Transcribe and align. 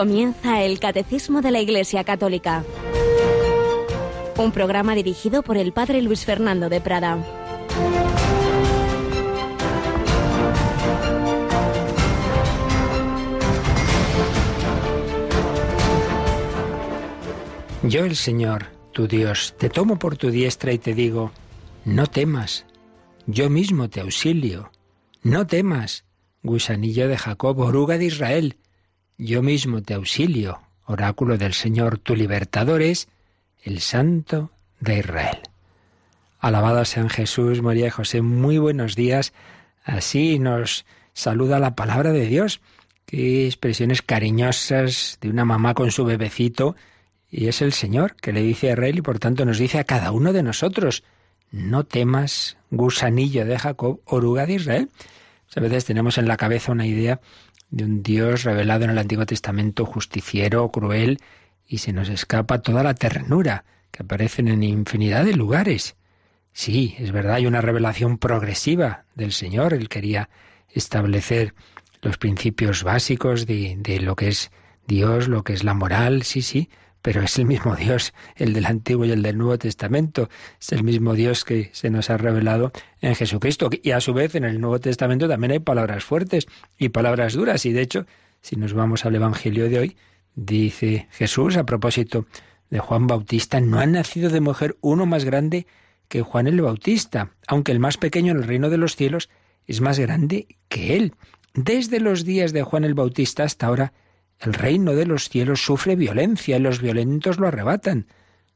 Comienza 0.00 0.62
el 0.62 0.80
Catecismo 0.80 1.42
de 1.42 1.50
la 1.50 1.60
Iglesia 1.60 2.04
Católica. 2.04 2.64
Un 4.38 4.50
programa 4.50 4.94
dirigido 4.94 5.42
por 5.42 5.58
el 5.58 5.74
Padre 5.74 6.00
Luis 6.00 6.24
Fernando 6.24 6.70
de 6.70 6.80
Prada. 6.80 7.22
Yo 17.82 18.06
el 18.06 18.16
Señor, 18.16 18.68
tu 18.92 19.06
Dios, 19.06 19.54
te 19.58 19.68
tomo 19.68 19.98
por 19.98 20.16
tu 20.16 20.30
diestra 20.30 20.72
y 20.72 20.78
te 20.78 20.94
digo, 20.94 21.30
no 21.84 22.06
temas, 22.06 22.64
yo 23.26 23.50
mismo 23.50 23.90
te 23.90 24.00
auxilio, 24.00 24.72
no 25.22 25.46
temas, 25.46 26.06
gusanillo 26.42 27.06
de 27.06 27.18
Jacob, 27.18 27.58
oruga 27.58 27.98
de 27.98 28.06
Israel, 28.06 28.56
yo 29.20 29.42
mismo 29.42 29.82
te 29.82 29.94
auxilio, 29.94 30.60
oráculo 30.86 31.36
del 31.36 31.52
Señor, 31.52 31.98
tu 31.98 32.16
libertador 32.16 32.80
es 32.80 33.08
el 33.62 33.80
Santo 33.80 34.50
de 34.80 34.98
Israel. 34.98 35.38
Alabado 36.38 36.84
sean 36.86 37.10
Jesús, 37.10 37.60
María 37.60 37.88
y 37.88 37.90
José, 37.90 38.22
muy 38.22 38.56
buenos 38.56 38.96
días. 38.96 39.34
Así 39.84 40.38
nos 40.38 40.86
saluda 41.12 41.58
la 41.58 41.74
palabra 41.74 42.12
de 42.12 42.26
Dios. 42.26 42.62
Qué 43.04 43.46
expresiones 43.46 44.00
cariñosas 44.00 45.18
de 45.20 45.28
una 45.28 45.44
mamá 45.44 45.74
con 45.74 45.90
su 45.90 46.04
bebecito. 46.06 46.76
Y 47.30 47.48
es 47.48 47.60
el 47.60 47.74
Señor 47.74 48.16
que 48.16 48.32
le 48.32 48.40
dice 48.40 48.70
a 48.70 48.72
Israel 48.72 48.98
y 48.98 49.02
por 49.02 49.18
tanto 49.18 49.44
nos 49.44 49.58
dice 49.58 49.78
a 49.78 49.84
cada 49.84 50.12
uno 50.12 50.32
de 50.32 50.42
nosotros, 50.42 51.04
no 51.50 51.84
temas, 51.84 52.56
gusanillo 52.70 53.44
de 53.44 53.58
Jacob, 53.58 54.00
oruga 54.06 54.46
de 54.46 54.54
Israel. 54.54 54.88
A 55.54 55.60
veces 55.60 55.84
tenemos 55.84 56.16
en 56.16 56.26
la 56.26 56.36
cabeza 56.36 56.72
una 56.72 56.86
idea 56.86 57.20
de 57.70 57.84
un 57.84 58.02
Dios 58.02 58.44
revelado 58.44 58.84
en 58.84 58.90
el 58.90 58.98
Antiguo 58.98 59.26
Testamento 59.26 59.86
justiciero, 59.86 60.70
cruel, 60.70 61.18
y 61.66 61.78
se 61.78 61.92
nos 61.92 62.08
escapa 62.08 62.58
toda 62.62 62.82
la 62.82 62.94
ternura 62.94 63.64
que 63.90 64.02
aparecen 64.02 64.48
en 64.48 64.62
infinidad 64.62 65.24
de 65.24 65.34
lugares. 65.34 65.96
Sí, 66.52 66.96
es 66.98 67.12
verdad, 67.12 67.34
hay 67.34 67.46
una 67.46 67.60
revelación 67.60 68.18
progresiva 68.18 69.04
del 69.14 69.32
Señor. 69.32 69.72
Él 69.72 69.88
quería 69.88 70.28
establecer 70.68 71.54
los 72.02 72.18
principios 72.18 72.82
básicos 72.82 73.46
de, 73.46 73.76
de 73.78 74.00
lo 74.00 74.16
que 74.16 74.28
es 74.28 74.50
Dios, 74.86 75.28
lo 75.28 75.44
que 75.44 75.52
es 75.52 75.62
la 75.62 75.74
moral, 75.74 76.24
sí, 76.24 76.42
sí, 76.42 76.68
pero 77.02 77.22
es 77.22 77.38
el 77.38 77.46
mismo 77.46 77.76
Dios, 77.76 78.12
el 78.36 78.52
del 78.52 78.66
Antiguo 78.66 79.04
y 79.04 79.10
el 79.10 79.22
del 79.22 79.38
Nuevo 79.38 79.58
Testamento. 79.58 80.28
Es 80.60 80.72
el 80.72 80.84
mismo 80.84 81.14
Dios 81.14 81.44
que 81.44 81.70
se 81.72 81.90
nos 81.90 82.10
ha 82.10 82.16
revelado 82.16 82.72
en 83.00 83.14
Jesucristo. 83.14 83.70
Y 83.82 83.92
a 83.92 84.00
su 84.00 84.12
vez 84.12 84.34
en 84.34 84.44
el 84.44 84.60
Nuevo 84.60 84.80
Testamento 84.80 85.28
también 85.28 85.52
hay 85.52 85.58
palabras 85.60 86.04
fuertes 86.04 86.46
y 86.78 86.90
palabras 86.90 87.34
duras. 87.34 87.64
Y 87.66 87.72
de 87.72 87.82
hecho, 87.82 88.06
si 88.40 88.56
nos 88.56 88.72
vamos 88.72 89.04
al 89.04 89.14
Evangelio 89.14 89.68
de 89.68 89.78
hoy, 89.78 89.96
dice 90.34 91.08
Jesús 91.10 91.56
a 91.56 91.64
propósito 91.64 92.26
de 92.70 92.78
Juan 92.78 93.06
Bautista, 93.06 93.60
no 93.60 93.80
ha 93.80 93.86
nacido 93.86 94.30
de 94.30 94.40
mujer 94.40 94.76
uno 94.80 95.06
más 95.06 95.24
grande 95.24 95.66
que 96.08 96.22
Juan 96.22 96.46
el 96.46 96.60
Bautista, 96.60 97.32
aunque 97.46 97.72
el 97.72 97.80
más 97.80 97.96
pequeño 97.96 98.32
en 98.32 98.38
el 98.38 98.44
reino 98.44 98.70
de 98.70 98.78
los 98.78 98.96
cielos 98.96 99.30
es 99.66 99.80
más 99.80 99.98
grande 99.98 100.46
que 100.68 100.96
él. 100.96 101.14
Desde 101.54 102.00
los 102.00 102.24
días 102.24 102.52
de 102.52 102.62
Juan 102.62 102.84
el 102.84 102.94
Bautista 102.94 103.44
hasta 103.44 103.66
ahora, 103.66 103.92
el 104.40 104.54
reino 104.54 104.94
de 104.94 105.06
los 105.06 105.28
cielos 105.28 105.62
sufre 105.62 105.96
violencia 105.96 106.56
y 106.56 106.60
los 106.60 106.80
violentos 106.80 107.38
lo 107.38 107.46
arrebatan. 107.46 108.06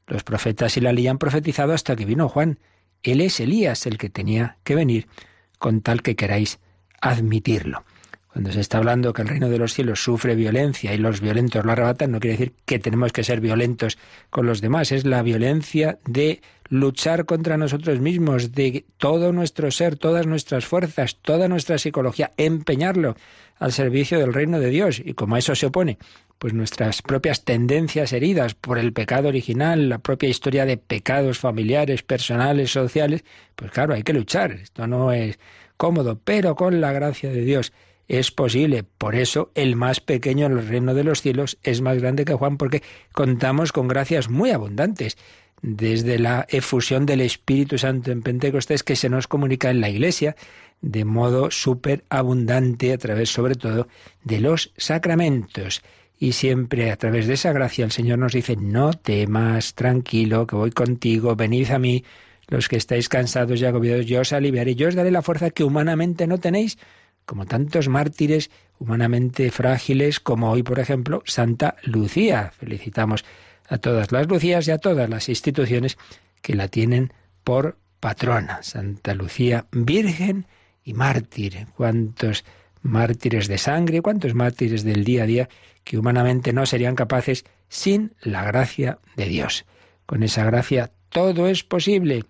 Los 0.06 0.24
profetas 0.24 0.76
y 0.76 0.80
la 0.80 0.92
ley 0.92 1.06
han 1.08 1.18
profetizado 1.18 1.72
hasta 1.72 1.94
que 1.94 2.04
vino 2.04 2.28
Juan. 2.28 2.58
Él 3.02 3.20
es 3.20 3.38
Elías 3.40 3.86
el 3.86 3.98
que 3.98 4.08
tenía 4.08 4.56
que 4.64 4.74
venir, 4.74 5.08
con 5.58 5.82
tal 5.82 6.02
que 6.02 6.16
queráis 6.16 6.58
admitirlo. 7.00 7.84
Cuando 8.34 8.50
se 8.50 8.58
está 8.58 8.78
hablando 8.78 9.12
que 9.12 9.22
el 9.22 9.28
reino 9.28 9.48
de 9.48 9.58
los 9.58 9.74
cielos 9.74 10.02
sufre 10.02 10.34
violencia 10.34 10.92
y 10.92 10.98
los 10.98 11.20
violentos 11.20 11.64
lo 11.64 11.70
arrebatan, 11.70 12.10
no 12.10 12.18
quiere 12.18 12.36
decir 12.36 12.52
que 12.64 12.80
tenemos 12.80 13.12
que 13.12 13.22
ser 13.22 13.40
violentos 13.40 13.96
con 14.28 14.44
los 14.44 14.60
demás, 14.60 14.90
es 14.90 15.04
la 15.04 15.22
violencia 15.22 16.00
de 16.04 16.40
luchar 16.68 17.26
contra 17.26 17.56
nosotros 17.56 18.00
mismos, 18.00 18.50
de 18.50 18.86
todo 18.96 19.32
nuestro 19.32 19.70
ser, 19.70 19.94
todas 19.94 20.26
nuestras 20.26 20.64
fuerzas, 20.64 21.14
toda 21.22 21.46
nuestra 21.46 21.78
psicología, 21.78 22.32
empeñarlo 22.36 23.14
al 23.60 23.70
servicio 23.70 24.18
del 24.18 24.34
reino 24.34 24.58
de 24.58 24.70
Dios. 24.70 25.00
Y 25.04 25.14
como 25.14 25.36
a 25.36 25.38
eso 25.38 25.54
se 25.54 25.66
opone, 25.66 25.98
pues 26.40 26.54
nuestras 26.54 27.02
propias 27.02 27.44
tendencias 27.44 28.12
heridas 28.12 28.54
por 28.54 28.78
el 28.78 28.92
pecado 28.92 29.28
original, 29.28 29.88
la 29.88 29.98
propia 29.98 30.28
historia 30.28 30.66
de 30.66 30.76
pecados 30.76 31.38
familiares, 31.38 32.02
personales, 32.02 32.72
sociales, 32.72 33.22
pues 33.54 33.70
claro, 33.70 33.94
hay 33.94 34.02
que 34.02 34.12
luchar. 34.12 34.50
Esto 34.50 34.88
no 34.88 35.12
es 35.12 35.38
cómodo, 35.76 36.18
pero 36.24 36.56
con 36.56 36.80
la 36.80 36.90
gracia 36.90 37.30
de 37.30 37.42
Dios 37.42 37.72
es 38.08 38.30
posible. 38.30 38.84
Por 38.84 39.14
eso 39.14 39.50
el 39.54 39.76
más 39.76 40.00
pequeño 40.00 40.46
en 40.46 40.52
el 40.52 40.68
reino 40.68 40.94
de 40.94 41.04
los 41.04 41.22
cielos 41.22 41.58
es 41.62 41.80
más 41.80 41.98
grande 42.00 42.24
que 42.24 42.34
Juan, 42.34 42.56
porque 42.56 42.82
contamos 43.12 43.72
con 43.72 43.88
gracias 43.88 44.28
muy 44.28 44.50
abundantes 44.50 45.16
desde 45.62 46.18
la 46.18 46.46
efusión 46.50 47.06
del 47.06 47.22
Espíritu 47.22 47.78
Santo 47.78 48.12
en 48.12 48.22
Pentecostés 48.22 48.82
que 48.82 48.96
se 48.96 49.08
nos 49.08 49.26
comunica 49.26 49.70
en 49.70 49.80
la 49.80 49.88
Iglesia 49.88 50.36
de 50.82 51.06
modo 51.06 51.50
súper 51.50 52.04
abundante 52.10 52.92
a 52.92 52.98
través 52.98 53.30
sobre 53.30 53.54
todo 53.54 53.88
de 54.22 54.40
los 54.40 54.72
sacramentos. 54.76 55.82
Y 56.18 56.32
siempre 56.32 56.90
a 56.90 56.96
través 56.96 57.26
de 57.26 57.34
esa 57.34 57.52
gracia 57.52 57.84
el 57.84 57.90
Señor 57.90 58.18
nos 58.18 58.32
dice, 58.32 58.56
no 58.56 58.92
temas, 58.92 59.74
tranquilo, 59.74 60.46
que 60.46 60.56
voy 60.56 60.70
contigo, 60.70 61.34
venid 61.34 61.70
a 61.70 61.78
mí, 61.78 62.04
los 62.48 62.68
que 62.68 62.76
estáis 62.76 63.08
cansados 63.08 63.60
y 63.60 63.64
agobiados, 63.64 64.06
yo 64.06 64.20
os 64.20 64.32
aliviaré, 64.32 64.74
yo 64.74 64.88
os 64.88 64.94
daré 64.94 65.10
la 65.10 65.22
fuerza 65.22 65.50
que 65.50 65.64
humanamente 65.64 66.26
no 66.26 66.38
tenéis, 66.38 66.78
como 67.26 67.46
tantos 67.46 67.88
mártires 67.88 68.50
humanamente 68.78 69.50
frágiles 69.50 70.20
como 70.20 70.50
hoy, 70.50 70.62
por 70.62 70.78
ejemplo, 70.78 71.22
Santa 71.26 71.76
Lucía. 71.82 72.52
Felicitamos 72.58 73.24
a 73.68 73.78
todas 73.78 74.12
las 74.12 74.26
Lucías 74.28 74.68
y 74.68 74.70
a 74.70 74.78
todas 74.78 75.08
las 75.08 75.28
instituciones 75.28 75.96
que 76.42 76.54
la 76.54 76.68
tienen 76.68 77.12
por 77.44 77.78
patrona. 78.00 78.62
Santa 78.62 79.14
Lucía, 79.14 79.66
Virgen 79.72 80.46
y 80.84 80.94
mártir. 80.94 81.66
Cuántos 81.76 82.44
mártires 82.82 83.48
de 83.48 83.58
sangre, 83.58 84.02
cuántos 84.02 84.34
mártires 84.34 84.84
del 84.84 85.04
día 85.04 85.22
a 85.22 85.26
día 85.26 85.48
que 85.84 85.98
humanamente 85.98 86.52
no 86.52 86.66
serían 86.66 86.94
capaces 86.94 87.44
sin 87.68 88.14
la 88.20 88.44
gracia 88.44 88.98
de 89.16 89.26
Dios. 89.26 89.64
Con 90.06 90.22
esa 90.22 90.44
gracia 90.44 90.90
todo 91.08 91.48
es 91.48 91.64
posible. 91.64 92.24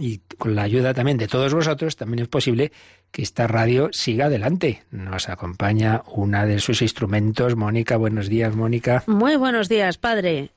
Y 0.00 0.18
con 0.38 0.54
la 0.54 0.62
ayuda 0.62 0.94
también 0.94 1.18
de 1.18 1.28
todos 1.28 1.52
vosotros 1.52 1.96
también 1.96 2.20
es 2.20 2.28
posible 2.28 2.72
que 3.10 3.22
esta 3.22 3.46
radio 3.46 3.90
siga 3.92 4.26
adelante. 4.26 4.84
Nos 4.90 5.28
acompaña 5.28 6.02
una 6.06 6.46
de 6.46 6.60
sus 6.60 6.80
instrumentos, 6.80 7.56
Mónica. 7.56 7.98
Buenos 7.98 8.28
días, 8.28 8.56
Mónica. 8.56 9.04
Muy 9.06 9.36
buenos 9.36 9.68
días, 9.68 9.98
padre. 9.98 10.50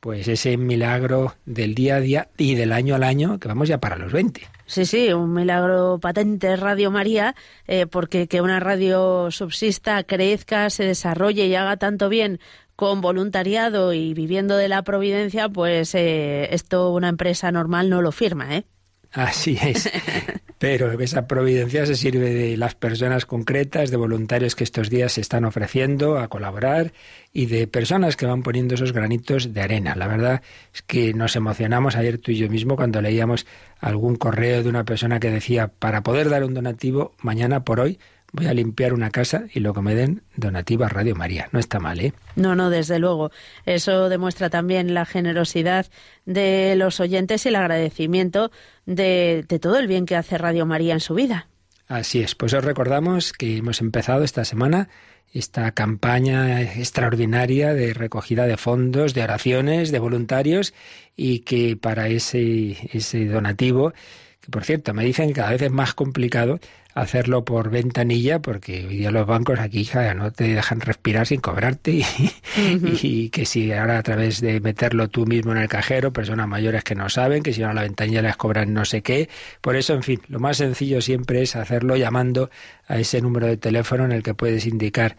Pues 0.00 0.28
ese 0.28 0.58
milagro 0.58 1.34
del 1.46 1.74
día 1.74 1.96
a 1.96 2.00
día 2.00 2.28
y 2.36 2.56
del 2.56 2.72
año 2.72 2.94
al 2.94 3.04
año, 3.04 3.38
que 3.38 3.48
vamos 3.48 3.68
ya 3.68 3.78
para 3.78 3.96
los 3.96 4.12
20. 4.12 4.42
Sí, 4.66 4.84
sí, 4.84 5.10
un 5.14 5.32
milagro 5.32 5.98
patente 5.98 6.56
Radio 6.56 6.90
María, 6.90 7.34
eh, 7.66 7.86
porque 7.86 8.28
que 8.28 8.42
una 8.42 8.60
radio 8.60 9.30
subsista, 9.30 10.04
crezca, 10.04 10.68
se 10.68 10.84
desarrolle 10.84 11.46
y 11.46 11.54
haga 11.54 11.78
tanto 11.78 12.10
bien 12.10 12.38
con 12.76 13.00
voluntariado 13.00 13.94
y 13.94 14.12
viviendo 14.12 14.58
de 14.58 14.68
la 14.68 14.82
providencia, 14.82 15.48
pues 15.48 15.94
eh, 15.94 16.48
esto 16.54 16.90
una 16.90 17.08
empresa 17.08 17.50
normal 17.50 17.88
no 17.88 18.02
lo 18.02 18.12
firma, 18.12 18.54
¿eh? 18.56 18.64
Así 19.14 19.56
es. 19.62 19.88
Pero 20.58 20.98
esa 21.00 21.26
providencia 21.26 21.84
se 21.84 21.94
sirve 21.94 22.32
de 22.32 22.56
las 22.56 22.74
personas 22.74 23.26
concretas, 23.26 23.90
de 23.90 23.96
voluntarios 23.96 24.54
que 24.54 24.64
estos 24.64 24.88
días 24.88 25.12
se 25.12 25.20
están 25.20 25.44
ofreciendo 25.44 26.18
a 26.18 26.28
colaborar 26.28 26.92
y 27.32 27.46
de 27.46 27.66
personas 27.66 28.16
que 28.16 28.26
van 28.26 28.42
poniendo 28.42 28.74
esos 28.74 28.92
granitos 28.92 29.52
de 29.52 29.60
arena. 29.60 29.94
La 29.94 30.06
verdad 30.06 30.42
es 30.72 30.82
que 30.82 31.12
nos 31.12 31.36
emocionamos 31.36 31.96
ayer 31.96 32.18
tú 32.18 32.30
y 32.30 32.36
yo 32.36 32.48
mismo 32.48 32.76
cuando 32.76 33.02
leíamos 33.02 33.46
algún 33.80 34.16
correo 34.16 34.62
de 34.62 34.68
una 34.68 34.84
persona 34.84 35.20
que 35.20 35.30
decía, 35.30 35.68
para 35.68 36.02
poder 36.02 36.30
dar 36.30 36.44
un 36.44 36.54
donativo, 36.54 37.12
mañana 37.20 37.64
por 37.64 37.80
hoy 37.80 37.98
voy 38.34 38.46
a 38.46 38.52
limpiar 38.52 38.92
una 38.92 39.10
casa 39.10 39.44
y 39.54 39.60
lo 39.60 39.72
que 39.72 39.80
me 39.80 39.94
den 39.94 40.22
donativa 40.36 40.88
Radio 40.88 41.14
María. 41.14 41.48
No 41.52 41.60
está 41.60 41.78
mal, 41.78 42.00
¿eh? 42.00 42.12
No, 42.34 42.56
no, 42.56 42.68
desde 42.68 42.98
luego. 42.98 43.30
Eso 43.64 44.08
demuestra 44.08 44.50
también 44.50 44.92
la 44.92 45.06
generosidad 45.06 45.86
de 46.26 46.74
los 46.76 46.98
oyentes 46.98 47.46
y 47.46 47.48
el 47.50 47.56
agradecimiento 47.56 48.50
de, 48.86 49.44
de 49.48 49.58
todo 49.60 49.78
el 49.78 49.86
bien 49.86 50.04
que 50.04 50.16
hace 50.16 50.36
Radio 50.36 50.66
María 50.66 50.94
en 50.94 51.00
su 51.00 51.14
vida. 51.14 51.46
Así 51.86 52.22
es, 52.22 52.34
pues 52.34 52.52
os 52.54 52.64
recordamos 52.64 53.32
que 53.32 53.58
hemos 53.58 53.80
empezado 53.80 54.24
esta 54.24 54.44
semana 54.44 54.88
esta 55.32 55.72
campaña 55.72 56.62
extraordinaria 56.62 57.74
de 57.74 57.92
recogida 57.92 58.46
de 58.46 58.56
fondos, 58.56 59.14
de 59.14 59.24
oraciones, 59.24 59.90
de 59.90 59.98
voluntarios 59.98 60.74
y 61.16 61.40
que 61.40 61.76
para 61.76 62.08
ese, 62.08 62.76
ese 62.92 63.26
donativo 63.26 63.92
que 64.40 64.50
por 64.50 64.64
cierto 64.64 64.92
me 64.92 65.04
dicen 65.04 65.28
que 65.28 65.34
cada 65.34 65.50
vez 65.50 65.62
es 65.62 65.70
más 65.70 65.94
complicado 65.94 66.60
hacerlo 66.94 67.44
por 67.44 67.70
ventanilla 67.70 68.40
porque 68.40 68.86
hoy 68.86 68.98
día 68.98 69.10
los 69.10 69.26
bancos 69.26 69.58
aquí 69.58 69.80
hija, 69.80 70.14
no 70.14 70.30
te 70.30 70.54
dejan 70.54 70.80
respirar 70.80 71.26
sin 71.26 71.40
cobrarte 71.40 72.04
y, 73.02 73.28
que 73.30 73.44
si 73.46 73.72
ahora 73.72 73.98
a 73.98 74.02
través 74.02 74.40
de 74.40 74.60
meterlo 74.60 75.08
tú 75.08 75.26
mismo 75.26 75.52
en 75.52 75.58
el 75.58 75.68
cajero, 75.68 76.12
personas 76.12 76.46
mayores 76.46 76.84
que 76.84 76.94
no 76.94 77.08
saben, 77.08 77.42
que 77.42 77.52
si 77.52 77.62
no 77.62 77.70
a 77.70 77.74
la 77.74 77.82
ventanilla 77.82 78.22
les 78.22 78.36
cobran 78.36 78.72
no 78.72 78.84
sé 78.84 79.02
qué. 79.02 79.28
Por 79.60 79.74
eso, 79.74 79.94
en 79.94 80.04
fin, 80.04 80.20
lo 80.28 80.38
más 80.38 80.58
sencillo 80.58 81.00
siempre 81.00 81.42
es 81.42 81.56
hacerlo 81.56 81.96
llamando 81.96 82.50
a 82.86 82.98
ese 82.98 83.20
número 83.20 83.48
de 83.48 83.56
teléfono 83.56 84.04
en 84.04 84.12
el 84.12 84.22
que 84.22 84.34
puedes 84.34 84.66
indicar 84.66 85.16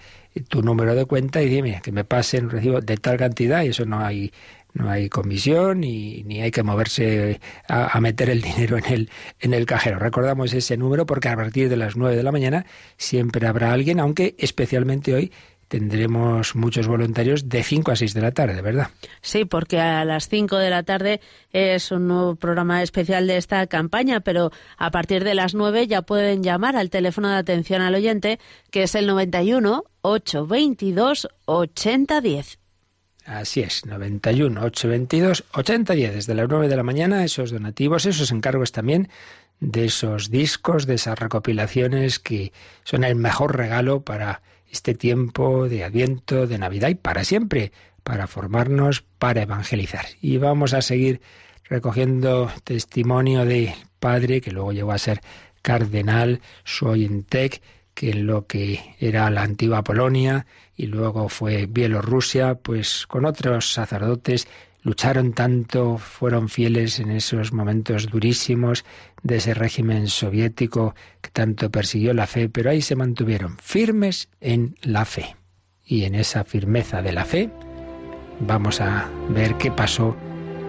tu 0.47 0.61
número 0.61 0.95
de 0.95 1.05
cuenta 1.05 1.41
y 1.41 1.49
dime 1.49 1.81
que 1.83 1.91
me 1.91 2.03
pasen 2.03 2.45
un 2.45 2.51
recibo 2.51 2.81
de 2.81 2.97
tal 2.97 3.17
cantidad 3.17 3.63
y 3.63 3.69
eso 3.69 3.85
no 3.85 3.99
hay 3.99 4.31
no 4.75 4.89
hay 4.89 5.09
comisión 5.09 5.83
y, 5.83 6.23
ni 6.25 6.41
hay 6.41 6.51
que 6.51 6.61
moverse 6.61 7.39
a, 7.67 7.99
meter 8.01 8.29
el 8.29 8.41
dinero 8.41 8.77
en 8.77 8.85
el, 8.85 9.09
en 9.39 9.53
el 9.53 9.65
cajero. 9.65 9.97
Recordamos 9.97 10.53
ese 10.53 10.77
número 10.77 11.05
porque 11.05 11.29
a 11.29 11.35
partir 11.35 11.69
de 11.69 11.77
las 11.77 11.95
9 11.95 12.15
de 12.15 12.23
la 12.23 12.31
mañana 12.31 12.65
siempre 12.97 13.47
habrá 13.47 13.71
alguien, 13.71 13.99
aunque 13.99 14.35
especialmente 14.37 15.13
hoy 15.13 15.31
tendremos 15.67 16.55
muchos 16.55 16.87
voluntarios 16.87 17.49
de 17.49 17.63
5 17.63 17.91
a 17.91 17.95
6 17.95 18.13
de 18.13 18.21
la 18.21 18.31
tarde, 18.31 18.61
¿verdad? 18.61 18.89
Sí, 19.21 19.45
porque 19.45 19.79
a 19.79 20.05
las 20.05 20.29
5 20.29 20.57
de 20.57 20.69
la 20.69 20.83
tarde 20.83 21.21
es 21.51 21.91
un 21.91 22.07
nuevo 22.07 22.35
programa 22.35 22.83
especial 22.83 23.27
de 23.27 23.37
esta 23.37 23.65
campaña, 23.67 24.19
pero 24.19 24.51
a 24.77 24.91
partir 24.91 25.23
de 25.23 25.33
las 25.33 25.55
9 25.55 25.87
ya 25.87 26.01
pueden 26.03 26.43
llamar 26.43 26.75
al 26.75 26.89
teléfono 26.89 27.29
de 27.29 27.37
atención 27.37 27.81
al 27.81 27.95
oyente, 27.95 28.39
que 28.71 28.83
es 28.83 28.93
el 28.93 29.07
91 29.07 29.83
822 30.01 31.29
8010. 31.45 32.64
Así 33.25 33.61
es, 33.61 33.85
91 33.87 34.61
822 34.61 35.45
8010 35.51 36.13
desde 36.13 36.35
las 36.35 36.47
9 36.47 36.67
de 36.67 36.75
la 36.75 36.83
mañana, 36.83 37.25
esos 37.25 37.49
donativos, 37.49 38.05
esos 38.05 38.31
encargos 38.31 38.71
también 38.71 39.09
de 39.59 39.85
esos 39.85 40.29
discos, 40.29 40.85
de 40.85 40.95
esas 40.95 41.17
recopilaciones 41.17 42.19
que 42.19 42.53
son 42.83 43.03
el 43.03 43.15
mejor 43.15 43.57
regalo 43.57 44.01
para 44.01 44.43
este 44.69 44.93
tiempo 44.93 45.67
de 45.67 45.83
Adviento, 45.83 46.45
de 46.45 46.59
Navidad 46.59 46.89
y 46.89 46.95
para 46.95 47.23
siempre, 47.23 47.71
para 48.03 48.27
formarnos, 48.27 49.03
para 49.17 49.41
evangelizar. 49.41 50.05
Y 50.21 50.37
vamos 50.37 50.73
a 50.73 50.83
seguir 50.83 51.21
recogiendo 51.63 52.51
testimonio 52.63 53.45
de 53.45 53.73
padre 53.99 54.39
que 54.39 54.51
luego 54.51 54.71
llegó 54.71 54.91
a 54.91 54.99
ser 54.99 55.21
cardenal 55.63 56.41
Soyentec, 56.63 57.61
que 57.95 58.11
en 58.11 58.27
lo 58.27 58.45
que 58.45 58.95
era 58.99 59.31
la 59.31 59.41
antigua 59.41 59.83
Polonia 59.83 60.45
y 60.75 60.87
luego 60.87 61.29
fue 61.29 61.65
Bielorrusia, 61.67 62.55
pues 62.55 63.07
con 63.07 63.25
otros 63.25 63.73
sacerdotes 63.73 64.47
lucharon 64.85 65.33
tanto, 65.33 65.97
fueron 65.97 66.47
fieles 66.47 66.99
en 66.99 67.09
esos 67.11 67.51
momentos 67.51 68.07
durísimos 68.09 68.85
de 69.23 69.37
ese 69.37 69.55
régimen 69.55 70.07
soviético 70.07 70.93
que 71.21 71.31
tanto 71.31 71.71
persiguió 71.71 72.13
la 72.13 72.27
fe, 72.27 72.49
pero 72.49 72.69
ahí 72.69 72.81
se 72.81 72.95
mantuvieron 72.95 73.57
firmes 73.57 74.29
en 74.41 74.77
la 74.83 75.05
fe. 75.05 75.35
Y 75.83 76.03
en 76.03 76.15
esa 76.15 76.43
firmeza 76.43 77.01
de 77.01 77.13
la 77.13 77.25
fe 77.25 77.49
vamos 78.39 78.79
a 78.79 79.09
ver 79.29 79.55
qué 79.55 79.71
pasó 79.71 80.15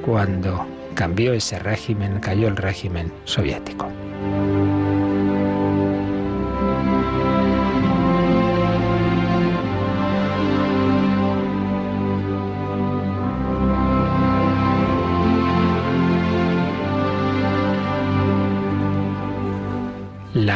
cuando 0.05 0.67
cambió 0.95 1.35
ese 1.35 1.59
régimen, 1.59 2.21
cayó 2.21 2.49
el 2.49 2.57
régimen 2.57 3.13
soviético. 3.25 3.91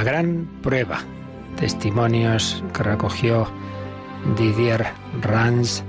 La 0.00 0.05
gran 0.05 0.49
prueba. 0.62 1.00
Testimonios 1.58 2.64
que 2.73 2.82
recogió 2.82 3.47
Didier 4.35 4.87
Rans 5.20 5.85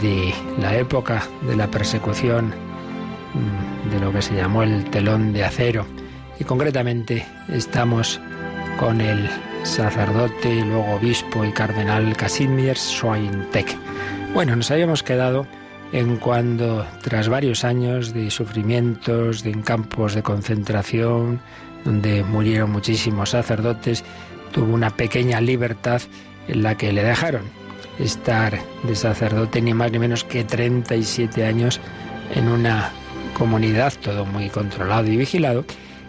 de 0.00 0.32
la 0.60 0.76
época 0.76 1.24
de 1.42 1.56
la 1.56 1.66
persecución 1.66 2.54
mm, 3.34 3.90
de 3.90 3.98
lo 3.98 4.12
que 4.12 4.22
se 4.22 4.36
llamó 4.36 4.62
el 4.62 4.84
telón 4.90 5.32
de 5.32 5.44
acero. 5.44 5.86
Y 6.38 6.44
concretamente 6.44 7.26
estamos 7.48 8.20
con 8.78 9.00
el 9.00 9.28
sacerdote, 9.64 10.64
luego 10.64 10.94
obispo 10.94 11.44
y 11.44 11.50
cardenal 11.50 12.16
Casimir 12.16 12.76
Schweintek. 12.76 13.76
Bueno, 14.34 14.54
nos 14.54 14.70
habíamos 14.70 15.02
quedado 15.02 15.48
en 15.92 16.16
cuando, 16.16 16.86
tras 17.02 17.28
varios 17.28 17.64
años 17.64 18.14
de 18.14 18.30
sufrimientos, 18.30 19.42
de 19.42 19.52
campos 19.62 20.14
de 20.14 20.22
concentración, 20.22 21.40
donde 21.84 22.22
murieron 22.22 22.70
muchísimos 22.70 23.30
sacerdotes, 23.30 24.04
tuvo 24.52 24.72
una 24.72 24.90
pequeña 24.90 25.40
libertad 25.40 26.00
en 26.48 26.62
la 26.62 26.76
que 26.76 26.92
le 26.92 27.02
dejaron 27.02 27.42
estar 27.98 28.58
de 28.84 28.96
sacerdote 28.96 29.60
ni 29.60 29.74
más 29.74 29.90
ni 29.92 29.98
menos 29.98 30.24
que 30.24 30.44
37 30.44 31.44
años 31.44 31.80
en 32.34 32.48
una 32.48 32.92
comunidad, 33.34 33.92
todo 34.02 34.24
muy 34.24 34.48
controlado 34.48 35.10
y 35.10 35.16
vigilado, 35.16 35.64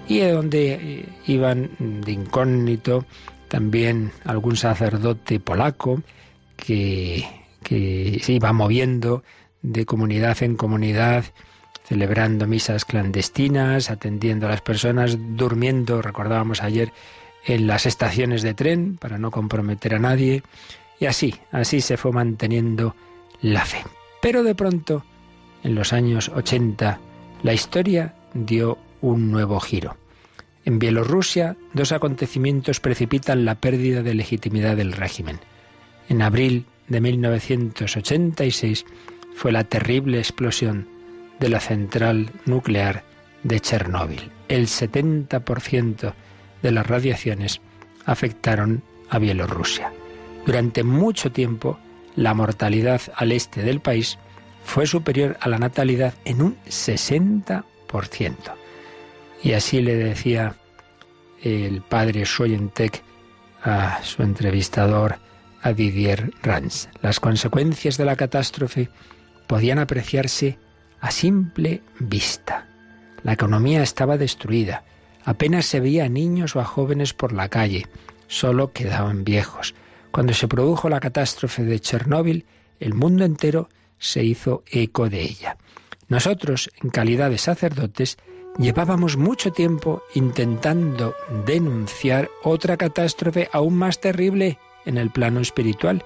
y 0.08 0.20
de 0.20 0.32
donde 0.32 0.74
eh, 0.74 1.06
iban 1.28 1.72
de 1.80 2.12
incógnito 2.12 3.06
también 3.48 4.12
algún 4.26 4.56
sacerdote 4.56 5.40
polaco 5.40 6.02
que 6.56 7.26
se 7.68 8.34
iba 8.34 8.54
moviendo 8.54 9.24
de 9.62 9.86
comunidad 9.86 10.42
en 10.44 10.56
comunidad, 10.56 11.26
celebrando 11.84 12.48
misas 12.48 12.86
clandestinas, 12.86 13.90
atendiendo 13.90 14.48
a 14.48 14.50
las 14.50 14.62
personas, 14.62 15.18
durmiendo, 15.36 16.02
recordábamos 16.02 16.64
ayer, 16.64 16.94
en 17.46 17.68
las 17.68 17.86
estaciones 17.86 18.44
de 18.44 18.54
tren 18.54 18.98
para 18.98 19.18
no 19.18 19.32
comprometer 19.32 19.96
a 19.96 20.00
nadie. 20.00 20.44
Y 21.00 21.06
así, 21.06 21.36
así 21.52 21.82
se 21.82 21.98
fue 21.98 22.12
manteniendo 22.12 22.96
la 23.42 23.66
fe. 23.66 23.84
Pero 24.22 24.44
de 24.44 24.56
pronto, 24.56 25.04
en 25.64 25.76
los 25.76 25.94
años 25.94 26.30
80, 26.30 27.00
la 27.44 27.54
historia 27.54 28.16
dio 28.34 28.78
un 29.02 29.32
nuevo 29.32 29.60
giro. 29.60 29.98
En 30.64 30.78
Bielorrusia, 30.78 31.58
dos 31.74 31.92
acontecimientos 31.92 32.80
precipitan 32.80 33.46
la 33.46 33.56
pérdida 33.56 34.04
de 34.04 34.14
legitimidad 34.14 34.78
del 34.78 34.94
régimen. 34.94 35.40
En 36.08 36.22
abril 36.22 36.66
de 36.88 37.02
1986 37.02 38.86
fue 39.36 39.52
la 39.52 39.64
terrible 39.64 40.20
explosión 40.20 40.88
de 41.40 41.50
la 41.50 41.60
central 41.60 42.32
nuclear 42.46 43.04
de 43.44 43.60
Chernóbil. 43.60 44.32
El 44.48 44.68
70% 44.68 46.14
de 46.62 46.72
las 46.72 46.88
radiaciones 46.88 47.62
afectaron 48.06 48.84
a 49.10 49.20
Bielorrusia. 49.20 49.92
Durante 50.46 50.84
mucho 50.84 51.32
tiempo, 51.32 51.80
la 52.16 52.34
mortalidad 52.34 53.02
al 53.16 53.32
este 53.32 53.64
del 53.64 53.80
país 53.80 54.18
fue 54.64 54.86
superior 54.86 55.38
a 55.40 55.50
la 55.50 55.58
natalidad 55.58 56.14
en 56.26 56.42
un 56.42 56.58
60%. 56.66 57.64
Y 59.44 59.54
así 59.54 59.82
le 59.82 59.96
decía 59.96 60.56
el 61.42 61.82
padre 61.82 62.26
Soyentek 62.26 63.02
a 63.64 64.04
su 64.04 64.24
entrevistador, 64.24 65.18
a 65.62 65.74
Didier 65.74 66.32
Rans. 66.42 66.90
Las 67.02 67.20
consecuencias 67.20 67.98
de 67.98 68.06
la 68.06 68.16
catástrofe 68.16 68.90
podían 69.52 69.80
apreciarse 69.80 70.58
a 71.02 71.12
simple 71.12 71.82
vista. 72.00 72.70
La 73.22 73.34
economía 73.34 73.84
estaba 73.84 74.16
destruida. 74.18 74.86
Apenas 75.26 75.66
se 75.66 75.82
veía 75.82 76.06
a 76.06 76.10
niños 76.10 76.56
o 76.56 76.62
a 76.62 76.64
jóvenes 76.64 77.14
por 77.14 77.34
la 77.34 77.50
calle. 77.50 77.86
Solo 78.28 78.72
quedaban 78.72 79.26
viejos. 79.26 79.76
Cuando 80.12 80.34
se 80.34 80.48
produjo 80.48 80.88
la 80.88 81.02
catástrofe 81.02 81.66
de 81.66 81.82
Chernóbil, 81.82 82.46
el 82.80 82.94
mundo 82.94 83.26
entero 83.26 83.68
se 84.00 84.24
hizo 84.24 84.64
eco 84.72 85.10
de 85.10 85.22
ella. 85.22 85.58
Nosotros, 86.08 86.70
en 86.82 86.90
calidad 86.90 87.30
de 87.30 87.38
sacerdotes, 87.38 88.18
llevábamos 88.58 89.18
mucho 89.18 89.52
tiempo 89.52 90.02
intentando 90.16 91.14
denunciar 91.46 92.30
otra 92.46 92.78
catástrofe 92.78 93.50
aún 93.52 93.76
más 93.76 94.00
terrible 94.00 94.60
en 94.86 94.98
el 94.98 95.10
plano 95.10 95.42
espiritual. 95.42 96.06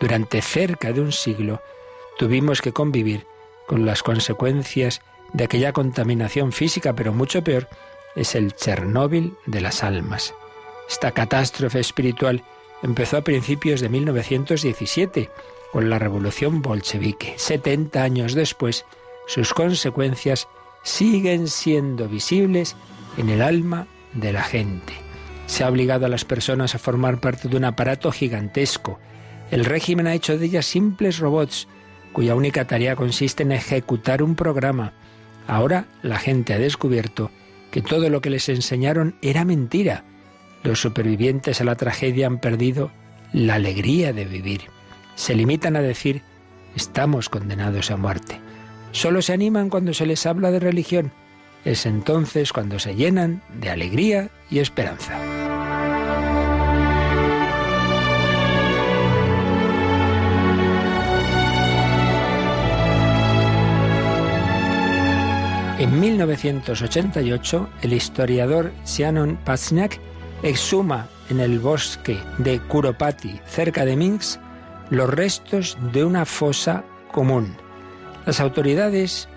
Durante 0.00 0.40
cerca 0.40 0.94
de 0.94 1.02
un 1.02 1.12
siglo 1.12 1.60
tuvimos 2.20 2.60
que 2.60 2.74
convivir 2.74 3.24
con 3.66 3.86
las 3.86 4.02
consecuencias 4.02 5.00
de 5.32 5.44
aquella 5.44 5.72
contaminación 5.72 6.52
física, 6.52 6.94
pero 6.94 7.14
mucho 7.14 7.42
peor 7.42 7.66
es 8.14 8.34
el 8.34 8.52
Chernóbil 8.52 9.32
de 9.46 9.62
las 9.62 9.82
almas. 9.82 10.34
Esta 10.86 11.12
catástrofe 11.12 11.80
espiritual 11.80 12.44
empezó 12.82 13.16
a 13.16 13.24
principios 13.24 13.80
de 13.80 13.88
1917 13.88 15.30
con 15.72 15.88
la 15.88 15.98
revolución 15.98 16.60
bolchevique. 16.60 17.32
70 17.38 18.02
años 18.02 18.34
después, 18.34 18.84
sus 19.26 19.54
consecuencias 19.54 20.46
siguen 20.82 21.48
siendo 21.48 22.06
visibles 22.06 22.76
en 23.16 23.30
el 23.30 23.40
alma 23.40 23.86
de 24.12 24.34
la 24.34 24.42
gente. 24.42 24.92
Se 25.46 25.64
ha 25.64 25.70
obligado 25.70 26.04
a 26.04 26.10
las 26.10 26.26
personas 26.26 26.74
a 26.74 26.78
formar 26.78 27.18
parte 27.22 27.48
de 27.48 27.56
un 27.56 27.64
aparato 27.64 28.12
gigantesco. 28.12 28.98
El 29.50 29.64
régimen 29.64 30.06
ha 30.06 30.12
hecho 30.12 30.36
de 30.36 30.44
ellas 30.44 30.66
simples 30.66 31.18
robots 31.18 31.66
cuya 32.12 32.34
única 32.34 32.66
tarea 32.66 32.96
consiste 32.96 33.42
en 33.42 33.52
ejecutar 33.52 34.22
un 34.22 34.34
programa. 34.34 34.92
Ahora 35.46 35.86
la 36.02 36.18
gente 36.18 36.54
ha 36.54 36.58
descubierto 36.58 37.30
que 37.70 37.82
todo 37.82 38.08
lo 38.10 38.20
que 38.20 38.30
les 38.30 38.48
enseñaron 38.48 39.14
era 39.22 39.44
mentira. 39.44 40.04
Los 40.62 40.80
supervivientes 40.80 41.60
a 41.60 41.64
la 41.64 41.76
tragedia 41.76 42.26
han 42.26 42.38
perdido 42.38 42.90
la 43.32 43.54
alegría 43.54 44.12
de 44.12 44.24
vivir. 44.24 44.62
Se 45.14 45.34
limitan 45.34 45.76
a 45.76 45.82
decir, 45.82 46.22
estamos 46.74 47.28
condenados 47.28 47.90
a 47.90 47.96
muerte. 47.96 48.40
Solo 48.92 49.22
se 49.22 49.32
animan 49.32 49.70
cuando 49.70 49.94
se 49.94 50.06
les 50.06 50.26
habla 50.26 50.50
de 50.50 50.60
religión. 50.60 51.12
Es 51.64 51.86
entonces 51.86 52.52
cuando 52.52 52.78
se 52.78 52.94
llenan 52.94 53.42
de 53.60 53.70
alegría 53.70 54.30
y 54.50 54.58
esperanza. 54.58 55.39
En 65.80 65.98
1988, 65.98 67.70
el 67.80 67.94
historiador 67.94 68.70
Shannon 68.84 69.38
Pazniak 69.46 69.98
exhuma 70.42 71.08
en 71.30 71.40
el 71.40 71.58
bosque 71.58 72.18
de 72.36 72.60
Kuropati, 72.60 73.40
cerca 73.46 73.86
de 73.86 73.96
Minsk, 73.96 74.38
los 74.90 75.08
restos 75.08 75.78
de 75.94 76.04
una 76.04 76.26
fosa 76.26 76.84
común. 77.10 77.56
Las 78.26 78.40
autoridades 78.40 79.30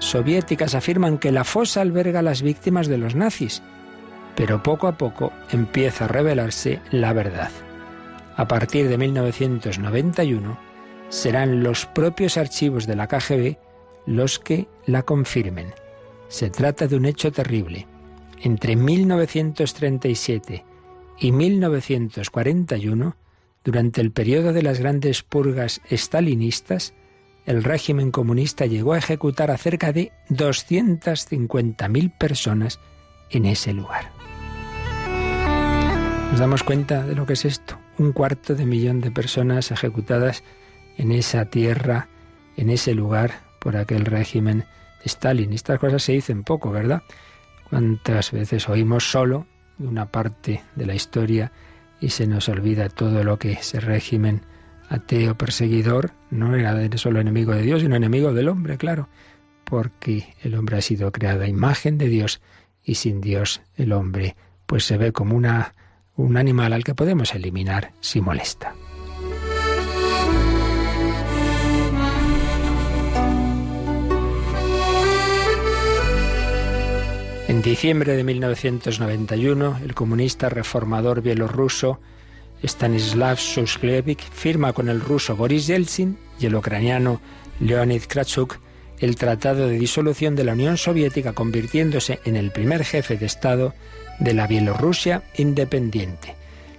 soviéticas 0.00 0.74
afirman 0.74 1.16
que 1.16 1.30
la 1.30 1.44
fosa 1.44 1.80
alberga 1.80 2.18
a 2.18 2.24
las 2.24 2.42
víctimas 2.42 2.88
de 2.88 2.98
los 2.98 3.14
nazis, 3.14 3.62
pero 4.34 4.64
poco 4.64 4.88
a 4.88 4.98
poco 4.98 5.32
empieza 5.52 6.06
a 6.06 6.08
revelarse 6.08 6.80
la 6.90 7.12
verdad. 7.12 7.52
A 8.34 8.48
partir 8.48 8.88
de 8.88 8.98
1991 8.98 10.58
serán 11.08 11.62
los 11.62 11.86
propios 11.86 12.36
archivos 12.36 12.88
de 12.88 12.96
la 12.96 13.06
KGB 13.06 13.67
los 14.08 14.38
que 14.38 14.66
la 14.86 15.02
confirmen. 15.02 15.74
Se 16.28 16.48
trata 16.48 16.86
de 16.86 16.96
un 16.96 17.04
hecho 17.04 17.30
terrible. 17.30 17.86
Entre 18.40 18.74
1937 18.74 20.64
y 21.18 21.32
1941, 21.32 23.16
durante 23.64 24.00
el 24.00 24.10
periodo 24.10 24.54
de 24.54 24.62
las 24.62 24.80
grandes 24.80 25.22
purgas 25.22 25.82
estalinistas, 25.90 26.94
el 27.44 27.62
régimen 27.62 28.10
comunista 28.10 28.64
llegó 28.64 28.94
a 28.94 28.98
ejecutar 28.98 29.50
a 29.50 29.58
cerca 29.58 29.92
de 29.92 30.12
250.000 30.30 32.16
personas 32.16 32.80
en 33.30 33.44
ese 33.44 33.74
lugar. 33.74 34.10
Nos 36.30 36.40
damos 36.40 36.62
cuenta 36.62 37.04
de 37.04 37.14
lo 37.14 37.26
que 37.26 37.34
es 37.34 37.44
esto. 37.44 37.78
Un 37.98 38.12
cuarto 38.12 38.54
de 38.54 38.64
millón 38.64 39.02
de 39.02 39.10
personas 39.10 39.70
ejecutadas 39.70 40.44
en 40.96 41.12
esa 41.12 41.46
tierra, 41.46 42.08
en 42.56 42.70
ese 42.70 42.94
lugar, 42.94 43.47
por 43.58 43.76
aquel 43.76 44.04
régimen 44.04 44.64
Stalin. 45.04 45.52
Estas 45.52 45.78
cosas 45.78 46.02
se 46.02 46.12
dicen 46.12 46.44
poco, 46.44 46.70
¿verdad? 46.70 47.02
¿Cuántas 47.68 48.32
veces 48.32 48.68
oímos 48.68 49.10
solo 49.10 49.46
de 49.78 49.86
una 49.86 50.06
parte 50.06 50.62
de 50.74 50.86
la 50.86 50.94
historia 50.94 51.52
y 52.00 52.10
se 52.10 52.26
nos 52.26 52.48
olvida 52.48 52.88
todo 52.88 53.24
lo 53.24 53.38
que 53.38 53.52
ese 53.52 53.80
régimen 53.80 54.42
ateo 54.88 55.36
perseguidor 55.36 56.12
no 56.30 56.54
era 56.54 56.74
solo 56.96 57.20
enemigo 57.20 57.52
de 57.52 57.62
Dios, 57.62 57.82
sino 57.82 57.96
enemigo 57.96 58.32
del 58.32 58.48
hombre, 58.48 58.78
claro, 58.78 59.08
porque 59.64 60.34
el 60.42 60.54
hombre 60.54 60.78
ha 60.78 60.82
sido 60.82 61.12
creado 61.12 61.44
imagen 61.44 61.98
de 61.98 62.08
Dios 62.08 62.40
y 62.82 62.94
sin 62.94 63.20
Dios 63.20 63.60
el 63.76 63.92
hombre 63.92 64.36
pues 64.66 64.84
se 64.84 64.96
ve 64.96 65.12
como 65.12 65.36
una, 65.36 65.74
un 66.16 66.36
animal 66.36 66.72
al 66.72 66.84
que 66.84 66.94
podemos 66.94 67.34
eliminar 67.34 67.92
si 68.00 68.20
molesta. 68.20 68.74
En 77.58 77.62
diciembre 77.62 78.14
de 78.14 78.22
1991, 78.22 79.80
el 79.82 79.92
comunista 79.92 80.48
reformador 80.48 81.22
bielorruso 81.22 81.98
Stanislav 82.62 83.36
Susklevich 83.36 84.22
firma 84.30 84.72
con 84.72 84.88
el 84.88 85.00
ruso 85.00 85.34
Boris 85.34 85.66
Yeltsin 85.66 86.16
y 86.38 86.46
el 86.46 86.54
ucraniano 86.54 87.20
Leonid 87.58 88.04
Kravchuk 88.06 88.60
el 89.00 89.16
Tratado 89.16 89.66
de 89.66 89.76
Disolución 89.76 90.36
de 90.36 90.44
la 90.44 90.52
Unión 90.52 90.76
Soviética, 90.76 91.32
convirtiéndose 91.32 92.20
en 92.24 92.36
el 92.36 92.52
primer 92.52 92.84
jefe 92.84 93.16
de 93.16 93.26
Estado 93.26 93.74
de 94.20 94.34
la 94.34 94.46
Bielorrusia 94.46 95.24
independiente. 95.36 96.36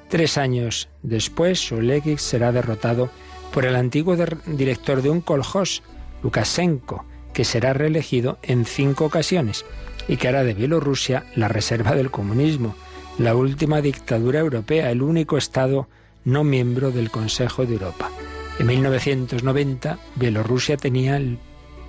Tres 0.07 0.37
años 0.37 0.87
después, 1.03 1.59
Susklevich 1.59 2.19
será 2.19 2.53
derrotado 2.53 3.11
por 3.51 3.65
el 3.65 3.75
antiguo 3.75 4.15
director 4.45 5.01
de 5.01 5.09
un 5.09 5.19
kolhos, 5.19 5.83
Lukashenko, 6.23 7.03
que 7.33 7.43
será 7.43 7.73
reelegido 7.73 8.39
en 8.43 8.63
cinco 8.63 9.03
ocasiones 9.03 9.65
y 10.09 10.17
que 10.17 10.27
hará 10.27 10.43
de 10.43 10.55
Bielorrusia 10.55 11.23
la 11.35 11.47
reserva 11.47 11.93
del 11.95 12.11
comunismo, 12.11 12.75
la 13.19 13.35
última 13.35 13.79
dictadura 13.79 14.39
europea, 14.39 14.91
el 14.91 15.03
único 15.03 15.37
Estado 15.37 15.87
no 16.25 16.43
miembro 16.43 16.91
del 16.91 17.11
Consejo 17.11 17.65
de 17.65 17.73
Europa. 17.73 18.09
En 18.57 18.65
1990, 18.67 19.99
Bielorrusia 20.15 20.75
tenía 20.75 21.15
el 21.15 21.37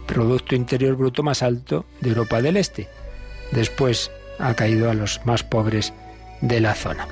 Producto 0.06 0.54
Interior 0.54 0.96
Bruto 0.96 1.22
más 1.22 1.42
alto 1.42 1.86
de 2.00 2.10
Europa 2.10 2.42
del 2.42 2.56
Este. 2.56 2.88
Después 3.52 4.10
ha 4.38 4.54
caído 4.54 4.90
a 4.90 4.94
los 4.94 5.20
más 5.24 5.42
pobres 5.42 5.92
de 6.40 6.60
la 6.60 6.74
zona. 6.74 7.08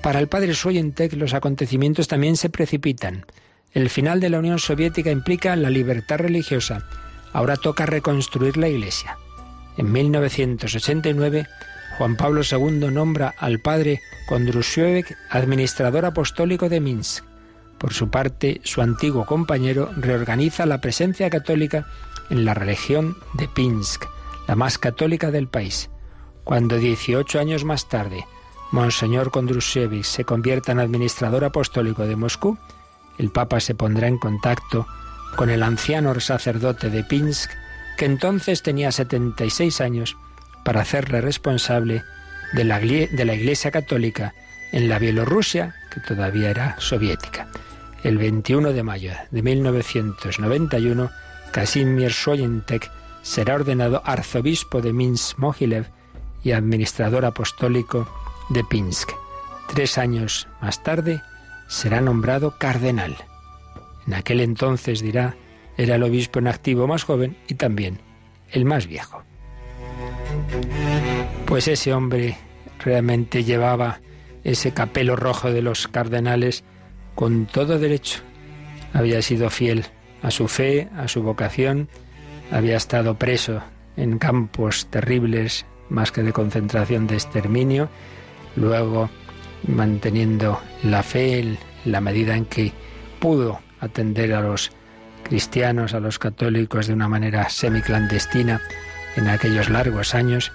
Para 0.00 0.20
el 0.20 0.28
padre 0.28 0.54
Soyentek 0.54 1.14
los 1.14 1.34
acontecimientos 1.34 2.08
también 2.08 2.36
se 2.36 2.50
precipitan. 2.50 3.26
El 3.72 3.90
final 3.90 4.20
de 4.20 4.30
la 4.30 4.38
Unión 4.38 4.58
Soviética 4.58 5.10
implica 5.10 5.56
la 5.56 5.70
libertad 5.70 6.18
religiosa. 6.18 6.86
Ahora 7.32 7.56
toca 7.56 7.86
reconstruir 7.86 8.56
la 8.56 8.68
Iglesia. 8.68 9.16
En 9.76 9.90
1989, 9.90 11.46
Juan 11.98 12.16
Pablo 12.16 12.42
II 12.48 12.90
nombra 12.90 13.34
al 13.38 13.60
padre 13.60 14.00
Kondrusiewicz 14.28 15.14
administrador 15.30 16.04
apostólico 16.04 16.68
de 16.68 16.80
Minsk. 16.80 17.24
Por 17.78 17.92
su 17.92 18.10
parte, 18.10 18.60
su 18.64 18.80
antiguo 18.80 19.26
compañero 19.26 19.90
reorganiza 19.96 20.66
la 20.66 20.80
presencia 20.80 21.30
católica 21.30 21.86
en 22.30 22.44
la 22.44 22.54
religión 22.54 23.16
de 23.34 23.48
Pinsk, 23.48 24.04
la 24.46 24.56
más 24.56 24.78
católica 24.78 25.30
del 25.30 25.48
país. 25.48 25.90
Cuando 26.44 26.78
18 26.78 27.40
años 27.40 27.64
más 27.64 27.88
tarde, 27.88 28.24
Monseñor 28.72 29.30
Kondrusiewicz 29.30 30.06
se 30.06 30.24
convierta 30.24 30.72
en 30.72 30.80
administrador 30.80 31.44
apostólico 31.44 32.06
de 32.06 32.16
Moscú, 32.16 32.58
el 33.18 33.30
Papa 33.30 33.60
se 33.60 33.74
pondrá 33.74 34.08
en 34.08 34.18
contacto 34.18 34.86
con 35.36 35.50
el 35.50 35.62
anciano 35.62 36.18
sacerdote 36.20 36.90
de 36.90 37.04
Pinsk 37.04 37.50
que 37.96 38.04
entonces 38.04 38.62
tenía 38.62 38.92
76 38.92 39.80
años, 39.80 40.16
para 40.64 40.82
hacerle 40.82 41.20
responsable 41.20 42.04
de 42.52 42.64
la, 42.64 42.78
de 42.78 43.24
la 43.24 43.34
Iglesia 43.34 43.70
Católica 43.70 44.34
en 44.72 44.88
la 44.88 44.98
Bielorrusia, 44.98 45.74
que 45.92 46.00
todavía 46.00 46.50
era 46.50 46.76
soviética. 46.78 47.48
El 48.02 48.18
21 48.18 48.72
de 48.72 48.82
mayo 48.82 49.12
de 49.30 49.42
1991, 49.42 51.10
Casimir 51.52 52.12
Soyentek 52.12 52.90
será 53.22 53.54
ordenado 53.54 54.02
arzobispo 54.04 54.80
de 54.80 54.92
Minsk-Mogilev 54.92 55.86
y 56.42 56.52
administrador 56.52 57.24
apostólico 57.24 58.08
de 58.48 58.64
Pinsk. 58.64 59.10
Tres 59.72 59.98
años 59.98 60.48
más 60.60 60.82
tarde 60.82 61.22
será 61.68 62.00
nombrado 62.00 62.58
cardenal. 62.58 63.16
En 64.06 64.14
aquel 64.14 64.40
entonces 64.40 65.00
dirá 65.00 65.36
era 65.76 65.96
el 65.96 66.02
obispo 66.02 66.38
en 66.38 66.48
activo 66.48 66.86
más 66.86 67.04
joven 67.04 67.36
y 67.48 67.54
también 67.54 67.98
el 68.50 68.64
más 68.64 68.86
viejo. 68.86 69.22
Pues 71.46 71.68
ese 71.68 71.92
hombre 71.92 72.36
realmente 72.84 73.44
llevaba 73.44 74.00
ese 74.44 74.72
capelo 74.72 75.16
rojo 75.16 75.50
de 75.50 75.62
los 75.62 75.88
cardenales 75.88 76.64
con 77.14 77.46
todo 77.46 77.78
derecho. 77.78 78.20
Había 78.92 79.22
sido 79.22 79.50
fiel 79.50 79.84
a 80.22 80.30
su 80.30 80.48
fe, 80.48 80.88
a 80.96 81.08
su 81.08 81.22
vocación, 81.22 81.88
había 82.50 82.76
estado 82.76 83.16
preso 83.16 83.62
en 83.96 84.18
campos 84.18 84.86
terribles, 84.86 85.66
más 85.88 86.12
que 86.12 86.22
de 86.22 86.32
concentración, 86.32 87.06
de 87.06 87.14
exterminio, 87.14 87.88
luego 88.56 89.10
manteniendo 89.66 90.60
la 90.82 91.02
fe 91.02 91.38
en 91.38 91.58
la 91.84 92.00
medida 92.00 92.36
en 92.36 92.44
que 92.44 92.72
pudo 93.18 93.60
atender 93.80 94.34
a 94.34 94.40
los 94.40 94.70
cristianos, 95.22 95.94
a 95.94 96.00
los 96.00 96.18
católicos 96.18 96.86
de 96.86 96.94
una 96.94 97.08
manera 97.08 97.48
semiclandestina 97.48 98.60
en 99.16 99.28
aquellos 99.28 99.68
largos 99.68 100.14
años, 100.14 100.52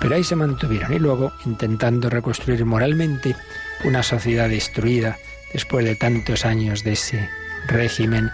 pero 0.00 0.16
ahí 0.16 0.24
se 0.24 0.36
mantuvieron 0.36 0.92
y 0.92 0.98
luego 0.98 1.32
intentando 1.44 2.10
reconstruir 2.10 2.64
moralmente 2.64 3.36
una 3.84 4.02
sociedad 4.02 4.48
destruida 4.48 5.16
después 5.52 5.84
de 5.84 5.96
tantos 5.96 6.44
años 6.44 6.84
de 6.84 6.92
ese 6.92 7.28
régimen 7.66 8.30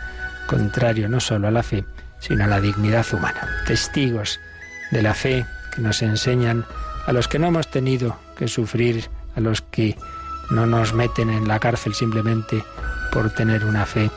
contrario 0.47 1.09
no 1.09 1.21
solo 1.21 1.49
a 1.49 1.51
la 1.51 1.63
fe, 1.63 1.85
sino 2.21 2.45
a 2.45 2.49
la 2.49 2.61
dignidad 2.61 3.07
humana. 3.13 3.49
Testigos 3.67 4.41
de 4.91 5.03
la 5.03 5.15
fe 5.15 5.47
que 5.75 5.83
nos 5.83 6.03
enseñan 6.03 6.65
a 7.07 7.13
los 7.13 7.29
que 7.29 7.39
no 7.39 7.49
hemos 7.49 7.71
tenido 7.71 8.19
que 8.37 8.49
sufrir, 8.49 9.09
a 9.35 9.41
los 9.41 9.63
que 9.63 9.97
no 10.51 10.67
nos 10.67 10.95
meten 10.95 11.31
en 11.31 11.49
la 11.49 11.59
cárcel 11.59 11.95
simplemente 11.95 12.63
por 13.13 13.31
tener 13.31 13.65
una 13.65 13.87
fe 13.87 14.11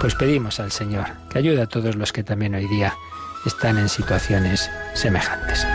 pues 0.00 0.14
pedimos 0.14 0.60
al 0.60 0.72
Señor 0.72 1.06
que 1.28 1.38
ayude 1.38 1.60
a 1.60 1.66
todos 1.66 1.94
los 1.94 2.12
que 2.12 2.24
también 2.24 2.54
hoy 2.54 2.66
día 2.66 2.94
están 3.44 3.76
en 3.78 3.88
situaciones 3.88 4.70
semejantes. 4.94 5.66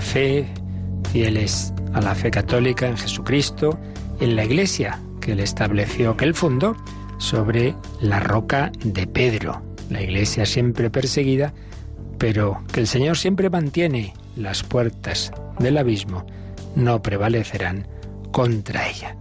Fe, 0.00 0.46
fieles 1.12 1.72
a 1.92 2.00
la 2.00 2.14
fe 2.14 2.30
católica 2.30 2.86
en 2.86 2.96
Jesucristo, 2.96 3.78
en 4.20 4.36
la 4.36 4.44
iglesia 4.44 5.00
que 5.20 5.32
él 5.32 5.40
estableció, 5.40 6.16
que 6.16 6.24
él 6.24 6.34
fundó 6.34 6.76
sobre 7.18 7.74
la 8.00 8.20
roca 8.20 8.72
de 8.84 9.06
Pedro. 9.06 9.62
La 9.90 10.02
iglesia 10.02 10.46
siempre 10.46 10.90
perseguida, 10.90 11.52
pero 12.18 12.62
que 12.72 12.80
el 12.80 12.86
Señor 12.86 13.16
siempre 13.16 13.50
mantiene 13.50 14.14
las 14.36 14.62
puertas 14.62 15.32
del 15.58 15.78
abismo, 15.78 16.26
no 16.76 17.02
prevalecerán 17.02 17.86
contra 18.32 18.88
ella. 18.88 19.16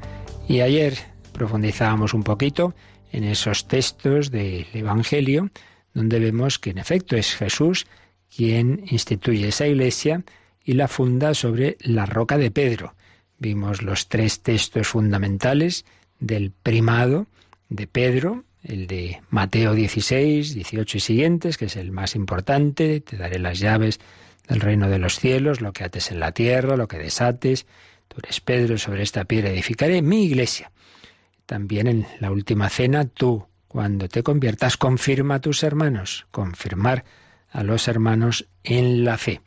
Y 0.47 0.61
ayer 0.61 0.95
profundizábamos 1.33 2.13
un 2.13 2.23
poquito 2.23 2.73
en 3.11 3.23
esos 3.23 3.67
textos 3.67 4.31
del 4.31 4.67
Evangelio, 4.73 5.49
donde 5.93 6.19
vemos 6.19 6.59
que 6.59 6.69
en 6.69 6.77
efecto 6.77 7.15
es 7.15 7.35
Jesús 7.35 7.87
quien 8.35 8.83
instituye 8.89 9.47
esa 9.47 9.67
iglesia 9.67 10.23
y 10.63 10.73
la 10.73 10.87
funda 10.87 11.33
sobre 11.33 11.77
la 11.81 12.05
roca 12.05 12.37
de 12.37 12.51
Pedro. 12.51 12.95
Vimos 13.37 13.81
los 13.81 14.09
tres 14.09 14.41
textos 14.41 14.87
fundamentales 14.87 15.85
del 16.19 16.51
primado 16.51 17.27
de 17.69 17.87
Pedro, 17.87 18.43
el 18.63 18.87
de 18.87 19.21
Mateo 19.29 19.73
16, 19.73 20.53
18 20.53 20.97
y 20.97 20.99
siguientes, 20.99 21.57
que 21.57 21.65
es 21.65 21.75
el 21.75 21.91
más 21.91 22.15
importante, 22.15 22.99
te 22.99 23.17
daré 23.17 23.39
las 23.39 23.59
llaves 23.59 23.99
del 24.47 24.59
reino 24.59 24.89
de 24.89 24.99
los 24.99 25.19
cielos, 25.19 25.61
lo 25.61 25.71
que 25.71 25.83
ates 25.83 26.11
en 26.11 26.19
la 26.19 26.31
tierra, 26.33 26.75
lo 26.75 26.87
que 26.87 26.97
desates, 26.97 27.65
tú 28.07 28.17
eres 28.23 28.41
Pedro, 28.41 28.77
sobre 28.77 29.03
esta 29.03 29.25
piedra 29.25 29.49
edificaré 29.49 30.01
mi 30.01 30.25
iglesia. 30.25 30.71
También 31.45 31.87
en 31.87 32.07
la 32.19 32.31
última 32.31 32.69
cena, 32.69 33.05
tú, 33.05 33.47
cuando 33.67 34.09
te 34.09 34.23
conviertas, 34.23 34.75
confirma 34.77 35.35
a 35.35 35.41
tus 35.41 35.63
hermanos, 35.63 36.27
confirmar 36.31 37.05
a 37.51 37.63
los 37.63 37.87
hermanos 37.87 38.47
en 38.63 39.05
la 39.05 39.17
fe. 39.17 39.41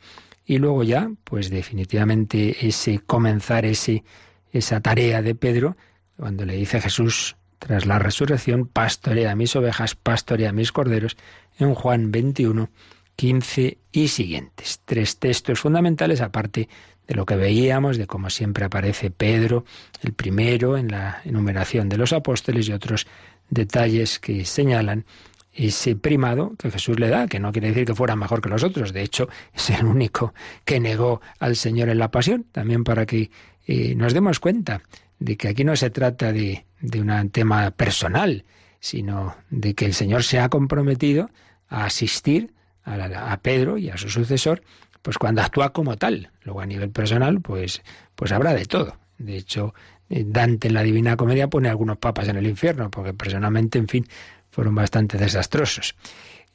Y 0.45 0.57
luego 0.57 0.83
ya, 0.83 1.09
pues 1.23 1.49
definitivamente 1.49 2.67
ese 2.67 2.99
comenzar 2.99 3.65
ese, 3.65 4.03
esa 4.51 4.81
tarea 4.81 5.21
de 5.21 5.35
Pedro, 5.35 5.77
cuando 6.17 6.45
le 6.45 6.55
dice 6.55 6.81
Jesús 6.81 7.35
tras 7.59 7.85
la 7.85 7.97
resurrección, 7.97 8.67
pastorea 8.67 9.35
mis 9.35 9.55
ovejas, 9.55 9.95
pastorea 9.95 10.51
mis 10.51 10.71
corderos, 10.71 11.15
en 11.59 11.73
Juan 11.73 12.11
21, 12.11 12.69
15 13.15 13.77
y 13.91 14.07
siguientes. 14.09 14.81
Tres 14.83 15.17
textos 15.17 15.61
fundamentales, 15.61 16.19
aparte 16.19 16.67
de 17.07 17.15
lo 17.15 17.25
que 17.25 17.35
veíamos, 17.35 17.97
de 17.97 18.07
cómo 18.07 18.29
siempre 18.29 18.65
aparece 18.65 19.11
Pedro, 19.11 19.65
el 20.01 20.13
primero 20.13 20.77
en 20.77 20.89
la 20.89 21.21
enumeración 21.23 21.89
de 21.89 21.97
los 21.97 22.13
apóstoles 22.13 22.67
y 22.67 22.73
otros 22.73 23.07
detalles 23.49 24.19
que 24.19 24.45
señalan 24.45 25.05
ese 25.53 25.95
primado 25.95 26.55
que 26.57 26.71
Jesús 26.71 26.99
le 26.99 27.09
da, 27.09 27.27
que 27.27 27.39
no 27.39 27.51
quiere 27.51 27.69
decir 27.69 27.85
que 27.85 27.95
fuera 27.95 28.15
mejor 28.15 28.41
que 28.41 28.49
los 28.49 28.63
otros, 28.63 28.91
de 28.91 29.03
hecho 29.03 29.29
es 29.53 29.69
el 29.69 29.85
único 29.85 30.33
que 30.65 30.79
negó 30.79 31.21
al 31.39 31.55
Señor 31.55 31.89
en 31.89 31.99
la 31.99 32.11
pasión, 32.11 32.45
también 32.51 32.83
para 32.83 33.05
que 33.05 33.29
eh, 33.67 33.95
nos 33.95 34.13
demos 34.13 34.39
cuenta 34.39 34.81
de 35.19 35.37
que 35.37 35.49
aquí 35.49 35.63
no 35.63 35.75
se 35.75 35.89
trata 35.89 36.33
de, 36.33 36.65
de 36.81 37.01
un 37.01 37.29
tema 37.29 37.71
personal, 37.71 38.45
sino 38.79 39.35
de 39.49 39.73
que 39.75 39.85
el 39.85 39.93
Señor 39.93 40.23
se 40.23 40.39
ha 40.39 40.49
comprometido 40.49 41.29
a 41.69 41.85
asistir 41.85 42.51
a, 42.83 43.31
a 43.31 43.37
Pedro 43.41 43.77
y 43.77 43.89
a 43.89 43.97
su 43.97 44.09
sucesor 44.09 44.61
pues 45.03 45.17
cuando 45.17 45.41
actúa 45.41 45.71
como 45.71 45.97
tal. 45.97 46.31
Luego 46.43 46.61
a 46.61 46.65
nivel 46.65 46.89
personal, 46.89 47.41
pues, 47.41 47.83
pues 48.15 48.31
habrá 48.31 48.53
de 48.53 48.65
todo. 48.65 48.97
De 49.19 49.37
hecho, 49.37 49.75
eh, 50.09 50.23
Dante 50.25 50.69
en 50.69 50.73
la 50.73 50.81
Divina 50.81 51.15
Comedia 51.17 51.49
pone 51.49 51.69
algunos 51.69 51.97
papas 51.97 52.29
en 52.29 52.37
el 52.37 52.47
infierno, 52.47 52.89
porque 52.89 53.13
personalmente, 53.13 53.77
en 53.77 53.87
fin, 53.87 54.07
fueron 54.53 54.75
bastante 54.75 55.17
desastrosos. 55.17 55.95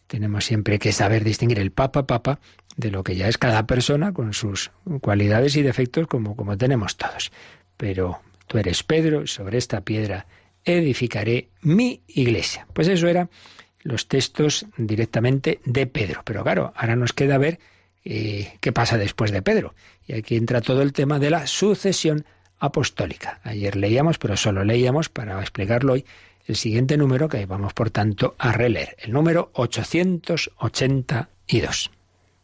Tenemos 0.07 0.45
siempre 0.45 0.79
que 0.79 0.93
saber 0.93 1.25
distinguir 1.25 1.59
el 1.59 1.73
papa 1.73 2.07
papa 2.07 2.39
de 2.77 2.93
lo 2.93 3.03
que 3.03 3.17
ya 3.17 3.27
es 3.27 3.39
cada 3.39 3.67
persona 3.67 4.13
con 4.13 4.33
sus 4.35 4.71
cualidades 5.01 5.57
y 5.57 5.63
defectos 5.63 6.07
como, 6.07 6.37
como 6.37 6.57
tenemos 6.57 6.97
todos. 6.97 7.33
Pero 7.77 8.21
tú 8.47 8.59
eres 8.59 8.85
Pedro, 8.85 9.27
sobre 9.27 9.59
esta 9.59 9.81
piedra 9.81 10.27
edificaré 10.65 11.49
mi 11.61 12.03
iglesia. 12.07 12.69
Pues 12.73 12.87
eso 12.87 13.09
era 13.09 13.29
los 13.81 14.07
textos 14.07 14.67
directamente 14.77 15.61
de 15.65 15.89
Pedro. 15.89 16.23
Pero 16.25 16.45
claro, 16.45 16.73
ahora 16.77 16.95
nos 16.95 17.13
queda 17.13 17.37
ver 17.37 17.59
eh, 18.05 18.57
qué 18.61 18.71
pasa 18.71 18.97
después 18.97 19.33
de 19.33 19.43
Pedro. 19.43 19.75
Y 20.07 20.15
aquí 20.15 20.37
entra 20.37 20.61
todo 20.61 20.83
el 20.83 20.93
tema 20.93 21.19
de 21.19 21.31
la 21.31 21.49
sucesión 21.49 22.25
apostólica. 22.61 23.41
Ayer 23.43 23.75
leíamos, 23.75 24.19
pero 24.19 24.37
solo 24.37 24.63
leíamos 24.63 25.09
para 25.09 25.41
explicarlo 25.41 25.95
hoy, 25.95 26.05
el 26.49 26.57
siguiente 26.57 26.97
número 26.97 27.29
que 27.29 27.47
vamos, 27.47 27.75
por 27.75 27.91
tanto, 27.91 28.35
a 28.39 28.53
releer, 28.53 28.97
el 28.99 29.13
número 29.13 29.51
882. 29.53 31.91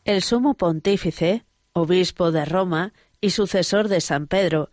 El 0.04 0.22
sumo 0.22 0.54
pontífice, 0.54 1.44
obispo 1.72 2.30
de 2.30 2.44
Roma 2.44 2.92
y 3.22 3.30
sucesor 3.30 3.88
de 3.88 4.02
San 4.02 4.26
Pedro, 4.26 4.68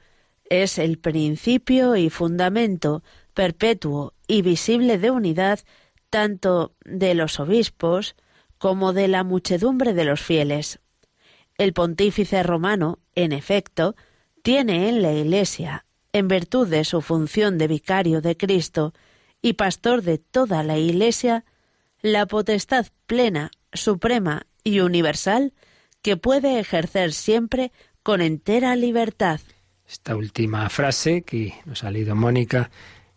es 0.50 0.78
el 0.78 1.00
principio 1.00 1.96
y 1.96 2.10
fundamento 2.10 3.04
perpetuo 3.34 4.14
y 4.28 4.42
visible 4.42 4.98
de 4.98 5.12
unidad 5.12 5.62
tanto 6.10 6.74
de 6.84 7.16
los 7.16 7.40
obispos 7.40 8.18
como 8.58 8.92
de 8.92 9.08
la 9.08 9.24
muchedumbre 9.24 9.94
de 9.94 10.04
los 10.04 10.20
fieles. 10.20 10.82
El 11.58 11.72
pontífice 11.72 12.44
romano, 12.44 13.00
en 13.16 13.32
efecto, 13.32 13.96
tiene 14.44 14.90
en 14.90 15.02
la 15.02 15.14
Iglesia, 15.14 15.86
en 16.12 16.28
virtud 16.28 16.68
de 16.68 16.84
su 16.84 17.00
función 17.00 17.58
de 17.58 17.70
vicario 17.70 18.20
de 18.20 18.36
Cristo 18.36 18.94
y 19.42 19.54
pastor 19.54 20.02
de 20.02 20.18
toda 20.18 20.64
la 20.64 20.78
Iglesia, 20.78 21.46
la 22.02 22.26
potestad 22.26 22.88
plena, 23.08 23.52
suprema 23.74 24.46
y 24.64 24.80
universal 24.80 25.54
que 26.02 26.18
puede 26.18 26.60
ejercer 26.60 27.14
siempre 27.14 27.72
con 28.04 28.22
entera 28.22 28.76
libertad. 28.76 29.40
Esta 29.88 30.16
última 30.16 30.70
frase 30.70 31.24
que 31.24 31.54
nos 31.66 31.84
ha 31.84 31.92
leído 31.92 32.16
Mónica 32.16 32.72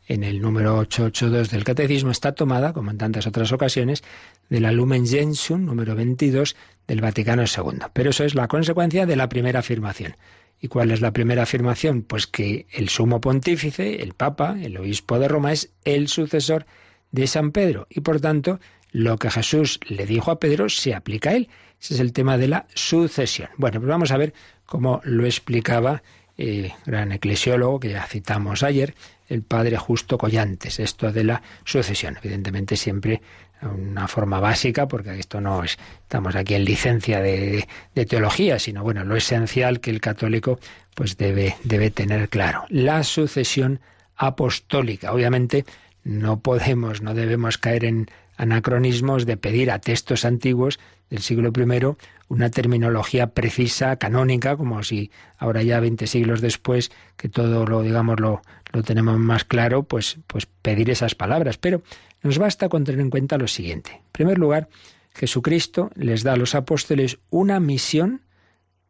en 0.06 0.22
el 0.22 0.40
número 0.40 0.76
882 0.78 1.50
del 1.50 1.64
Catecismo 1.64 2.10
está 2.10 2.32
tomada, 2.32 2.72
como 2.72 2.90
en 2.90 2.98
tantas 2.98 3.26
otras 3.26 3.52
ocasiones, 3.52 4.02
de 4.50 4.60
la 4.60 4.72
Lumen 4.72 5.06
Gentium 5.06 5.64
número 5.64 5.94
22 5.94 6.56
del 6.86 7.00
Vaticano 7.00 7.44
II. 7.44 7.78
Pero 7.92 8.10
eso 8.10 8.24
es 8.24 8.34
la 8.34 8.48
consecuencia 8.48 9.06
de 9.06 9.16
la 9.16 9.28
primera 9.28 9.60
afirmación. 9.60 10.16
¿Y 10.60 10.68
cuál 10.68 10.90
es 10.90 11.00
la 11.00 11.12
primera 11.12 11.42
afirmación? 11.42 12.02
Pues 12.02 12.26
que 12.26 12.66
el 12.72 12.88
sumo 12.88 13.20
pontífice, 13.20 14.02
el 14.02 14.14
Papa, 14.14 14.56
el 14.62 14.76
obispo 14.78 15.18
de 15.18 15.28
Roma, 15.28 15.52
es 15.52 15.72
el 15.84 16.08
sucesor 16.08 16.66
de 17.10 17.26
San 17.26 17.52
Pedro. 17.52 17.86
Y 17.90 18.00
por 18.00 18.20
tanto, 18.20 18.60
lo 18.90 19.18
que 19.18 19.30
Jesús 19.30 19.80
le 19.86 20.06
dijo 20.06 20.30
a 20.30 20.38
Pedro 20.40 20.68
se 20.68 20.94
aplica 20.94 21.30
a 21.30 21.34
él. 21.34 21.48
Ese 21.80 21.94
es 21.94 22.00
el 22.00 22.12
tema 22.12 22.38
de 22.38 22.48
la 22.48 22.66
sucesión. 22.74 23.50
Bueno, 23.56 23.80
pues 23.80 23.88
vamos 23.88 24.10
a 24.10 24.16
ver 24.16 24.32
cómo 24.64 25.00
lo 25.04 25.26
explicaba 25.26 26.02
el 26.36 26.66
eh, 26.66 26.74
gran 26.86 27.12
eclesiólogo 27.12 27.80
que 27.80 27.90
ya 27.90 28.06
citamos 28.06 28.62
ayer, 28.62 28.94
el 29.28 29.42
padre 29.42 29.76
Justo 29.76 30.18
Collantes, 30.18 30.80
esto 30.80 31.12
de 31.12 31.24
la 31.24 31.42
sucesión. 31.64 32.18
Evidentemente 32.22 32.76
siempre 32.76 33.22
una 33.68 34.08
forma 34.08 34.40
básica, 34.40 34.88
porque 34.88 35.18
esto 35.18 35.40
no 35.40 35.64
es, 35.64 35.78
estamos 36.02 36.36
aquí 36.36 36.54
en 36.54 36.64
licencia 36.64 37.20
de, 37.20 37.66
teología, 38.08 38.58
sino 38.58 38.82
bueno, 38.82 39.04
lo 39.04 39.16
esencial 39.16 39.80
que 39.80 39.90
el 39.90 40.00
católico 40.00 40.58
pues 40.94 41.16
debe, 41.16 41.56
debe 41.64 41.90
tener 41.90 42.28
claro. 42.28 42.64
La 42.68 43.02
sucesión 43.02 43.80
apostólica. 44.16 45.12
Obviamente 45.12 45.64
no 46.04 46.40
podemos, 46.40 47.02
no 47.02 47.14
debemos 47.14 47.58
caer 47.58 47.84
en 47.84 48.08
anacronismos 48.36 49.26
de 49.26 49.36
pedir 49.36 49.70
a 49.70 49.78
textos 49.78 50.24
antiguos 50.24 50.78
del 51.10 51.20
siglo 51.20 51.52
I 51.54 51.96
una 52.28 52.50
terminología 52.50 53.28
precisa, 53.28 53.96
canónica, 53.96 54.56
como 54.56 54.82
si 54.82 55.10
ahora 55.36 55.62
ya 55.62 55.78
20 55.80 56.06
siglos 56.06 56.40
después, 56.40 56.90
que 57.16 57.28
todo 57.28 57.66
lo, 57.66 57.82
digamos, 57.82 58.18
lo, 58.18 58.42
lo 58.72 58.82
tenemos 58.82 59.18
más 59.18 59.44
claro, 59.44 59.82
pues, 59.82 60.18
pues 60.26 60.46
pedir 60.46 60.90
esas 60.90 61.14
palabras. 61.14 61.58
Pero 61.58 61.82
nos 62.24 62.38
basta 62.38 62.68
con 62.68 62.82
tener 62.82 63.00
en 63.00 63.10
cuenta 63.10 63.38
lo 63.38 63.46
siguiente. 63.46 63.92
En 63.92 64.12
primer 64.12 64.38
lugar, 64.38 64.68
Jesucristo 65.14 65.90
les 65.94 66.24
da 66.24 66.32
a 66.32 66.36
los 66.36 66.56
apóstoles 66.56 67.18
una 67.30 67.60
misión 67.60 68.22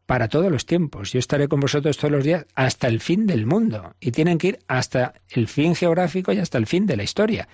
para 0.05 0.27
todos 0.27 0.51
los 0.51 0.65
tiempos. 0.65 1.11
Yo 1.11 1.19
estaré 1.19 1.47
con 1.47 1.59
vosotros 1.59 1.97
todos 1.97 2.11
los 2.11 2.23
días 2.23 2.45
hasta 2.55 2.87
el 2.87 2.99
fin 2.99 3.27
del 3.27 3.45
mundo. 3.45 3.95
Y 3.99 4.11
tienen 4.11 4.37
que 4.37 4.47
ir 4.47 4.59
hasta 4.67 5.13
el 5.29 5.47
fin 5.47 5.75
geográfico 5.75 6.31
y 6.31 6.39
hasta 6.39 6.57
el 6.57 6.65
fin 6.65 6.85
de 6.85 6.97
la 6.97 7.03
historia. 7.03 7.47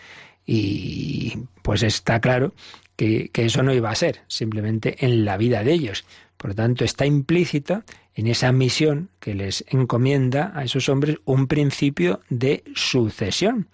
Y 0.45 1.33
pues 1.61 1.83
está 1.83 2.19
claro 2.19 2.53
que, 2.95 3.31
eso 3.33 3.63
no 3.63 3.73
iba 3.73 3.89
a 3.89 3.95
ser 3.95 4.21
simplemente 4.27 5.03
en 5.05 5.25
la 5.25 5.37
vida 5.37 5.63
de 5.63 5.73
ellos. 5.73 6.05
Por 6.37 6.51
lo 6.51 6.55
tanto, 6.55 6.85
está 6.85 7.05
implícita 7.05 7.83
en 8.13 8.27
esa 8.27 8.51
misión 8.51 9.09
que 9.19 9.33
les 9.33 9.63
encomienda 9.69 10.51
a 10.55 10.63
esos 10.63 10.89
hombres 10.89 11.17
un 11.25 11.47
principio 11.47 12.21
de 12.29 12.63
sucesión. 12.75 13.67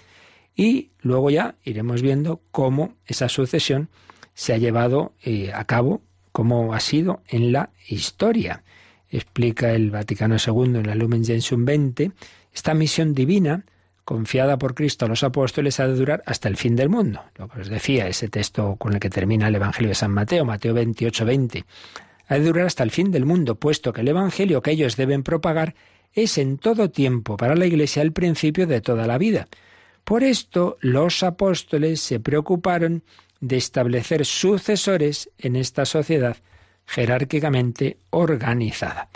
Y 0.57 0.89
luego 1.01 1.29
ya 1.29 1.55
iremos 1.63 2.01
viendo 2.01 2.41
cómo 2.51 2.95
esa 3.05 3.29
sucesión 3.29 3.89
se 4.33 4.53
ha 4.53 4.57
llevado 4.57 5.13
eh, 5.23 5.51
a 5.53 5.63
cabo, 5.65 6.01
cómo 6.31 6.73
ha 6.73 6.79
sido 6.79 7.21
en 7.27 7.51
la 7.51 7.69
historia. 7.87 8.63
Explica 9.09 9.71
el 9.71 9.91
Vaticano 9.91 10.35
II 10.35 10.79
en 10.79 10.87
la 10.87 10.95
Lumen 10.95 11.23
Gentium 11.23 11.63
20, 11.63 12.11
esta 12.51 12.73
misión 12.73 13.13
divina 13.13 13.65
confiada 14.03 14.57
por 14.57 14.73
Cristo 14.73 15.05
a 15.05 15.09
los 15.09 15.23
apóstoles 15.23 15.79
ha 15.79 15.87
de 15.87 15.93
durar 15.93 16.23
hasta 16.25 16.47
el 16.47 16.57
fin 16.57 16.75
del 16.75 16.89
mundo. 16.89 17.21
Lo 17.35 17.47
que 17.49 17.61
os 17.61 17.69
decía, 17.69 18.07
ese 18.07 18.29
texto 18.29 18.77
con 18.77 18.93
el 18.93 18.99
que 18.99 19.09
termina 19.09 19.49
el 19.49 19.55
Evangelio 19.55 19.89
de 19.89 19.95
San 19.95 20.11
Mateo, 20.11 20.43
Mateo 20.43 20.73
28, 20.73 21.25
20. 21.25 21.65
Ha 22.29 22.33
de 22.33 22.43
durar 22.43 22.65
hasta 22.65 22.83
el 22.83 22.91
fin 22.91 23.11
del 23.11 23.25
mundo, 23.25 23.55
puesto 23.55 23.93
que 23.93 24.01
el 24.01 24.07
Evangelio 24.07 24.61
que 24.61 24.71
ellos 24.71 24.95
deben 24.95 25.23
propagar 25.23 25.75
es 26.13 26.37
en 26.37 26.57
todo 26.57 26.89
tiempo 26.89 27.37
para 27.37 27.55
la 27.55 27.67
Iglesia 27.67 28.01
el 28.01 28.11
principio 28.11 28.65
de 28.65 28.81
toda 28.81 29.05
la 29.05 29.17
vida. 29.17 29.47
Por 30.07 30.23
esto 30.23 30.77
los 30.79 31.21
apóstoles 31.21 31.99
se 31.99 32.21
preocuparon 32.21 33.03
de 33.41 33.57
establecer 33.57 34.25
sucesores 34.25 35.29
en 35.37 35.57
esta 35.57 35.83
sociedad 35.83 36.37
jerárquicamente 36.85 37.97
organizada. 38.11 39.09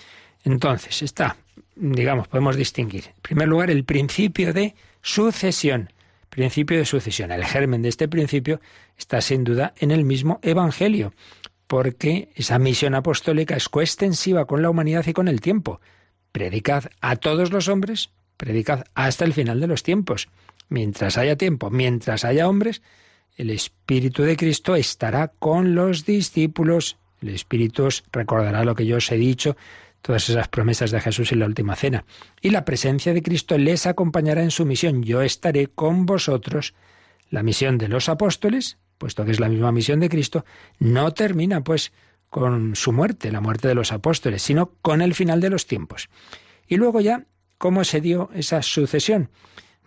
Entonces 0.44 1.02
está, 1.02 1.38
digamos, 1.78 2.28
podemos 2.28 2.58
distinguir, 2.58 3.06
en 3.06 3.22
primer 3.22 3.48
lugar, 3.48 3.72
el 3.72 3.86
principio 3.86 4.52
de 4.52 4.76
sucesión. 5.02 5.94
Principio 6.30 6.78
de 6.78 6.84
sucesión. 6.84 7.32
El 7.32 7.46
germen 7.46 7.84
de 7.84 7.88
este 7.88 8.10
principio 8.10 8.60
está 8.98 9.22
sin 9.22 9.46
duda 9.46 9.74
en 9.78 9.92
el 9.92 10.04
mismo 10.04 10.42
Evangelio, 10.42 11.14
porque 11.68 12.34
esa 12.36 12.60
misión 12.60 12.96
apostólica 12.96 13.56
es 13.56 13.70
coextensiva 13.70 14.44
con 14.44 14.62
la 14.62 14.70
humanidad 14.70 15.08
y 15.08 15.14
con 15.14 15.30
el 15.30 15.40
tiempo. 15.40 15.80
Predicad 16.34 16.88
a 17.00 17.16
todos 17.16 17.50
los 17.50 17.70
hombres, 17.70 18.10
predicad 18.36 18.84
hasta 18.94 19.24
el 19.24 19.32
final 19.32 19.62
de 19.62 19.68
los 19.68 19.84
tiempos. 19.84 20.28
Mientras 20.72 21.18
haya 21.18 21.36
tiempo, 21.36 21.70
mientras 21.70 22.24
haya 22.24 22.48
hombres, 22.48 22.82
el 23.36 23.50
Espíritu 23.50 24.24
de 24.24 24.38
Cristo 24.38 24.78
estará 24.78 25.28
con 25.28 25.76
los 25.76 26.06
discípulos. 26.06 26.98
El 27.22 27.28
Espíritu 27.36 27.88
os 27.88 28.06
recordará 28.14 28.64
lo 28.64 28.74
que 28.74 28.86
yo 28.86 28.96
os 28.96 29.12
he 29.12 29.18
dicho, 29.18 29.58
todas 30.02 30.30
esas 30.30 30.48
promesas 30.48 30.92
de 30.92 31.02
Jesús 31.02 31.34
en 31.34 31.40
la 31.40 31.46
última 31.46 31.76
cena. 31.76 32.06
Y 32.40 32.52
la 32.52 32.64
presencia 32.64 33.14
de 33.14 33.22
Cristo 33.22 33.58
les 33.58 33.86
acompañará 33.86 34.44
en 34.44 34.50
su 34.50 34.66
misión. 34.66 35.04
Yo 35.04 35.22
estaré 35.22 35.68
con 35.68 36.06
vosotros. 36.06 36.74
La 37.30 37.44
misión 37.44 37.78
de 37.78 37.90
los 37.90 38.08
apóstoles, 38.08 38.78
puesto 38.98 39.26
que 39.26 39.32
es 39.32 39.42
la 39.42 39.50
misma 39.50 39.74
misión 39.74 40.00
de 40.00 40.08
Cristo, 40.08 40.46
no 40.80 41.14
termina 41.14 41.66
pues 41.66 41.92
con 42.30 42.78
su 42.78 42.94
muerte, 42.94 43.30
la 43.30 43.42
muerte 43.42 43.68
de 43.68 43.76
los 43.76 43.92
apóstoles, 43.92 44.42
sino 44.42 44.72
con 44.82 45.02
el 45.02 45.16
final 45.16 45.42
de 45.42 45.50
los 45.50 45.68
tiempos. 45.68 46.08
Y 46.66 46.78
luego 46.78 47.02
ya, 47.02 47.26
¿cómo 47.58 47.84
se 47.84 48.00
dio 48.00 48.30
esa 48.34 48.62
sucesión? 48.62 49.30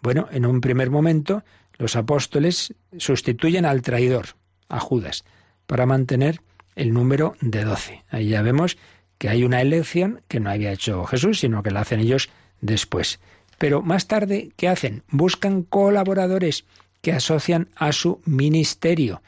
Bueno, 0.05 0.29
en 0.31 0.45
un 0.45 0.61
primer 0.61 0.91
momento 0.91 1.45
los 1.79 1.97
apóstoles 1.97 2.75
sustituyen 2.99 3.65
al 3.65 3.81
traidor, 3.81 4.37
a 4.69 4.79
Judas, 4.79 5.25
para 5.67 5.87
mantener 5.87 6.43
el 6.77 6.93
número 6.93 7.37
de 7.41 7.65
doce. 7.65 8.05
Ahí 8.11 8.29
ya 8.29 8.43
vemos 8.43 8.77
que 9.17 9.31
hay 9.31 9.45
una 9.45 9.63
elección 9.63 10.21
que 10.29 10.41
no 10.41 10.51
había 10.51 10.73
hecho 10.73 11.07
Jesús, 11.07 11.41
sino 11.41 11.63
que 11.63 11.71
la 11.71 11.81
hacen 11.81 12.01
ellos 12.01 12.29
después. 12.61 13.19
Pero 13.57 13.81
más 13.81 14.07
tarde, 14.07 14.51
¿qué 14.57 14.69
hacen? 14.69 15.05
Buscan 15.09 15.63
colaboradores 15.63 16.67
que 17.01 17.13
asocian 17.13 17.69
a 17.75 17.93
su 17.93 18.21
ministerio. 18.27 19.23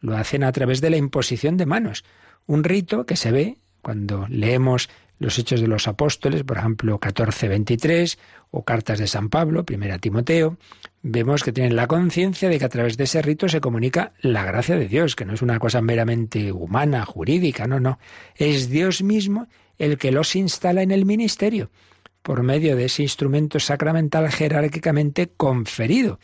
Lo 0.00 0.16
hacen 0.16 0.44
a 0.44 0.52
través 0.52 0.80
de 0.80 0.88
la 0.88 0.96
imposición 0.96 1.58
de 1.58 1.66
manos. 1.66 2.04
Un 2.46 2.64
rito 2.64 3.04
que 3.04 3.16
se 3.16 3.32
ve 3.32 3.58
cuando 3.82 4.26
leemos 4.30 4.88
los 5.18 5.38
Hechos 5.38 5.60
de 5.60 5.68
los 5.68 5.88
Apóstoles, 5.88 6.42
por 6.42 6.58
ejemplo, 6.58 6.98
14-23, 6.98 8.18
o 8.50 8.64
cartas 8.64 8.98
de 8.98 9.06
San 9.06 9.30
Pablo, 9.30 9.64
primera 9.64 9.98
Timoteo, 9.98 10.58
vemos 11.02 11.42
que 11.42 11.52
tienen 11.52 11.74
la 11.74 11.86
conciencia 11.86 12.48
de 12.48 12.58
que 12.58 12.64
a 12.64 12.68
través 12.68 12.96
de 12.96 13.04
ese 13.04 13.22
rito 13.22 13.48
se 13.48 13.60
comunica 13.60 14.12
la 14.20 14.44
gracia 14.44 14.76
de 14.76 14.88
Dios, 14.88 15.16
que 15.16 15.24
no 15.24 15.32
es 15.32 15.42
una 15.42 15.58
cosa 15.58 15.80
meramente 15.80 16.52
humana, 16.52 17.04
jurídica, 17.06 17.66
no, 17.66 17.80
no. 17.80 17.98
Es 18.36 18.68
Dios 18.68 19.02
mismo 19.02 19.48
el 19.78 19.96
que 19.96 20.12
los 20.12 20.36
instala 20.36 20.82
en 20.82 20.90
el 20.90 21.06
ministerio, 21.06 21.70
por 22.22 22.42
medio 22.42 22.76
de 22.76 22.84
ese 22.84 23.02
instrumento 23.02 23.58
sacramental 23.58 24.30
jerárquicamente 24.30 25.30
conferido. 25.36 26.20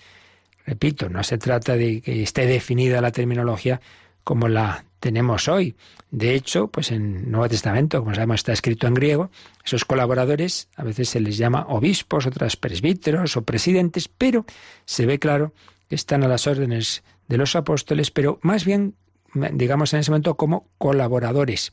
Repito, 0.66 1.08
no 1.08 1.24
se 1.24 1.38
trata 1.38 1.76
de 1.76 2.02
que 2.02 2.22
esté 2.22 2.46
definida 2.46 3.00
la 3.00 3.10
terminología 3.10 3.80
como 4.22 4.48
la 4.48 4.84
tenemos 5.00 5.48
hoy. 5.48 5.76
De 6.10 6.34
hecho, 6.34 6.68
pues 6.68 6.90
en 6.90 7.30
Nuevo 7.30 7.48
Testamento, 7.48 8.00
como 8.00 8.14
sabemos, 8.14 8.36
está 8.40 8.52
escrito 8.52 8.86
en 8.86 8.94
griego, 8.94 9.30
esos 9.64 9.84
colaboradores 9.84 10.68
a 10.76 10.84
veces 10.84 11.10
se 11.10 11.20
les 11.20 11.36
llama 11.36 11.66
obispos, 11.68 12.26
otras 12.26 12.56
presbíteros 12.56 13.36
o 13.36 13.42
presidentes, 13.42 14.08
pero 14.08 14.46
se 14.84 15.06
ve 15.06 15.18
claro 15.18 15.52
que 15.88 15.94
están 15.94 16.24
a 16.24 16.28
las 16.28 16.46
órdenes 16.46 17.02
de 17.28 17.36
los 17.36 17.56
apóstoles, 17.56 18.10
pero 18.10 18.38
más 18.42 18.64
bien, 18.64 18.94
digamos 19.34 19.92
en 19.92 20.00
ese 20.00 20.10
momento, 20.10 20.34
como 20.34 20.66
colaboradores. 20.78 21.72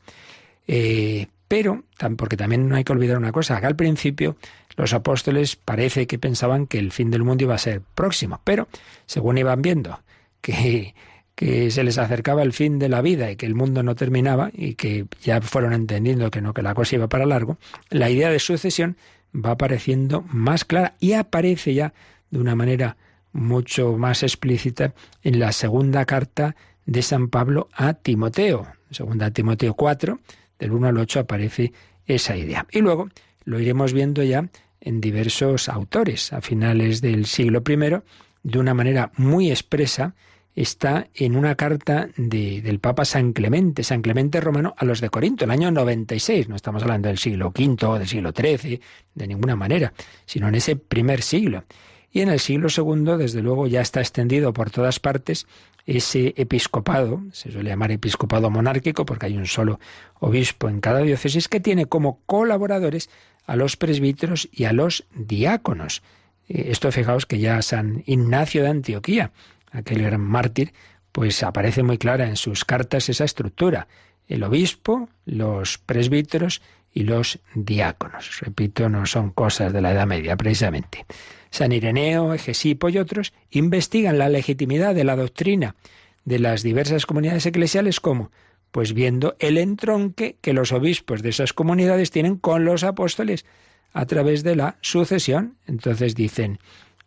Eh, 0.68 1.26
pero, 1.48 1.84
porque 2.16 2.36
también 2.36 2.68
no 2.68 2.76
hay 2.76 2.84
que 2.84 2.92
olvidar 2.92 3.16
una 3.16 3.32
cosa, 3.32 3.56
acá 3.56 3.68
al 3.68 3.76
principio 3.76 4.36
los 4.76 4.92
apóstoles 4.92 5.56
parece 5.56 6.06
que 6.06 6.18
pensaban 6.18 6.66
que 6.66 6.78
el 6.78 6.92
fin 6.92 7.10
del 7.10 7.22
mundo 7.22 7.44
iba 7.44 7.54
a 7.54 7.58
ser 7.58 7.80
próximo, 7.94 8.40
pero 8.44 8.68
según 9.06 9.38
iban 9.38 9.62
viendo 9.62 10.00
que 10.40 10.94
que 11.36 11.70
se 11.70 11.84
les 11.84 11.98
acercaba 11.98 12.42
el 12.42 12.54
fin 12.54 12.78
de 12.78 12.88
la 12.88 13.02
vida 13.02 13.30
y 13.30 13.36
que 13.36 13.46
el 13.46 13.54
mundo 13.54 13.82
no 13.82 13.94
terminaba 13.94 14.50
y 14.52 14.74
que 14.74 15.06
ya 15.22 15.40
fueron 15.42 15.74
entendiendo 15.74 16.30
que 16.30 16.40
no, 16.40 16.54
que 16.54 16.62
la 16.62 16.74
cosa 16.74 16.96
iba 16.96 17.08
para 17.08 17.26
largo, 17.26 17.58
la 17.90 18.10
idea 18.10 18.30
de 18.30 18.38
sucesión 18.40 18.96
va 19.34 19.52
apareciendo 19.52 20.24
más 20.28 20.64
clara 20.64 20.94
y 20.98 21.12
aparece 21.12 21.74
ya 21.74 21.92
de 22.30 22.38
una 22.38 22.54
manera 22.54 22.96
mucho 23.32 23.98
más 23.98 24.22
explícita 24.22 24.94
en 25.22 25.38
la 25.38 25.52
segunda 25.52 26.06
carta 26.06 26.56
de 26.86 27.02
San 27.02 27.28
Pablo 27.28 27.68
a 27.74 27.92
Timoteo. 27.92 28.66
Segunda 28.90 29.30
Timoteo 29.30 29.74
4, 29.74 30.18
del 30.58 30.72
1 30.72 30.88
al 30.88 30.96
8 30.96 31.20
aparece 31.20 31.72
esa 32.06 32.34
idea. 32.34 32.66
Y 32.70 32.80
luego 32.80 33.08
lo 33.44 33.60
iremos 33.60 33.92
viendo 33.92 34.22
ya 34.22 34.48
en 34.80 35.00
diversos 35.02 35.68
autores 35.68 36.32
a 36.32 36.40
finales 36.40 37.02
del 37.02 37.26
siglo 37.26 37.62
I, 37.68 38.00
de 38.42 38.58
una 38.58 38.72
manera 38.72 39.10
muy 39.16 39.50
expresa, 39.50 40.14
está 40.56 41.08
en 41.14 41.36
una 41.36 41.54
carta 41.54 42.08
de, 42.16 42.62
del 42.62 42.80
Papa 42.80 43.04
San 43.04 43.34
Clemente, 43.34 43.84
San 43.84 44.00
Clemente 44.00 44.40
Romano, 44.40 44.74
a 44.78 44.86
los 44.86 45.00
de 45.02 45.10
Corinto, 45.10 45.44
el 45.44 45.50
año 45.50 45.70
96. 45.70 46.48
No 46.48 46.56
estamos 46.56 46.82
hablando 46.82 47.08
del 47.08 47.18
siglo 47.18 47.48
V 47.48 47.86
o 47.86 47.98
del 47.98 48.08
siglo 48.08 48.32
XIII, 48.34 48.80
de 49.14 49.26
ninguna 49.26 49.54
manera, 49.54 49.92
sino 50.24 50.48
en 50.48 50.54
ese 50.54 50.74
primer 50.74 51.22
siglo. 51.22 51.64
Y 52.10 52.22
en 52.22 52.30
el 52.30 52.40
siglo 52.40 52.68
II, 52.74 53.18
desde 53.18 53.42
luego, 53.42 53.66
ya 53.66 53.82
está 53.82 54.00
extendido 54.00 54.54
por 54.54 54.70
todas 54.70 54.98
partes 54.98 55.46
ese 55.84 56.32
episcopado, 56.36 57.22
se 57.32 57.52
suele 57.52 57.70
llamar 57.70 57.92
episcopado 57.92 58.50
monárquico 58.50 59.06
porque 59.06 59.26
hay 59.26 59.36
un 59.36 59.46
solo 59.46 59.78
obispo 60.18 60.68
en 60.68 60.80
cada 60.80 61.00
diócesis, 61.00 61.48
que 61.48 61.60
tiene 61.60 61.86
como 61.86 62.20
colaboradores 62.26 63.10
a 63.46 63.54
los 63.54 63.76
presbíteros 63.76 64.48
y 64.50 64.64
a 64.64 64.72
los 64.72 65.04
diáconos. 65.14 66.02
Eh, 66.48 66.68
esto 66.70 66.90
fijaos 66.90 67.26
que 67.26 67.38
ya 67.38 67.60
San 67.62 68.02
Ignacio 68.06 68.62
de 68.62 68.70
Antioquía, 68.70 69.30
aquel 69.76 70.02
gran 70.02 70.20
mártir, 70.20 70.72
pues 71.12 71.42
aparece 71.42 71.82
muy 71.82 71.98
clara 71.98 72.26
en 72.26 72.36
sus 72.36 72.64
cartas 72.64 73.08
esa 73.08 73.24
estructura. 73.24 73.88
El 74.26 74.42
obispo, 74.42 75.08
los 75.24 75.78
presbíteros 75.78 76.62
y 76.92 77.04
los 77.04 77.38
diáconos. 77.54 78.40
Repito, 78.40 78.88
no 78.88 79.06
son 79.06 79.30
cosas 79.30 79.72
de 79.72 79.80
la 79.80 79.92
Edad 79.92 80.06
Media, 80.06 80.36
precisamente. 80.36 81.06
San 81.50 81.72
Ireneo, 81.72 82.34
Egesipo 82.34 82.88
y 82.88 82.98
otros 82.98 83.32
investigan 83.50 84.18
la 84.18 84.28
legitimidad 84.28 84.94
de 84.94 85.04
la 85.04 85.16
doctrina 85.16 85.76
de 86.24 86.38
las 86.38 86.62
diversas 86.62 87.06
comunidades 87.06 87.46
eclesiales 87.46 88.00
como 88.00 88.30
pues 88.72 88.92
viendo 88.92 89.36
el 89.38 89.56
entronque 89.56 90.36
que 90.42 90.52
los 90.52 90.72
obispos 90.72 91.22
de 91.22 91.30
esas 91.30 91.54
comunidades 91.54 92.10
tienen 92.10 92.36
con 92.36 92.64
los 92.66 92.84
apóstoles 92.84 93.46
a 93.94 94.04
través 94.04 94.42
de 94.42 94.56
la 94.56 94.76
sucesión. 94.82 95.56
Entonces 95.66 96.14
dicen, 96.14 96.58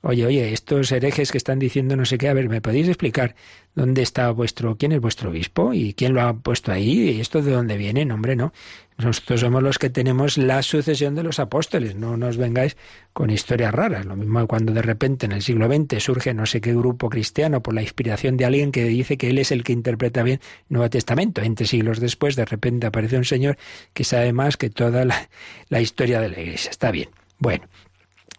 Oye, 0.01 0.25
oye, 0.25 0.53
estos 0.53 0.93
herejes 0.93 1.29
que 1.29 1.37
están 1.37 1.59
diciendo 1.59 1.97
no 1.97 2.05
sé 2.05 2.17
qué, 2.17 2.29
a 2.29 2.33
ver, 2.33 2.47
¿me 2.47 2.61
podéis 2.61 2.87
explicar 2.87 3.35
dónde 3.75 4.01
está 4.01 4.31
vuestro, 4.31 4.77
quién 4.77 4.93
es 4.93 5.01
vuestro 5.01 5.29
obispo 5.29 5.73
y 5.73 5.93
quién 5.93 6.13
lo 6.13 6.21
ha 6.21 6.33
puesto 6.33 6.71
ahí 6.71 7.09
y 7.09 7.19
esto 7.19 7.41
de 7.41 7.51
dónde 7.51 7.75
viene? 7.75 8.09
hombre, 8.13 8.37
no. 8.37 8.53
Nosotros 8.97 9.41
somos 9.41 9.61
los 9.61 9.77
que 9.77 9.89
tenemos 9.89 10.37
la 10.37 10.61
sucesión 10.61 11.15
de 11.15 11.23
los 11.23 11.39
apóstoles, 11.39 11.95
no 11.95 12.15
nos 12.15 12.37
vengáis 12.37 12.77
con 13.11 13.29
historias 13.29 13.73
raras. 13.73 14.05
Lo 14.05 14.15
mismo 14.15 14.47
cuando 14.47 14.71
de 14.71 14.81
repente 14.81 15.25
en 15.25 15.33
el 15.33 15.41
siglo 15.41 15.67
XX 15.67 16.01
surge 16.01 16.33
no 16.33 16.45
sé 16.45 16.61
qué 16.61 16.73
grupo 16.73 17.09
cristiano 17.09 17.61
por 17.61 17.73
la 17.73 17.81
inspiración 17.81 18.37
de 18.37 18.45
alguien 18.45 18.71
que 18.71 18.85
dice 18.85 19.17
que 19.17 19.29
él 19.29 19.37
es 19.37 19.51
el 19.51 19.65
que 19.65 19.73
interpreta 19.73 20.23
bien 20.23 20.39
el 20.69 20.75
Nuevo 20.75 20.89
Testamento. 20.89 21.41
Veinte 21.41 21.65
siglos 21.65 21.99
después, 21.99 22.37
de 22.37 22.45
repente 22.45 22.87
aparece 22.87 23.17
un 23.17 23.25
señor 23.25 23.57
que 23.93 24.05
sabe 24.05 24.31
más 24.31 24.55
que 24.55 24.69
toda 24.69 25.03
la, 25.03 25.29
la 25.67 25.81
historia 25.81 26.21
de 26.21 26.29
la 26.29 26.39
Iglesia. 26.39 26.71
Está 26.71 26.91
bien. 26.91 27.09
Bueno, 27.37 27.67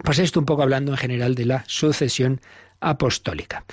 pues 0.03 0.19
esto 0.19 0.41
un 0.41 0.47
poco 0.47 0.63
hablando 0.63 0.93
en 0.93 0.99
general 0.99 1.35
de 1.35 1.47
la 1.47 1.65
sucesión 1.67 2.41
apostólica. 2.81 3.65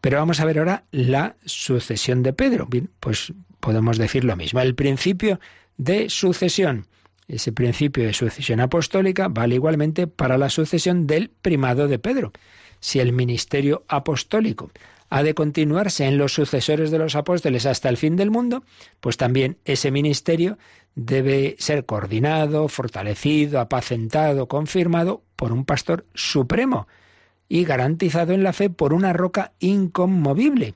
Pero 0.00 0.18
vamos 0.18 0.40
a 0.40 0.44
ver 0.44 0.58
ahora 0.58 0.84
la 0.90 1.36
sucesión 1.44 2.22
de 2.22 2.32
Pedro. 2.32 2.66
Bien, 2.66 2.90
pues 3.00 3.32
podemos 3.60 3.98
decir 3.98 4.24
lo 4.24 4.36
mismo. 4.36 4.60
El 4.60 4.74
principio 4.74 5.40
de 5.76 6.08
sucesión. 6.08 6.86
Ese 7.28 7.52
principio 7.52 8.04
de 8.04 8.12
sucesión 8.12 8.60
apostólica 8.60 9.28
vale 9.28 9.54
igualmente 9.54 10.06
para 10.06 10.36
la 10.36 10.50
sucesión 10.50 11.06
del 11.06 11.30
primado 11.30 11.86
de 11.86 11.98
Pedro. 11.98 12.32
Si 12.80 12.98
el 12.98 13.12
ministerio 13.12 13.84
apostólico 13.88 14.70
ha 15.10 15.22
de 15.22 15.34
continuarse 15.34 16.06
en 16.06 16.18
los 16.18 16.32
sucesores 16.32 16.90
de 16.90 16.98
los 16.98 17.14
apóstoles 17.14 17.66
hasta 17.66 17.88
el 17.88 17.96
fin 17.96 18.16
del 18.16 18.30
mundo, 18.30 18.64
pues 19.00 19.16
también 19.16 19.58
ese 19.64 19.90
ministerio 19.90 20.58
debe 21.02 21.56
ser 21.58 21.86
coordinado, 21.86 22.68
fortalecido, 22.68 23.58
apacentado, 23.60 24.48
confirmado 24.48 25.22
por 25.34 25.52
un 25.52 25.64
pastor 25.64 26.04
supremo. 26.14 26.86
y 27.52 27.64
garantizado 27.64 28.32
en 28.32 28.44
la 28.44 28.52
fe 28.52 28.70
por 28.70 28.92
una 28.92 29.12
roca 29.12 29.50
inconmovible. 29.58 30.74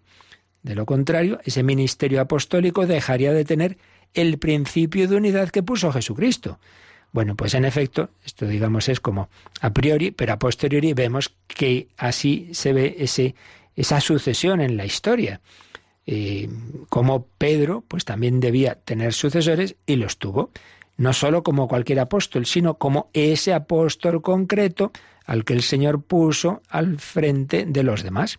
De 0.65 0.75
lo 0.75 0.87
contrario, 0.87 1.39
ese 1.45 1.63
ministerio 1.63 2.21
apostólico 2.21 2.85
dejaría 2.85 3.33
de 3.33 3.45
tener 3.45 3.79
el 4.13 4.39
principio 4.39 5.07
de 5.07 5.15
unidad 5.15 5.51
que 5.51 5.63
puso 5.63 5.93
Jesucristo. 5.93 6.59
Bueno, 7.13 7.37
pues 7.37 7.55
en 7.55 7.65
efecto, 7.65 8.11
esto 8.25 8.49
digamos 8.49 8.89
es 8.89 8.99
como 8.99 9.29
a 9.61 9.71
priori, 9.71 10.11
pero 10.11 10.33
a 10.33 10.41
posteriori 10.41 10.95
vemos 10.95 11.33
que 11.47 11.87
así 11.97 12.49
se 12.53 12.73
ve 12.73 12.97
esa 13.77 14.01
sucesión 14.01 14.61
en 14.61 14.77
la 14.77 14.85
historia. 14.85 15.41
Como 16.89 17.27
Pedro, 17.39 17.85
pues 17.89 18.05
también 18.05 18.41
debía 18.41 18.75
tener 18.75 19.13
sucesores 19.15 19.77
y 19.87 19.97
los 19.97 20.19
tuvo, 20.19 20.51
no 20.97 21.13
solo 21.13 21.43
como 21.43 21.69
cualquier 21.69 22.01
apóstol, 22.01 22.47
sino 22.47 22.75
como 22.75 23.11
ese 23.13 23.53
apóstol 23.53 24.23
concreto 24.23 24.93
al 25.25 25.45
que 25.45 25.55
el 25.55 25.63
Señor 25.63 26.03
puso 26.03 26.63
al 26.69 26.99
frente 26.99 27.65
de 27.67 27.83
los 27.83 28.03
demás. 28.03 28.39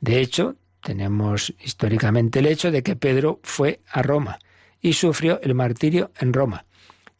De 0.00 0.20
hecho, 0.20 0.56
tenemos 0.82 1.54
históricamente 1.62 2.38
el 2.38 2.46
hecho 2.46 2.70
de 2.70 2.82
que 2.82 2.96
Pedro 2.96 3.40
fue 3.42 3.80
a 3.90 4.02
Roma 4.02 4.38
y 4.80 4.94
sufrió 4.94 5.40
el 5.42 5.54
martirio 5.54 6.10
en 6.18 6.32
Roma. 6.32 6.64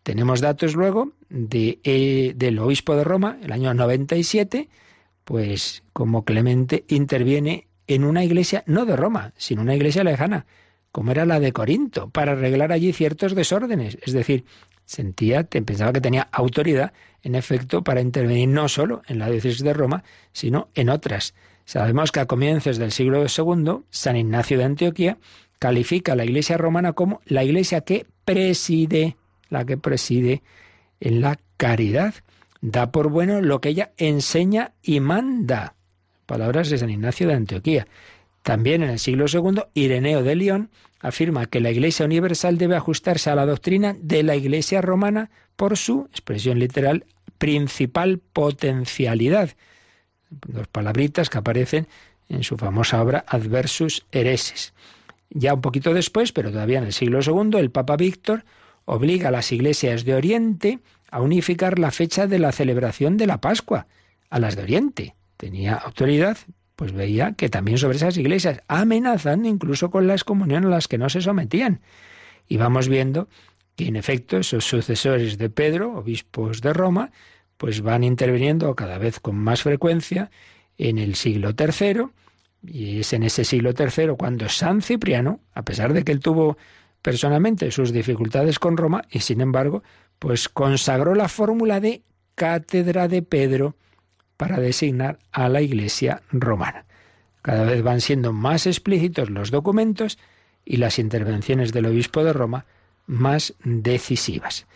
Tenemos 0.02 0.40
datos 0.40 0.74
luego 0.74 1.12
de, 1.28 1.78
eh, 1.84 2.32
del 2.34 2.58
obispo 2.58 2.96
de 2.96 3.04
Roma, 3.04 3.38
el 3.42 3.52
año 3.52 3.74
97, 3.74 4.68
pues 5.24 5.82
como 5.92 6.24
Clemente 6.24 6.84
interviene 6.88 7.66
en 7.94 8.04
una 8.04 8.24
iglesia 8.24 8.62
no 8.66 8.84
de 8.84 8.96
Roma, 8.96 9.32
sino 9.36 9.62
una 9.62 9.74
iglesia 9.74 10.04
lejana, 10.04 10.46
como 10.92 11.10
era 11.10 11.24
la 11.24 11.40
de 11.40 11.52
Corinto, 11.52 12.10
para 12.10 12.32
arreglar 12.32 12.72
allí 12.72 12.92
ciertos 12.92 13.34
desórdenes. 13.34 13.98
Es 14.02 14.12
decir, 14.12 14.44
sentía, 14.84 15.44
pensaba 15.44 15.92
que 15.92 16.00
tenía 16.00 16.28
autoridad, 16.32 16.92
en 17.22 17.34
efecto, 17.34 17.82
para 17.84 18.00
intervenir 18.00 18.48
no 18.48 18.68
solo 18.68 19.02
en 19.06 19.18
la 19.18 19.28
diócesis 19.28 19.62
de 19.62 19.72
Roma, 19.72 20.04
sino 20.32 20.68
en 20.74 20.88
otras. 20.88 21.34
Sabemos 21.64 22.10
que 22.10 22.20
a 22.20 22.26
comienzos 22.26 22.78
del 22.78 22.90
siglo 22.90 23.24
II, 23.24 23.84
San 23.90 24.16
Ignacio 24.16 24.58
de 24.58 24.64
Antioquía 24.64 25.18
califica 25.60 26.12
a 26.12 26.16
la 26.16 26.24
Iglesia 26.24 26.56
romana 26.56 26.94
como 26.94 27.20
la 27.26 27.44
Iglesia 27.44 27.82
que 27.82 28.06
preside, 28.24 29.16
la 29.48 29.64
que 29.64 29.76
preside 29.76 30.42
en 30.98 31.20
la 31.20 31.38
caridad. 31.56 32.14
Da 32.60 32.90
por 32.90 33.08
bueno 33.08 33.40
lo 33.40 33.60
que 33.60 33.70
ella 33.70 33.92
enseña 33.96 34.72
y 34.82 35.00
manda. 35.00 35.74
Palabras 36.30 36.70
de 36.70 36.78
San 36.78 36.90
Ignacio 36.90 37.26
de 37.26 37.34
Antioquía. 37.34 37.88
También 38.44 38.84
en 38.84 38.90
el 38.90 39.00
siglo 39.00 39.24
II, 39.26 39.62
Ireneo 39.74 40.22
de 40.22 40.36
León 40.36 40.70
afirma 41.00 41.46
que 41.46 41.58
la 41.58 41.72
Iglesia 41.72 42.06
Universal 42.06 42.56
debe 42.56 42.76
ajustarse 42.76 43.30
a 43.30 43.34
la 43.34 43.46
doctrina 43.46 43.96
de 44.00 44.22
la 44.22 44.36
Iglesia 44.36 44.80
romana 44.80 45.28
por 45.56 45.76
su, 45.76 46.06
expresión 46.08 46.60
literal, 46.60 47.04
principal 47.38 48.20
potencialidad. 48.32 49.56
Dos 50.30 50.68
palabritas 50.68 51.30
que 51.30 51.38
aparecen 51.38 51.88
en 52.28 52.44
su 52.44 52.56
famosa 52.56 53.02
obra 53.02 53.24
Adversus 53.26 54.06
Hereses. 54.12 54.72
Ya 55.30 55.52
un 55.52 55.62
poquito 55.62 55.94
después, 55.94 56.30
pero 56.30 56.52
todavía 56.52 56.78
en 56.78 56.84
el 56.84 56.92
siglo 56.92 57.18
II, 57.26 57.58
el 57.58 57.72
Papa 57.72 57.96
Víctor 57.96 58.44
obliga 58.84 59.30
a 59.30 59.32
las 59.32 59.50
iglesias 59.50 60.04
de 60.04 60.14
Oriente 60.14 60.78
a 61.10 61.22
unificar 61.22 61.80
la 61.80 61.90
fecha 61.90 62.28
de 62.28 62.38
la 62.38 62.52
celebración 62.52 63.16
de 63.16 63.26
la 63.26 63.40
Pascua 63.40 63.88
a 64.30 64.38
las 64.38 64.54
de 64.54 64.62
Oriente. 64.62 65.14
Tenía 65.40 65.72
autoridad, 65.72 66.36
pues 66.76 66.92
veía 66.92 67.32
que 67.32 67.48
también 67.48 67.78
sobre 67.78 67.96
esas 67.96 68.18
iglesias, 68.18 68.60
amenazando 68.68 69.48
incluso 69.48 69.90
con 69.90 70.06
la 70.06 70.12
excomunión 70.12 70.66
a 70.66 70.68
las 70.68 70.86
que 70.86 70.98
no 70.98 71.08
se 71.08 71.22
sometían. 71.22 71.80
Y 72.46 72.58
vamos 72.58 72.88
viendo 72.88 73.26
que 73.74 73.86
en 73.86 73.96
efecto 73.96 74.36
esos 74.36 74.66
sucesores 74.66 75.38
de 75.38 75.48
Pedro, 75.48 75.96
obispos 75.96 76.60
de 76.60 76.74
Roma, 76.74 77.10
pues 77.56 77.80
van 77.80 78.04
interviniendo 78.04 78.76
cada 78.76 78.98
vez 78.98 79.18
con 79.18 79.34
más 79.34 79.62
frecuencia 79.62 80.30
en 80.76 80.98
el 80.98 81.14
siglo 81.14 81.54
III, 81.58 82.02
y 82.66 83.00
es 83.00 83.14
en 83.14 83.22
ese 83.22 83.44
siglo 83.44 83.70
III 83.70 84.16
cuando 84.18 84.46
San 84.50 84.82
Cipriano, 84.82 85.40
a 85.54 85.62
pesar 85.62 85.94
de 85.94 86.04
que 86.04 86.12
él 86.12 86.20
tuvo 86.20 86.58
personalmente 87.00 87.70
sus 87.70 87.92
dificultades 87.92 88.58
con 88.58 88.76
Roma, 88.76 89.06
y 89.10 89.20
sin 89.20 89.40
embargo, 89.40 89.82
pues 90.18 90.50
consagró 90.50 91.14
la 91.14 91.28
fórmula 91.28 91.80
de 91.80 92.02
cátedra 92.34 93.08
de 93.08 93.22
Pedro 93.22 93.74
para 94.40 94.58
designar 94.58 95.18
a 95.32 95.50
la 95.50 95.60
Iglesia 95.60 96.22
romana. 96.32 96.86
Cada 97.42 97.64
vez 97.64 97.82
van 97.82 98.00
siendo 98.00 98.32
más 98.32 98.66
explícitos 98.66 99.28
los 99.28 99.50
documentos 99.50 100.16
y 100.64 100.78
las 100.78 100.98
intervenciones 100.98 101.74
del 101.74 101.84
obispo 101.84 102.24
de 102.24 102.32
Roma 102.32 102.64
más 103.06 103.52
decisivas. 103.62 104.66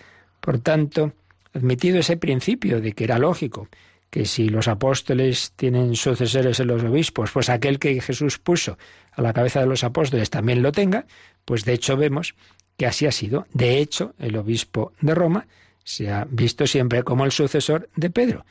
Por 0.43 0.59
tanto, 0.59 1.15
admitido 1.55 1.99
ese 1.99 2.19
principio 2.19 2.83
de 2.83 2.93
que 2.93 3.05
era 3.05 3.19
lógico 3.19 3.69
que 4.11 4.27
si 4.27 4.51
los 4.51 4.69
apóstoles 4.69 5.55
tienen 5.57 5.97
sucesores 5.97 6.61
en 6.61 6.67
los 6.67 6.85
obispos, 6.85 7.31
pues 7.31 7.49
aquel 7.49 7.79
que 7.79 7.99
Jesús 8.03 8.39
puso 8.39 8.77
a 9.13 9.23
la 9.23 9.33
cabeza 9.33 9.61
de 9.61 9.67
los 9.67 9.83
apóstoles 9.83 10.29
también 10.29 10.63
lo 10.63 10.73
tenga, 10.73 11.07
pues 11.47 11.65
de 11.65 11.73
hecho 11.73 11.97
vemos 11.97 12.35
que 12.77 12.85
así 12.85 13.07
ha 13.07 13.13
sido. 13.13 13.47
De 13.55 13.79
hecho, 13.79 14.15
el 14.19 14.37
obispo 14.37 14.93
de 15.01 15.15
Roma 15.15 15.47
se 15.85 16.13
ha 16.13 16.27
visto 16.29 16.67
siempre 16.67 17.03
como 17.03 17.25
el 17.25 17.33
sucesor 17.33 17.89
de 17.97 18.11
Pedro. 18.11 18.45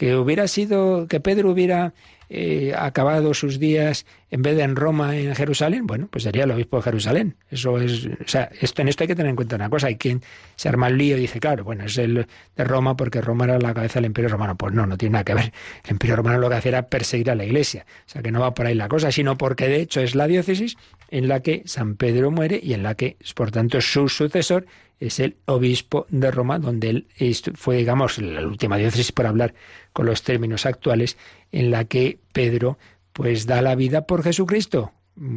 Que 0.00 0.16
hubiera 0.16 0.48
sido, 0.48 1.06
que 1.08 1.20
Pedro 1.20 1.50
hubiera 1.50 1.92
eh, 2.32 2.72
acabado 2.76 3.34
sus 3.34 3.58
días 3.58 4.06
en 4.30 4.42
vez 4.42 4.56
de 4.56 4.62
en 4.62 4.76
Roma, 4.76 5.16
en 5.16 5.34
Jerusalén, 5.34 5.88
bueno, 5.88 6.06
pues 6.08 6.22
sería 6.22 6.44
el 6.44 6.50
obispo 6.52 6.76
de 6.76 6.84
Jerusalén. 6.84 7.36
Eso 7.50 7.78
es, 7.78 8.06
o 8.06 8.28
sea, 8.28 8.48
esto, 8.60 8.82
en 8.82 8.88
esto 8.88 9.02
hay 9.02 9.08
que 9.08 9.16
tener 9.16 9.30
en 9.30 9.34
cuenta 9.34 9.56
una 9.56 9.68
cosa. 9.68 9.88
Hay 9.88 9.96
quien 9.96 10.22
se 10.54 10.68
arma 10.68 10.86
el 10.86 10.96
lío 10.96 11.16
y 11.16 11.22
dice, 11.22 11.40
claro, 11.40 11.64
bueno, 11.64 11.84
es 11.84 11.98
el 11.98 12.28
de 12.56 12.64
Roma 12.64 12.96
porque 12.96 13.20
Roma 13.20 13.46
era 13.46 13.58
la 13.58 13.74
cabeza 13.74 13.94
del 13.94 14.06
imperio 14.06 14.30
romano. 14.30 14.56
Pues 14.56 14.72
no, 14.72 14.86
no 14.86 14.96
tiene 14.96 15.14
nada 15.14 15.24
que 15.24 15.34
ver. 15.34 15.52
El 15.84 15.90
imperio 15.90 16.14
romano 16.14 16.38
lo 16.38 16.48
que 16.48 16.54
hacía 16.54 16.68
era 16.68 16.88
perseguir 16.88 17.32
a 17.32 17.34
la 17.34 17.44
iglesia. 17.44 17.84
O 18.06 18.08
sea, 18.08 18.22
que 18.22 18.30
no 18.30 18.38
va 18.38 18.54
por 18.54 18.66
ahí 18.66 18.76
la 18.76 18.88
cosa, 18.88 19.10
sino 19.10 19.36
porque 19.36 19.66
de 19.66 19.80
hecho 19.80 20.00
es 20.00 20.14
la 20.14 20.28
diócesis 20.28 20.76
en 21.08 21.26
la 21.26 21.40
que 21.40 21.62
San 21.66 21.96
Pedro 21.96 22.30
muere 22.30 22.60
y 22.62 22.74
en 22.74 22.84
la 22.84 22.94
que, 22.94 23.16
por 23.34 23.50
tanto, 23.50 23.80
su 23.80 24.08
sucesor 24.08 24.66
es 25.00 25.18
el 25.18 25.36
obispo 25.46 26.06
de 26.10 26.30
Roma, 26.30 26.58
donde 26.58 26.90
él 26.90 27.06
fue, 27.54 27.78
digamos, 27.78 28.18
la 28.18 28.46
última 28.46 28.76
diócesis, 28.76 29.12
por 29.12 29.26
hablar 29.26 29.54
con 29.92 30.06
los 30.06 30.22
términos 30.22 30.66
actuales, 30.66 31.16
en 31.52 31.70
la 31.70 31.84
que 31.84 32.18
Pedro 32.32 32.78
pues 33.12 33.46
da 33.46 33.60
la 33.62 33.74
vida 33.74 34.06
por 34.06 34.22
Jesucristo, 34.22 34.92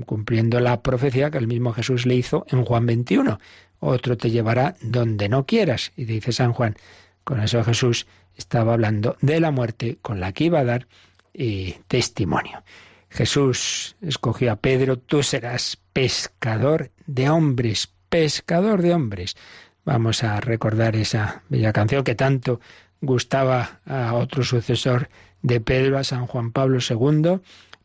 cumpliendo 0.05 0.59
la 0.59 0.81
profecía 0.81 1.31
que 1.31 1.37
el 1.37 1.47
mismo 1.47 1.73
Jesús 1.73 2.05
le 2.05 2.15
hizo 2.15 2.45
en 2.49 2.63
Juan 2.63 2.85
21. 2.85 3.39
Otro 3.79 4.15
te 4.17 4.31
llevará 4.31 4.75
donde 4.81 5.27
no 5.27 5.45
quieras. 5.45 5.91
Y 5.97 6.05
dice 6.05 6.31
San 6.31 6.53
Juan, 6.53 6.75
con 7.23 7.41
eso 7.41 7.63
Jesús 7.63 8.07
estaba 8.37 8.73
hablando 8.73 9.17
de 9.21 9.39
la 9.39 9.51
muerte 9.51 9.97
con 10.01 10.19
la 10.19 10.31
que 10.31 10.45
iba 10.45 10.59
a 10.59 10.65
dar 10.65 10.87
eh, 11.33 11.79
testimonio. 11.87 12.63
Jesús 13.09 13.95
escogió 14.01 14.51
a 14.51 14.55
Pedro, 14.55 14.97
tú 14.97 15.21
serás 15.21 15.77
pescador 15.93 16.91
de 17.05 17.29
hombres, 17.29 17.91
pescador 18.09 18.81
de 18.81 18.93
hombres. 18.93 19.35
Vamos 19.85 20.23
a 20.23 20.39
recordar 20.39 20.95
esa 20.95 21.43
bella 21.49 21.73
canción 21.73 22.03
que 22.03 22.15
tanto 22.15 22.59
gustaba 23.01 23.81
a 23.85 24.13
otro 24.13 24.43
sucesor 24.43 25.09
de 25.43 25.61
Pedro 25.61 25.99
a 25.99 26.03
San 26.03 26.25
Juan 26.25 26.51
Pablo 26.51 26.79
II, 26.79 27.39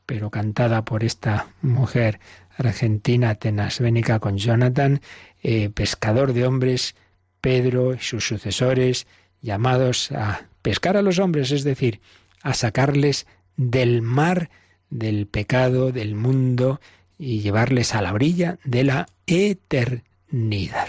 pero 0.06 0.30
cantada 0.30 0.84
por 0.86 1.04
esta 1.04 1.48
mujer 1.60 2.18
argentina 2.56 3.34
tenasvénica 3.34 4.18
con 4.18 4.38
Jonathan, 4.38 5.00
eh, 5.42 5.68
pescador 5.68 6.32
de 6.32 6.46
hombres, 6.46 6.94
Pedro 7.42 7.92
y 7.94 7.98
sus 7.98 8.26
sucesores, 8.26 9.06
llamados 9.42 10.10
a 10.12 10.46
pescar 10.62 10.96
a 10.96 11.02
los 11.02 11.18
hombres, 11.18 11.52
es 11.52 11.62
decir, 11.62 12.00
a 12.42 12.54
sacarles 12.54 13.26
del 13.56 14.02
mar 14.02 14.48
del 14.90 15.26
pecado, 15.26 15.92
del 15.92 16.14
mundo, 16.14 16.80
y 17.18 17.40
llevarles 17.40 17.94
a 17.94 18.02
la 18.02 18.12
orilla 18.12 18.58
de 18.64 18.84
la 18.84 19.06
eternidad. 19.26 20.88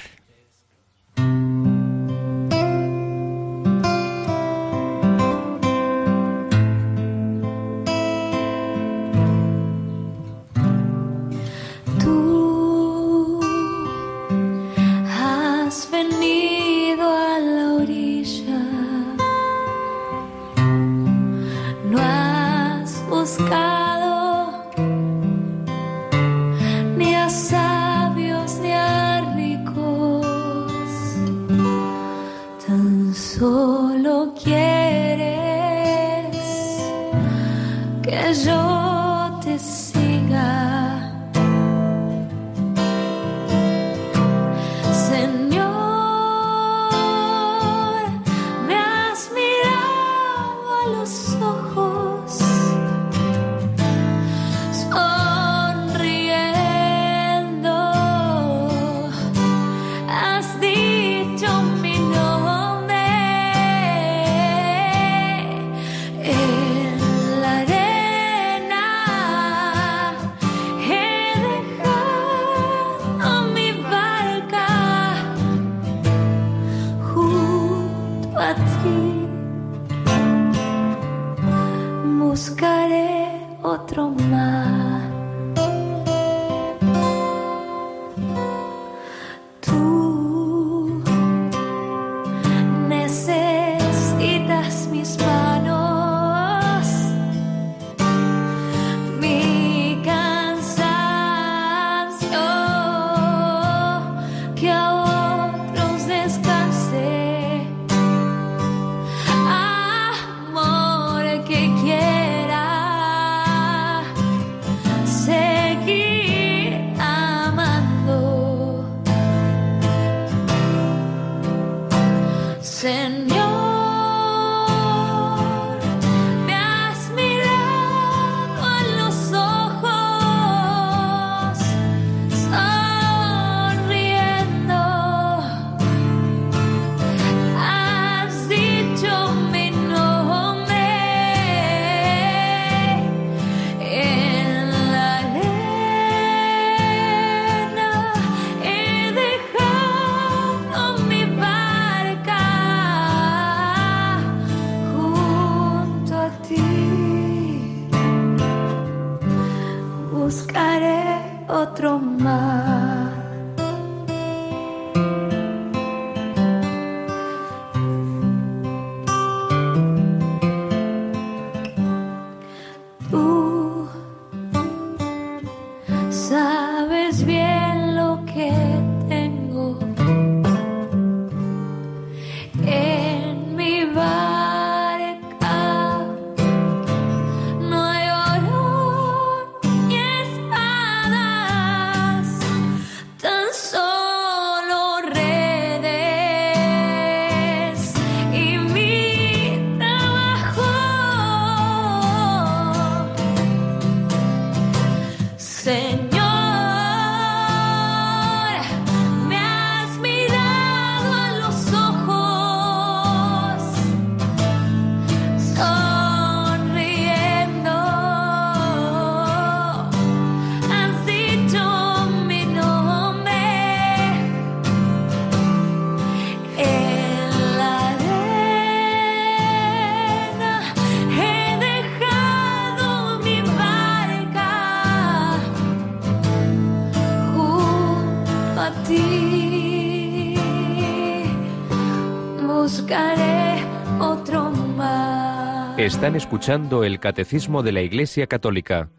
Están 246.00 246.16
escuchando 246.16 246.86
el 246.86 247.02
Catecismo 247.02 247.62
de 247.62 247.74
la 247.74 247.82
Iglesia 247.82 248.26
Católica 248.26 248.90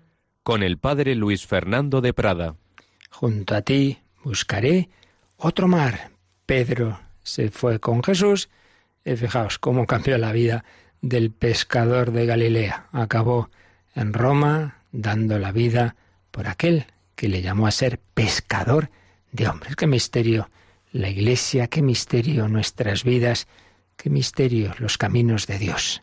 con 0.43 0.63
el 0.63 0.77
Padre 0.77 1.15
Luis 1.15 1.47
Fernando 1.47 2.03
de 2.03 2.13
Prada. 2.13 2.57
Junto 3.09 3.55
a 3.55 3.63
ti 3.63 4.01
buscaré 4.23 4.91
otro 5.39 5.67
mar. 5.67 6.11
Pedro 6.45 7.01
se 7.23 7.51
fue 7.51 7.81
con 7.81 8.03
Jesús 8.05 8.51
y 9.03 9.17
fijaos 9.17 9.59
cómo 9.59 9.87
cambió 9.87 10.19
la 10.19 10.31
vida 10.33 10.67
del 11.01 11.31
pescador 11.31 12.13
de 12.13 12.27
Galilea. 12.27 12.89
Acabó 12.93 13.49
en 13.95 14.13
Roma 14.13 14.83
dando 14.93 15.39
la 15.39 15.53
vida 15.53 15.97
por 16.31 16.49
aquel 16.49 16.85
que 17.17 17.31
le 17.31 17.41
llamó 17.41 17.67
a 17.67 17.71
ser 17.71 17.99
pescador 18.13 18.91
de 19.33 19.49
hombres. 19.49 19.75
Qué 19.75 19.87
misterio 19.87 20.51
la 20.93 21.09
Iglesia, 21.09 21.67
qué 21.67 21.81
misterio 21.81 22.47
nuestras 22.49 23.05
vidas, 23.05 23.49
qué 23.97 24.11
misterio 24.11 24.75
los 24.79 24.99
caminos 24.99 25.47
de 25.47 25.59
Dios 25.59 26.03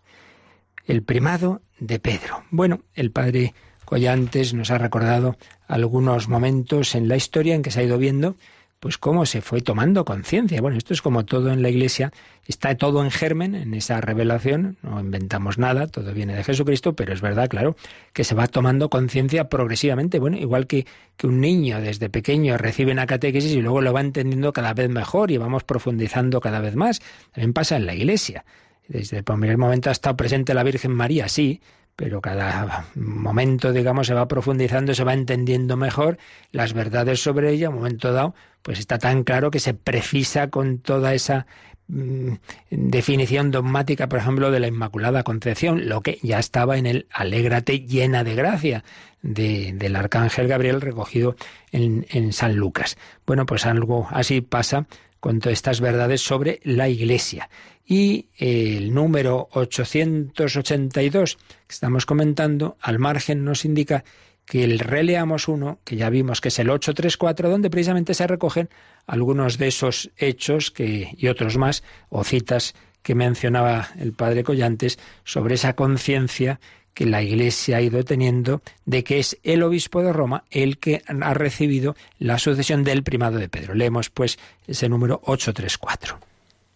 el 0.88 1.04
primado 1.04 1.62
de 1.80 2.00
Pedro. 2.00 2.44
Bueno, 2.50 2.82
el 2.96 3.12
padre 3.12 3.54
Collantes 3.86 4.54
nos 4.54 4.72
ha 4.72 4.78
recordado 4.78 5.38
algunos 5.68 6.28
momentos 6.28 6.96
en 6.96 7.08
la 7.08 7.16
historia 7.16 7.56
en 7.56 7.62
que 7.62 7.72
se 7.72 7.82
ha 7.82 7.84
ido 7.84 7.98
viendo 7.98 8.36
pues 8.80 8.98
cómo 8.98 9.26
se 9.26 9.42
fue 9.42 9.62
tomando 9.62 10.06
conciencia. 10.06 10.62
Bueno, 10.62 10.78
esto 10.78 10.94
es 10.94 11.02
como 11.02 11.26
todo 11.26 11.52
en 11.52 11.64
la 11.64 11.70
Iglesia, 11.70 12.12
está 12.46 12.76
todo 12.76 13.04
en 13.04 13.10
germen, 13.10 13.56
en 13.56 13.74
esa 13.74 14.00
revelación, 14.02 14.78
no 14.84 15.00
inventamos 15.00 15.58
nada, 15.58 15.88
todo 15.88 16.14
viene 16.14 16.36
de 16.36 16.44
Jesucristo, 16.44 16.96
pero 16.96 17.12
es 17.12 17.22
verdad, 17.22 17.50
claro, 17.50 17.76
que 18.14 18.24
se 18.24 18.36
va 18.36 18.48
tomando 18.48 18.90
conciencia 18.90 19.50
progresivamente. 19.50 20.20
Bueno, 20.20 20.38
igual 20.38 20.68
que, 20.68 20.86
que 21.16 21.26
un 21.26 21.42
niño 21.42 21.82
desde 21.82 22.10
pequeño 22.10 22.58
recibe 22.58 22.92
una 22.92 23.08
catequesis 23.08 23.54
y 23.54 23.62
luego 23.62 23.82
lo 23.82 23.94
va 23.94 24.02
entendiendo 24.02 24.54
cada 24.54 24.74
vez 24.76 24.90
mejor 24.90 25.32
y 25.32 25.38
vamos 25.38 25.64
profundizando 25.64 26.40
cada 26.40 26.60
vez 26.60 26.76
más. 26.76 27.02
También 27.32 27.54
pasa 27.54 27.78
en 27.78 27.88
la 27.88 27.96
Iglesia. 27.96 28.46
Desde 28.88 29.18
el 29.18 29.24
primer 29.24 29.58
momento 29.58 29.90
ha 29.90 29.92
estado 29.92 30.16
presente 30.16 30.54
la 30.54 30.64
Virgen 30.64 30.92
María, 30.92 31.28
sí, 31.28 31.62
pero 31.98 32.22
cada 32.22 32.86
momento, 32.94 33.74
digamos, 33.74 34.06
se 34.06 34.14
va 34.14 34.28
profundizando, 34.28 34.94
se 34.94 35.04
va 35.04 35.14
entendiendo 35.14 35.76
mejor 35.78 36.20
las 36.52 36.74
verdades 36.74 37.22
sobre 37.22 37.52
ella. 37.52 37.70
Un 37.70 37.76
momento 37.78 38.14
dado, 38.14 38.36
pues 38.62 38.78
está 38.78 39.00
tan 39.00 39.24
claro 39.24 39.50
que 39.50 39.60
se 39.60 39.74
precisa 39.74 40.52
con 40.52 40.78
toda 40.78 41.16
esa 41.16 41.48
mm, 41.88 42.34
definición 42.70 43.50
dogmática, 43.50 44.08
por 44.08 44.20
ejemplo, 44.20 44.52
de 44.52 44.60
la 44.60 44.68
Inmaculada 44.68 45.24
Concepción, 45.24 45.90
lo 45.90 46.02
que 46.02 46.20
ya 46.22 46.38
estaba 46.38 46.78
en 46.78 46.86
el 46.86 47.08
Alégrate 47.12 47.80
llena 47.80 48.24
de 48.24 48.36
gracia 48.36 48.84
del 49.24 49.96
Arcángel 49.96 50.48
Gabriel 50.48 50.82
recogido 50.82 51.36
en, 51.72 52.06
en 52.12 52.32
San 52.32 52.56
Lucas. 52.58 52.96
Bueno, 53.26 53.48
pues 53.48 53.66
algo 53.66 54.08
así 54.12 54.42
pasa 54.42 54.86
con 55.28 55.42
todas 55.42 55.58
estas 55.58 55.82
verdades 55.82 56.22
sobre 56.22 56.62
la 56.64 56.88
Iglesia. 56.88 57.50
Y 57.86 58.30
el 58.38 58.94
número 58.94 59.50
882 59.52 61.36
que 61.36 61.42
estamos 61.68 62.06
comentando, 62.06 62.78
al 62.80 62.98
margen 62.98 63.44
nos 63.44 63.66
indica 63.66 64.06
que 64.46 64.64
el 64.64 64.80
releamos 64.80 65.50
uno, 65.50 65.80
que 65.84 65.98
ya 65.98 66.10
vimos 66.10 66.40
que 66.40 66.48
es 66.48 66.58
el 66.60 66.70
834, 66.70 67.50
donde 67.50 67.70
precisamente 67.70 68.14
se 68.14 68.26
recogen 68.26 68.70
algunos 69.06 69.58
de 69.58 69.68
esos 69.68 70.12
hechos 70.16 70.72
que, 70.72 71.14
y 71.18 71.28
otros 71.28 71.58
más, 71.58 71.84
o 72.08 72.24
citas 72.24 72.74
que 73.04 73.14
mencionaba 73.14 73.90
el 74.00 74.14
padre 74.14 74.46
Collantes, 74.46 74.98
sobre 75.26 75.56
esa 75.56 75.74
conciencia 75.74 76.62
que 76.98 77.06
la 77.06 77.22
Iglesia 77.22 77.78
ha 77.78 77.82
ido 77.82 78.04
teniendo 78.04 78.64
de 78.88 79.04
que 79.04 79.20
es 79.20 79.38
el 79.44 79.62
obispo 79.62 80.02
de 80.02 80.12
Roma 80.12 80.46
el 80.50 80.80
que 80.80 81.04
ha 81.08 81.34
recibido 81.36 81.96
la 82.18 82.40
sucesión 82.40 82.84
del 82.84 83.04
primado 83.04 83.38
de 83.38 83.48
Pedro. 83.48 83.76
Leemos 83.76 84.10
pues 84.10 84.40
ese 84.66 84.90
número 84.90 85.22
834. 85.26 86.18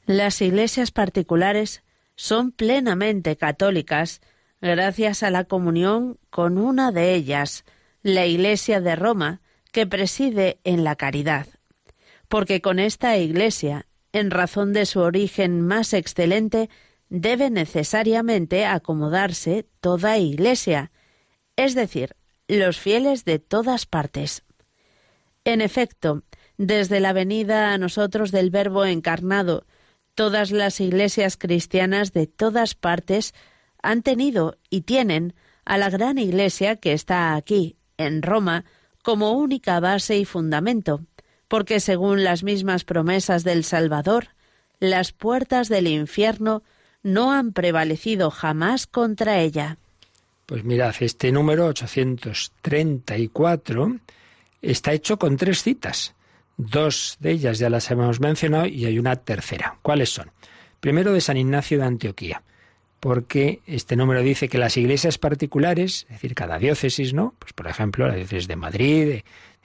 Las 0.06 0.40
iglesias 0.44 0.92
particulares 0.92 1.82
son 2.14 2.52
plenamente 2.52 3.36
católicas 3.36 4.22
gracias 4.62 5.24
a 5.24 5.32
la 5.32 5.46
comunión 5.46 6.20
con 6.30 6.60
una 6.60 6.92
de 6.92 7.16
ellas, 7.16 7.66
la 8.04 8.28
Iglesia 8.28 8.80
de 8.80 8.96
Roma, 8.96 9.42
que 9.72 9.88
preside 9.88 10.60
en 10.64 10.84
la 10.84 10.98
caridad. 10.98 11.48
Porque 12.28 12.62
con 12.62 12.78
esta 12.78 13.18
Iglesia, 13.18 13.88
en 14.14 14.30
razón 14.30 14.72
de 14.72 14.86
su 14.86 15.00
origen 15.00 15.62
más 15.62 15.94
excelente, 15.94 16.70
debe 17.12 17.50
necesariamente 17.50 18.66
acomodarse 18.66 19.68
toda 19.82 20.18
iglesia, 20.18 20.92
es 21.58 21.76
decir, 21.76 22.16
los 22.48 22.80
fieles 22.80 23.26
de 23.26 23.38
todas 23.38 23.86
partes. 23.86 24.44
En 25.44 25.60
efecto, 25.60 26.24
desde 26.58 27.02
la 27.02 27.12
venida 27.12 27.74
a 27.74 27.78
nosotros 27.78 28.32
del 28.32 28.50
Verbo 28.50 28.86
encarnado, 28.86 29.66
todas 30.16 30.52
las 30.52 30.80
iglesias 30.80 31.36
cristianas 31.36 32.14
de 32.14 32.28
todas 32.28 32.76
partes 32.76 33.34
han 33.84 34.04
tenido 34.04 34.58
y 34.70 34.82
tienen 34.82 35.36
a 35.66 35.78
la 35.78 35.90
gran 35.90 36.18
iglesia 36.18 36.78
que 36.78 36.94
está 36.94 37.36
aquí, 37.36 37.76
en 37.98 38.22
Roma, 38.22 38.64
como 39.04 39.34
única 39.34 39.82
base 39.82 40.18
y 40.18 40.24
fundamento, 40.24 41.02
porque 41.50 41.82
según 41.82 42.24
las 42.24 42.44
mismas 42.44 42.86
promesas 42.86 43.44
del 43.44 43.66
Salvador, 43.66 44.30
las 44.80 45.12
puertas 45.12 45.68
del 45.68 45.88
infierno 45.88 46.64
no 47.04 47.32
han 47.32 47.54
prevalecido 47.54 48.32
jamás 48.32 48.88
contra 48.88 49.40
ella. 49.40 49.78
Pues 50.46 50.64
mirad, 50.64 50.96
este 51.00 51.32
número 51.32 51.66
834 51.68 54.00
está 54.62 54.94
hecho 54.94 55.18
con 55.18 55.38
tres 55.38 55.64
citas. 55.64 56.14
Dos 56.58 57.18
de 57.20 57.32
ellas 57.32 57.58
ya 57.60 57.70
las 57.70 57.90
hemos 57.90 58.20
mencionado 58.20 58.66
y 58.66 58.86
hay 58.86 59.00
una 59.00 59.16
tercera. 59.16 59.78
¿Cuáles 59.82 60.10
son? 60.10 60.32
Primero 60.80 61.14
de 61.14 61.22
San 61.22 61.38
Ignacio 61.38 61.78
de 61.78 61.86
Antioquía, 61.86 62.44
porque 63.00 63.62
este 63.66 63.96
número 63.96 64.22
dice 64.22 64.50
que 64.50 64.58
las 64.58 64.76
iglesias 64.78 65.18
particulares, 65.18 66.06
es 66.10 66.16
decir, 66.16 66.36
cada 66.36 66.60
diócesis, 66.60 67.14
¿no? 67.14 67.34
Pues 67.40 67.54
por 67.54 67.68
ejemplo, 67.68 68.08
la 68.08 68.16
diócesis 68.16 68.48
de 68.48 68.56
Madrid, 68.56 69.06
de, 69.06 69.14
de 69.14 69.24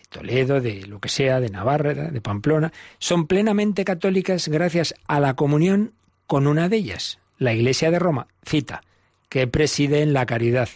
Toledo, 0.08 0.60
de 0.60 0.86
lo 0.86 1.00
que 1.00 1.08
sea, 1.08 1.40
de 1.40 1.50
Navarra, 1.50 1.94
de 1.94 2.20
Pamplona, 2.20 2.72
son 2.98 3.26
plenamente 3.26 3.84
católicas 3.84 4.48
gracias 4.48 4.94
a 5.06 5.20
la 5.20 5.34
comunión 5.34 5.92
con 6.26 6.46
una 6.46 6.68
de 6.68 6.76
ellas, 6.76 7.18
la 7.38 7.52
Iglesia 7.52 7.90
de 7.90 7.98
Roma, 7.98 8.28
cita, 8.44 8.82
que 9.28 9.46
preside 9.46 10.02
en 10.02 10.12
la 10.12 10.26
caridad. 10.26 10.68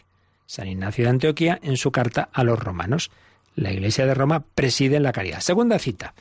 San 0.46 0.68
Ignacio 0.68 1.04
de 1.04 1.10
Antioquía 1.10 1.58
en 1.62 1.76
su 1.76 1.92
carta 1.92 2.28
a 2.32 2.42
los 2.44 2.58
romanos. 2.58 3.10
La 3.54 3.72
Iglesia 3.72 4.06
de 4.06 4.14
Roma 4.14 4.44
preside 4.54 4.96
en 4.96 5.04
la 5.04 5.12
caridad. 5.12 5.40
Segunda 5.40 5.78
cita 5.78 6.14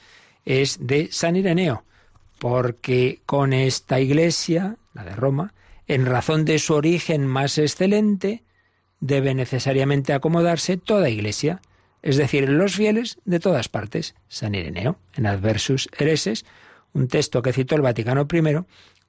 es 0.45 0.77
de 0.81 1.09
San 1.11 1.35
Ireneo, 1.35 1.83
porque 2.37 3.21
con 3.25 3.53
esta 3.53 3.99
Iglesia, 3.99 4.77
la 4.93 5.03
de 5.03 5.15
Roma, 5.15 5.53
en 5.87 6.05
razón 6.05 6.45
de 6.45 6.59
su 6.59 6.75
origen 6.75 7.25
más 7.25 7.57
excelente, 7.57 8.43
debe 8.99 9.33
necesariamente 9.33 10.13
acomodarse 10.13 10.77
toda 10.77 11.09
Iglesia. 11.09 11.61
es 12.01 12.15
decir, 12.15 12.47
los 12.47 12.75
fieles 12.75 13.17
de 13.25 13.39
todas 13.39 13.67
partes. 13.67 14.15
San 14.29 14.55
Ireneo, 14.55 14.97
en 15.15 15.25
Adversus 15.25 15.89
Hereses, 15.97 16.45
un 16.93 17.07
texto 17.07 17.41
que 17.41 17.51
citó 17.51 17.75
el 17.75 17.81
Vaticano 17.81 18.27
I 18.31 18.41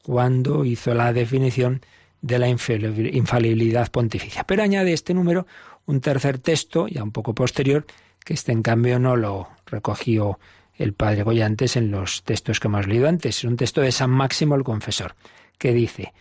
cuando 0.02 0.64
hizo 0.64 0.94
la 0.94 1.12
definición 1.12 1.82
de 2.22 2.38
la 2.38 2.48
infalibilidad 2.48 3.90
pontificia. 3.90 4.44
Pero 4.44 4.62
añade 4.62 4.92
este 4.92 5.14
número 5.14 5.46
un 5.86 6.00
tercer 6.00 6.38
texto, 6.38 6.88
ya 6.88 7.02
un 7.02 7.12
poco 7.12 7.34
posterior, 7.34 7.86
que 8.24 8.34
este 8.34 8.52
en 8.52 8.62
cambio 8.62 8.98
no 8.98 9.16
lo 9.16 9.48
recogió 9.66 10.38
el 10.74 10.92
padre 10.92 11.22
Goyantes 11.22 11.76
en 11.76 11.90
los 11.90 12.22
textos 12.22 12.60
que 12.60 12.68
hemos 12.68 12.86
leído 12.86 13.08
antes. 13.08 13.38
Es 13.38 13.44
un 13.44 13.56
texto 13.56 13.80
de 13.80 13.92
San 13.92 14.10
Máximo 14.10 14.54
el 14.54 14.64
Confesor, 14.64 15.14
que 15.58 15.72
dice, 15.72 16.12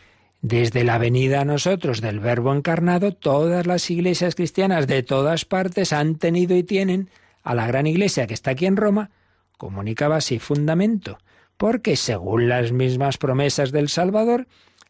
desde 0.42 0.84
la 0.84 0.98
venida 0.98 1.42
a 1.42 1.46
nosotros 1.46 2.02
del 2.02 2.20
Verbo 2.20 2.54
encarnado, 2.54 3.14
todas 3.14 3.68
las 3.68 3.90
iglesias 3.90 4.36
cristianas 4.36 4.88
de 4.88 5.04
todas 5.04 5.46
partes 5.46 5.94
han 5.94 6.16
tenido 6.16 6.56
y 6.56 6.64
tienen 6.64 7.10
a 7.44 7.56
la 7.56 7.68
gran 7.68 7.88
iglesia 7.88 8.28
que 8.28 8.34
está 8.34 8.52
aquí 8.52 8.66
en 8.66 8.78
Roma, 8.78 9.12
comunicaba 9.58 10.18
así 10.18 10.40
fundamento, 10.40 11.20
porque 11.60 11.98
según 11.98 12.48
las 12.48 12.72
mismas 12.72 13.18
promesas 13.18 13.74
del 13.74 13.90
Salvador, 13.90 14.48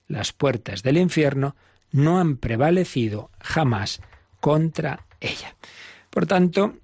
las 0.08 0.34
puertas 0.34 0.84
del 0.84 0.98
infierno 0.98 1.56
no 1.92 2.20
han 2.20 2.38
prevalecido 2.38 3.32
jamás 3.40 4.02
contra 4.40 5.08
ella. 5.20 5.56
Por 6.12 6.28
tanto, 6.28 6.76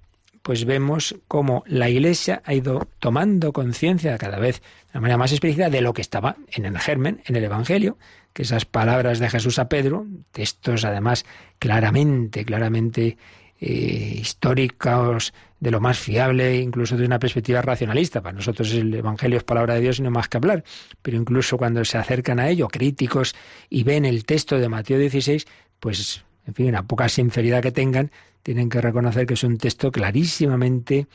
pues 0.42 0.64
vemos 0.64 1.14
cómo 1.28 1.62
la 1.68 1.88
Iglesia 1.88 2.42
ha 2.44 2.54
ido 2.54 2.88
tomando 2.98 3.52
conciencia 3.52 4.18
cada 4.18 4.40
vez 4.40 4.60
de 4.92 4.98
manera 4.98 5.18
más 5.18 5.30
explícita 5.30 5.70
de 5.70 5.80
lo 5.80 5.94
que 5.94 6.02
estaba 6.02 6.34
en 6.50 6.66
el 6.66 6.76
germen, 6.80 7.22
en 7.24 7.36
el 7.36 7.44
Evangelio, 7.44 7.96
que 8.32 8.42
esas 8.42 8.64
palabras 8.64 9.20
de 9.20 9.30
Jesús 9.30 9.60
a 9.60 9.68
Pedro, 9.68 10.04
textos 10.32 10.84
además 10.84 11.24
claramente, 11.60 12.44
claramente 12.44 13.18
eh, 13.60 14.18
históricos, 14.20 15.32
de 15.60 15.70
lo 15.70 15.80
más 15.80 15.98
fiable, 15.98 16.58
incluso 16.60 16.94
desde 16.94 17.06
una 17.06 17.18
perspectiva 17.18 17.62
racionalista. 17.62 18.20
Para 18.20 18.36
nosotros 18.36 18.72
el 18.72 18.92
Evangelio 18.94 19.38
es 19.38 19.44
palabra 19.44 19.74
de 19.74 19.80
Dios 19.80 19.98
y 19.98 20.02
no 20.02 20.10
más 20.10 20.28
que 20.28 20.36
hablar. 20.36 20.64
Pero 21.02 21.16
incluso 21.16 21.56
cuando 21.56 21.84
se 21.84 21.98
acercan 21.98 22.38
a 22.38 22.48
ello, 22.48 22.68
críticos, 22.68 23.34
y 23.70 23.82
ven 23.82 24.04
el 24.04 24.24
texto 24.24 24.58
de 24.58 24.68
Mateo 24.68 24.98
16, 24.98 25.46
pues, 25.80 26.24
en 26.46 26.54
fin, 26.54 26.74
a 26.76 26.82
poca 26.82 27.08
sinceridad 27.08 27.62
que 27.62 27.72
tengan, 27.72 28.10
tienen 28.42 28.68
que 28.68 28.80
reconocer 28.80 29.26
que 29.26 29.34
es 29.34 29.44
un 29.44 29.58
texto 29.58 29.90
clarísimamente 29.90 31.06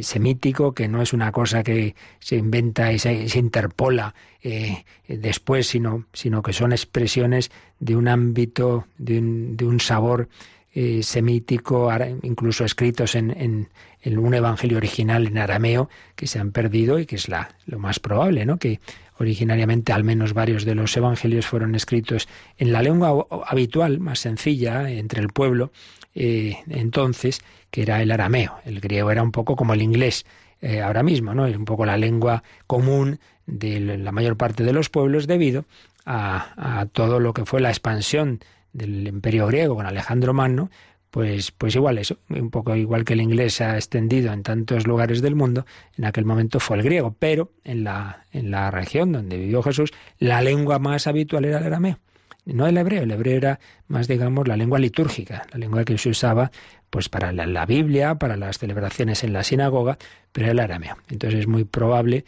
semítico, 0.00 0.74
que 0.74 0.88
no 0.88 1.02
es 1.02 1.12
una 1.12 1.32
cosa 1.32 1.62
que 1.62 1.94
se 2.18 2.36
inventa 2.36 2.92
y 2.92 2.98
se, 2.98 3.38
interpola 3.38 4.14
eh, 4.42 4.84
después, 5.08 5.68
sino, 5.68 6.06
sino 6.12 6.42
que 6.42 6.52
son 6.52 6.72
expresiones 6.72 7.50
de 7.78 7.96
un 7.96 8.08
ámbito, 8.08 8.86
de 8.98 9.18
un, 9.18 9.56
de 9.56 9.64
un 9.64 9.80
sabor 9.80 10.28
eh, 10.80 11.02
semítico, 11.02 11.90
incluso 12.22 12.64
escritos 12.64 13.16
en, 13.16 13.68
en, 14.04 14.18
un 14.18 14.32
evangelio 14.32 14.76
original 14.76 15.26
en 15.26 15.36
arameo, 15.36 15.90
que 16.14 16.28
se 16.28 16.38
han 16.38 16.52
perdido 16.52 17.00
y 17.00 17.04
que 17.04 17.16
es 17.16 17.28
la, 17.28 17.50
lo 17.66 17.80
más 17.80 17.98
probable, 17.98 18.46
¿no? 18.46 18.60
que 18.60 18.78
originariamente 19.18 19.92
al 19.92 20.04
menos 20.04 20.34
varios 20.34 20.64
de 20.64 20.76
los 20.76 20.96
evangelios 20.96 21.48
fueron 21.48 21.74
escritos 21.74 22.28
en 22.58 22.70
la 22.70 22.80
lengua 22.80 23.26
habitual, 23.48 23.98
más 23.98 24.20
sencilla, 24.20 24.88
entre 24.88 25.20
el 25.20 25.30
pueblo, 25.30 25.72
eh, 26.14 26.58
entonces, 26.68 27.40
que 27.72 27.82
era 27.82 28.00
el 28.00 28.12
arameo. 28.12 28.60
El 28.64 28.78
griego 28.78 29.10
era 29.10 29.24
un 29.24 29.32
poco 29.32 29.56
como 29.56 29.74
el 29.74 29.82
inglés 29.82 30.26
eh, 30.60 30.80
ahora 30.80 31.02
mismo, 31.02 31.34
¿no? 31.34 31.46
Es 31.46 31.56
un 31.56 31.64
poco 31.64 31.86
la 31.86 31.96
lengua 31.96 32.44
común 32.68 33.18
de 33.46 33.80
la 33.80 34.12
mayor 34.12 34.36
parte 34.36 34.62
de 34.62 34.72
los 34.72 34.90
pueblos 34.90 35.26
debido 35.26 35.64
a, 36.06 36.80
a 36.80 36.86
todo 36.86 37.18
lo 37.18 37.32
que 37.32 37.44
fue 37.44 37.60
la 37.60 37.70
expansión 37.70 38.38
del 38.78 39.06
imperio 39.06 39.46
griego 39.46 39.76
con 39.76 39.86
Alejandro 39.86 40.32
Magno, 40.32 40.70
pues, 41.10 41.50
pues 41.52 41.74
igual 41.74 41.98
eso, 41.98 42.18
un 42.28 42.50
poco 42.50 42.76
igual 42.76 43.04
que 43.04 43.14
el 43.14 43.20
inglés 43.20 43.54
se 43.54 43.64
ha 43.64 43.76
extendido 43.76 44.32
en 44.32 44.42
tantos 44.42 44.86
lugares 44.86 45.22
del 45.22 45.34
mundo, 45.34 45.66
en 45.96 46.04
aquel 46.04 46.24
momento 46.24 46.60
fue 46.60 46.76
el 46.76 46.82
griego, 46.82 47.14
pero 47.18 47.52
en 47.64 47.84
la, 47.84 48.26
en 48.32 48.50
la 48.50 48.70
región 48.70 49.12
donde 49.12 49.38
vivió 49.38 49.62
Jesús, 49.62 49.92
la 50.18 50.42
lengua 50.42 50.78
más 50.78 51.06
habitual 51.06 51.44
era 51.44 51.58
el 51.58 51.64
arameo. 51.64 51.98
No 52.44 52.66
el 52.66 52.78
hebreo, 52.78 53.02
el 53.02 53.10
hebreo 53.10 53.36
era 53.36 53.60
más, 53.88 54.08
digamos, 54.08 54.48
la 54.48 54.56
lengua 54.56 54.78
litúrgica, 54.78 55.46
la 55.52 55.58
lengua 55.58 55.84
que 55.84 55.98
se 55.98 56.08
usaba 56.08 56.50
pues 56.88 57.10
para 57.10 57.32
la, 57.32 57.66
Biblia, 57.66 58.14
para 58.14 58.38
las 58.38 58.58
celebraciones 58.58 59.22
en 59.22 59.34
la 59.34 59.44
sinagoga, 59.44 59.98
pero 60.32 60.50
el 60.50 60.58
arameo. 60.58 60.96
Entonces 61.10 61.40
es 61.40 61.46
muy 61.46 61.64
probable, 61.64 62.24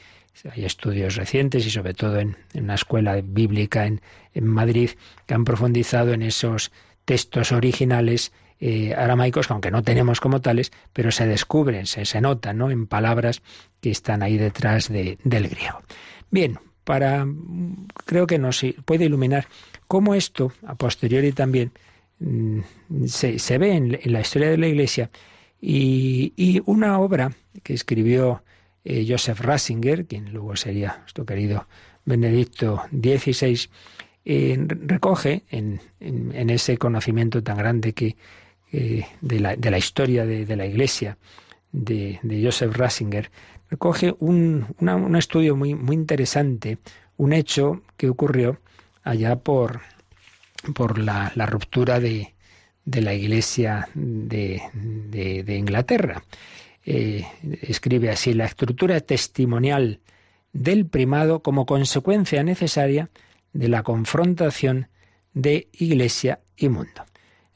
hay 0.51 0.65
estudios 0.65 1.17
recientes 1.17 1.67
y 1.67 1.71
sobre 1.71 1.95
todo 1.95 2.19
en, 2.19 2.37
una 2.55 2.75
escuela 2.75 3.21
bíblica 3.23 3.87
en, 3.87 4.01
en, 4.35 4.47
Madrid 4.47 4.91
que 5.27 5.35
han 5.35 5.45
profundizado 5.45 6.13
en 6.13 6.23
esos 6.23 6.73
textos 7.05 7.53
originales 7.53 8.33
eh, 8.61 8.95
aramaicos, 8.95 9.51
aunque 9.51 9.71
no 9.71 9.83
tenemos 9.83 10.21
como 10.21 10.41
tales, 10.41 10.71
pero 10.93 11.11
se 11.11 11.27
descubren, 11.27 11.87
se, 11.87 12.05
se 12.05 12.21
notan 12.21 12.59
¿no? 12.59 12.71
en 12.71 12.87
palabras 12.87 13.43
que 13.81 13.91
están 13.91 14.23
ahí 14.23 14.37
detrás 14.37 14.89
de, 14.89 15.19
del 15.25 15.49
griego. 15.49 15.81
Bien, 16.31 16.59
para 16.85 17.27
creo 18.05 18.27
que 18.27 18.39
nos 18.39 18.65
puede 18.85 19.07
iluminar 19.07 19.47
cómo 19.87 20.15
esto, 20.15 20.53
a 20.67 20.75
posteriori 20.75 21.33
también, 21.33 21.73
mm, 22.19 22.61
se, 23.07 23.59
ve 23.59 23.73
en, 23.73 23.99
la 24.13 24.21
historia 24.21 24.51
de 24.51 24.59
la 24.59 24.67
Iglesia 24.67 25.11
y, 25.61 26.63
una 26.67 26.99
obra 26.99 27.33
que 27.63 27.75
escribió 27.75 28.43
eh, 28.85 29.05
Joseph 29.09 29.41
Ratzinger, 29.41 30.07
quien 30.07 30.33
luego 30.33 30.57
sería 30.57 30.99
nuestro 31.01 31.27
querido 31.27 31.67
Benedicto 32.05 32.83
XVI, 32.91 33.69
eh, 34.25 34.59
recoge 34.69 35.45
en, 35.51 35.81
ese 36.51 36.79
conocimiento 36.79 37.43
tan 37.43 37.59
grande 37.59 37.93
que 37.93 38.17
de, 38.71 39.41
la, 39.41 39.79
historia 39.79 40.25
de, 40.25 40.57
la 40.57 40.65
Iglesia 40.65 41.19
de, 41.73 42.19
Joseph 42.43 42.77
Ratzinger, 42.77 43.31
recoge 43.69 44.15
un, 44.19 44.67
estudio 45.17 45.57
muy, 45.57 45.75
muy 45.75 45.97
interesante, 45.97 46.79
un 47.17 47.33
hecho 47.33 47.83
que 47.97 48.09
ocurrió 48.09 48.61
allá 49.03 49.37
por, 49.37 49.81
por 50.75 50.99
la, 50.99 51.33
ruptura 51.47 51.99
de, 51.99 52.35
la 52.85 53.15
Iglesia 53.15 53.89
de 53.95 54.61
Inglaterra. 55.49 56.23
Eh, 56.85 57.27
escribe 57.63 58.11
así, 58.11 58.33
la 58.33 58.47
estructura 58.47 59.01
testimonial 59.01 60.01
del 60.53 60.87
primado 60.87 61.43
como 61.43 61.67
consecuencia 61.67 62.43
necesaria 62.43 63.11
de 63.53 63.69
la 63.69 63.83
confrontación 63.83 64.89
de 65.35 65.69
Iglesia 65.73 66.41
y 66.57 66.69
mundo. 66.69 67.05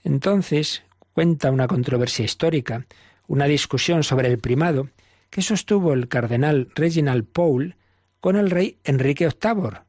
Entonces, 0.02 0.82
cuenta 1.12 1.50
una 1.50 1.66
controversia 1.66 2.24
histórica, 2.24 2.86
una 3.26 3.46
discusión 3.46 4.02
sobre 4.02 4.28
el 4.28 4.38
primado 4.38 4.88
que 5.30 5.42
sostuvo 5.42 5.92
el 5.92 6.08
cardenal 6.08 6.68
Reginald 6.74 7.24
Paul 7.24 7.76
con 8.20 8.36
el 8.36 8.50
rey 8.50 8.78
Enrique 8.84 9.28
VIII, 9.28 9.80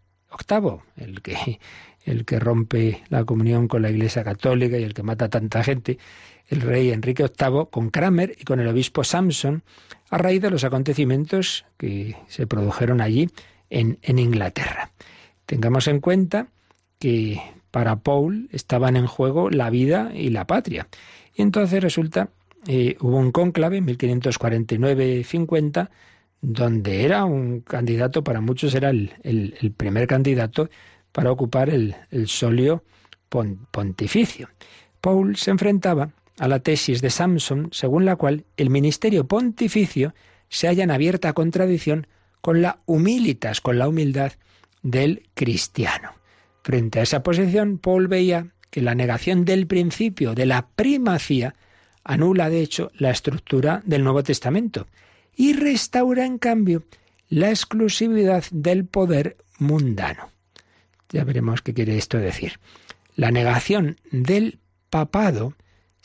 el 0.98 1.22
que, 1.22 1.60
el 2.06 2.26
que 2.26 2.40
rompe 2.40 3.04
la 3.10 3.26
comunión 3.26 3.68
con 3.68 3.82
la 3.82 3.90
Iglesia 3.90 4.24
Católica 4.24 4.78
y 4.78 4.84
el 4.84 4.94
que 4.94 5.04
mata 5.04 5.26
a 5.26 5.30
tanta 5.30 5.64
gente, 5.64 6.00
el 6.48 6.62
rey 6.62 6.92
Enrique 6.92 7.24
VIII 7.24 7.66
con 7.72 7.90
Kramer 7.90 8.36
y 8.40 8.44
con 8.44 8.60
el 8.60 8.68
obispo 8.68 9.04
Samson, 9.04 9.64
a 10.10 10.18
raíz 10.18 10.42
de 10.42 10.52
los 10.52 10.64
acontecimientos 10.64 11.66
que 11.78 12.16
se 12.28 12.48
produjeron 12.48 13.02
allí 13.02 13.30
en, 13.70 13.98
Inglaterra. 14.04 14.92
Tengamos 15.46 15.88
en 15.88 16.00
cuenta 16.00 16.48
que 17.00 17.42
para 17.72 17.98
Paul 17.98 18.48
estaban 18.52 18.96
en 18.96 19.08
juego 19.08 19.50
la 19.50 19.70
vida 19.70 20.12
y 20.14 20.30
la 20.30 20.48
patria. 20.48 20.88
Y 21.34 21.42
entonces 21.42 21.84
resulta, 21.84 22.30
eh, 22.68 22.96
hubo 23.02 23.18
un 23.18 23.32
cónclave 23.32 23.78
en 23.78 23.88
1549-50 23.88 25.90
donde 26.42 27.04
era 27.04 27.26
un 27.26 27.62
candidato, 27.62 28.24
para 28.24 28.40
muchos 28.40 28.76
era 28.76 28.92
el, 28.92 29.74
primer 29.76 30.08
candidato 30.08 30.70
para 31.12 31.32
ocupar 31.32 31.70
el, 31.70 31.96
solio 32.28 32.84
pontificio. 33.72 34.50
Paul 35.02 35.36
se 35.36 35.52
enfrentaba 35.52 36.12
a 36.38 36.48
la 36.48 36.60
tesis 36.60 37.02
de 37.02 37.10
Samson, 37.10 37.70
según 37.72 38.06
la 38.06 38.16
cual 38.16 38.46
el 38.58 38.70
ministerio 38.70 39.28
pontificio 39.28 40.14
se 40.50 40.68
halla 40.68 40.84
en 40.84 40.92
abierta 40.92 41.34
contradicción 41.34 42.08
con 42.42 42.62
la 42.62 42.80
humilitas, 42.86 43.62
con 43.62 43.80
la 43.80 43.88
humildad 43.88 44.34
del 44.84 45.30
cristiano. 45.34 46.12
Frente 46.64 47.00
a 47.00 47.04
esa 47.04 47.24
posición, 47.24 47.78
Paul 47.78 48.08
veía 48.08 48.48
que 48.70 48.82
la 48.82 48.96
negación 48.96 49.46
del 49.46 49.68
principio 49.68 50.36
de 50.36 50.46
la 50.46 50.68
primacía 50.68 51.56
anula, 52.04 52.50
de 52.50 52.62
hecho, 52.62 52.92
la 52.98 53.12
estructura 53.12 53.82
del 53.86 54.04
Nuevo 54.04 54.24
Testamento 54.24 54.88
y 55.36 55.54
restaura, 55.54 56.26
en 56.26 56.38
cambio, 56.38 56.84
la 57.30 57.50
exclusividad 57.50 58.44
del 58.52 58.86
poder 58.86 59.38
mundano. 59.58 60.30
Ya 61.10 61.24
veremos 61.24 61.62
qué 61.62 61.74
quiere 61.74 61.98
esto 61.98 62.18
decir. 62.18 62.60
La 63.16 63.32
negación 63.32 63.98
del 64.12 64.60
papado 64.90 65.54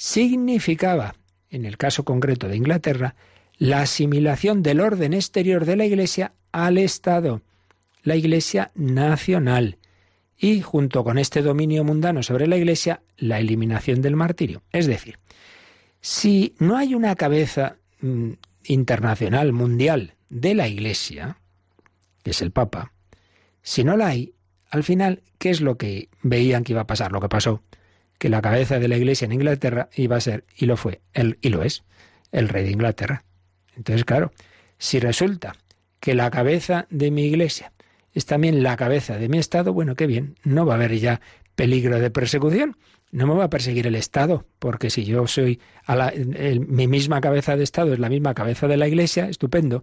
significaba, 0.01 1.15
en 1.51 1.67
el 1.67 1.77
caso 1.77 2.07
concreto 2.07 2.49
de 2.49 2.57
Inglaterra, 2.57 3.17
la 3.59 3.83
asimilación 3.83 4.63
del 4.63 4.81
orden 4.81 5.13
exterior 5.13 5.67
de 5.67 5.77
la 5.77 5.85
Iglesia 5.85 6.33
al 6.53 6.79
Estado, 6.79 7.43
la 8.03 8.17
Iglesia 8.17 8.71
nacional, 8.75 9.77
y 10.39 10.63
junto 10.63 11.05
con 11.05 11.19
este 11.19 11.43
dominio 11.43 11.85
mundano 11.85 12.23
sobre 12.23 12.47
la 12.47 12.57
Iglesia, 12.57 13.03
la 13.19 13.41
eliminación 13.41 14.01
del 14.01 14.17
martirio. 14.17 14.63
Es 14.73 14.87
decir, 14.87 15.19
Si 16.01 16.55
no 16.59 16.79
hay 16.79 16.95
una 16.95 17.15
cabeza 17.15 17.77
mm, 18.01 18.31
internacional, 18.65 19.53
mundial, 19.53 20.15
de 20.31 20.55
la 20.55 20.67
Iglesia, 20.67 21.37
que 22.23 22.31
es 22.31 22.41
el 22.41 22.53
Papa, 22.53 22.95
si 23.61 23.85
no 23.85 23.99
la 23.99 24.07
hay, 24.07 24.33
al 24.71 24.83
final, 24.83 25.23
¿qué 25.37 25.51
es 25.51 25.61
lo 25.61 25.77
que 25.77 26.09
veían 26.23 26.65
que 26.65 26.73
iba 26.73 26.81
a 26.81 26.87
pasar? 26.87 27.13
Lo 27.13 27.21
que 27.21 27.29
pasó, 27.29 27.63
que 28.21 28.29
la 28.29 28.43
cabeza 28.43 28.79
de 28.79 28.87
la 28.87 28.99
Iglesia 28.99 29.25
en 29.25 29.33
Inglaterra 29.33 29.89
iba 29.95 30.15
a 30.15 30.21
ser, 30.21 30.45
y 30.55 30.67
lo 30.67 30.77
fue, 30.77 31.01
el, 31.15 31.39
y 31.41 31.49
lo 31.49 31.63
es, 31.63 31.85
el 32.33 32.51
rey 32.51 32.65
de 32.65 32.71
Inglaterra. 32.71 33.25
Entonces, 33.75 34.05
claro, 34.05 34.31
si 34.77 35.01
resulta 35.01 35.57
que 36.01 36.15
la 36.15 36.31
cabeza 36.31 36.87
de 36.91 37.11
mi 37.11 37.25
Iglesia 37.25 37.73
es 38.13 38.27
también 38.27 38.63
la 38.63 38.77
cabeza 38.77 39.17
de 39.17 39.31
mi 39.31 39.39
Estado, 39.39 39.73
bueno, 39.73 39.97
qué 39.97 40.07
bien, 40.07 40.37
no 40.45 40.67
va 40.67 40.75
a 40.75 40.77
haber 40.77 40.99
ya 40.99 41.23
peligro 41.55 41.99
de 41.99 42.11
persecución. 42.11 42.77
No 43.11 43.27
me 43.27 43.35
va 43.35 43.45
a 43.45 43.51
perseguir 43.51 43.87
el 43.87 43.95
Estado, 43.95 44.45
porque 44.59 44.91
si 44.91 45.05
yo 45.05 45.27
soy 45.27 45.59
a 45.87 45.97
la, 45.97 46.13
mi 46.15 46.89
misma 46.89 47.23
cabeza 47.23 47.57
de 47.57 47.65
Estado 47.65 47.95
es 47.95 47.99
la 47.99 48.11
misma 48.11 48.35
cabeza 48.35 48.69
de 48.69 48.77
la 48.77 48.87
Iglesia, 48.87 49.31
estupendo. 49.31 49.83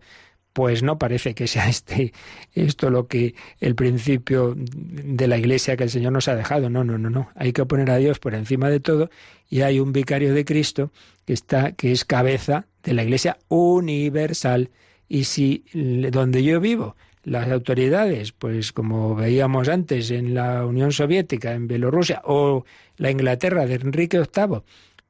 Pues 0.57 0.81
no 0.81 0.97
parece 0.97 1.35
que 1.35 1.45
sea 1.45 1.69
este 1.69 2.13
esto 2.55 2.89
lo 2.89 3.05
que 3.05 3.35
el 3.59 3.75
principio 3.75 4.55
de 4.57 5.27
la 5.27 5.37
Iglesia 5.37 5.77
que 5.77 5.83
el 5.83 5.91
Señor 5.91 6.13
nos 6.13 6.27
ha 6.29 6.35
dejado. 6.35 6.67
No, 6.67 6.83
no, 6.83 6.97
no, 6.97 7.11
no. 7.11 7.29
Hay 7.35 7.53
que 7.53 7.63
poner 7.67 7.91
a 7.91 7.97
Dios 7.97 8.17
por 8.17 8.33
encima 8.33 8.71
de 8.71 8.79
todo 8.79 9.11
y 9.51 9.61
hay 9.61 9.79
un 9.79 9.93
vicario 9.93 10.33
de 10.33 10.45
Cristo 10.45 10.91
que 11.27 11.33
está 11.33 11.73
que 11.73 11.91
es 11.91 12.05
cabeza 12.05 12.65
de 12.81 12.95
la 12.95 13.03
Iglesia 13.03 13.37
universal. 13.49 14.71
Y 15.07 15.25
si 15.25 15.63
donde 16.11 16.43
yo 16.43 16.59
vivo 16.59 16.95
las 17.23 17.51
autoridades, 17.51 18.31
pues 18.31 18.71
como 18.71 19.13
veíamos 19.13 19.69
antes 19.69 20.09
en 20.09 20.33
la 20.33 20.65
Unión 20.65 20.91
Soviética, 20.91 21.53
en 21.53 21.67
Bielorrusia, 21.67 22.23
o 22.23 22.65
la 22.95 23.11
Inglaterra 23.11 23.67
de 23.67 23.75
Enrique 23.75 24.17
VIII, 24.17 24.63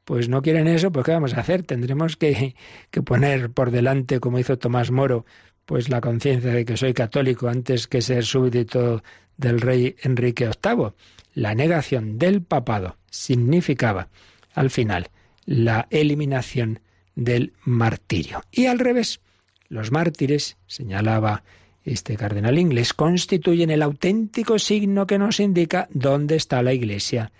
pues 0.07 0.29
no 0.29 0.41
quieren 0.41 0.69
eso, 0.69 0.89
pues 0.89 1.05
¿qué 1.05 1.11
vamos 1.11 1.33
a 1.33 1.41
hacer? 1.41 1.63
Tendremos 1.63 2.15
que, 2.15 2.55
que 2.91 3.01
poner 3.01 3.49
por 3.49 3.71
delante, 3.71 4.21
como 4.21 4.39
hizo 4.39 4.57
Tomás 4.57 4.89
Moro, 4.89 5.25
pues 5.65 5.89
la 5.89 5.99
conciencia 5.99 6.53
de 6.53 6.63
que 6.63 6.77
soy 6.77 6.93
católico 6.93 7.49
antes 7.49 7.87
que 7.87 8.01
ser 8.01 8.23
súbdito 8.23 9.03
del 9.35 9.59
rey 9.59 9.97
Enrique 10.03 10.45
VIII. 10.45 10.93
La 11.33 11.55
negación 11.55 12.17
del 12.17 12.41
papado 12.41 12.95
significaba, 13.11 14.07
al 14.53 14.69
final, 14.69 15.09
la 15.45 15.87
eliminación 15.89 16.79
del 17.15 17.51
martirio. 17.65 18.43
Y 18.49 18.67
al 18.67 18.79
revés, 18.79 19.19
los 19.67 19.91
mártires, 19.91 20.55
señalaba 20.67 21.43
este 21.83 22.15
cardenal 22.15 22.57
inglés, 22.57 22.93
constituyen 22.93 23.71
el 23.71 23.81
auténtico 23.81 24.57
signo 24.57 25.05
que 25.05 25.17
nos 25.17 25.41
indica 25.41 25.89
dónde 25.91 26.37
está 26.37 26.63
la 26.63 26.71
Iglesia. 26.71 27.33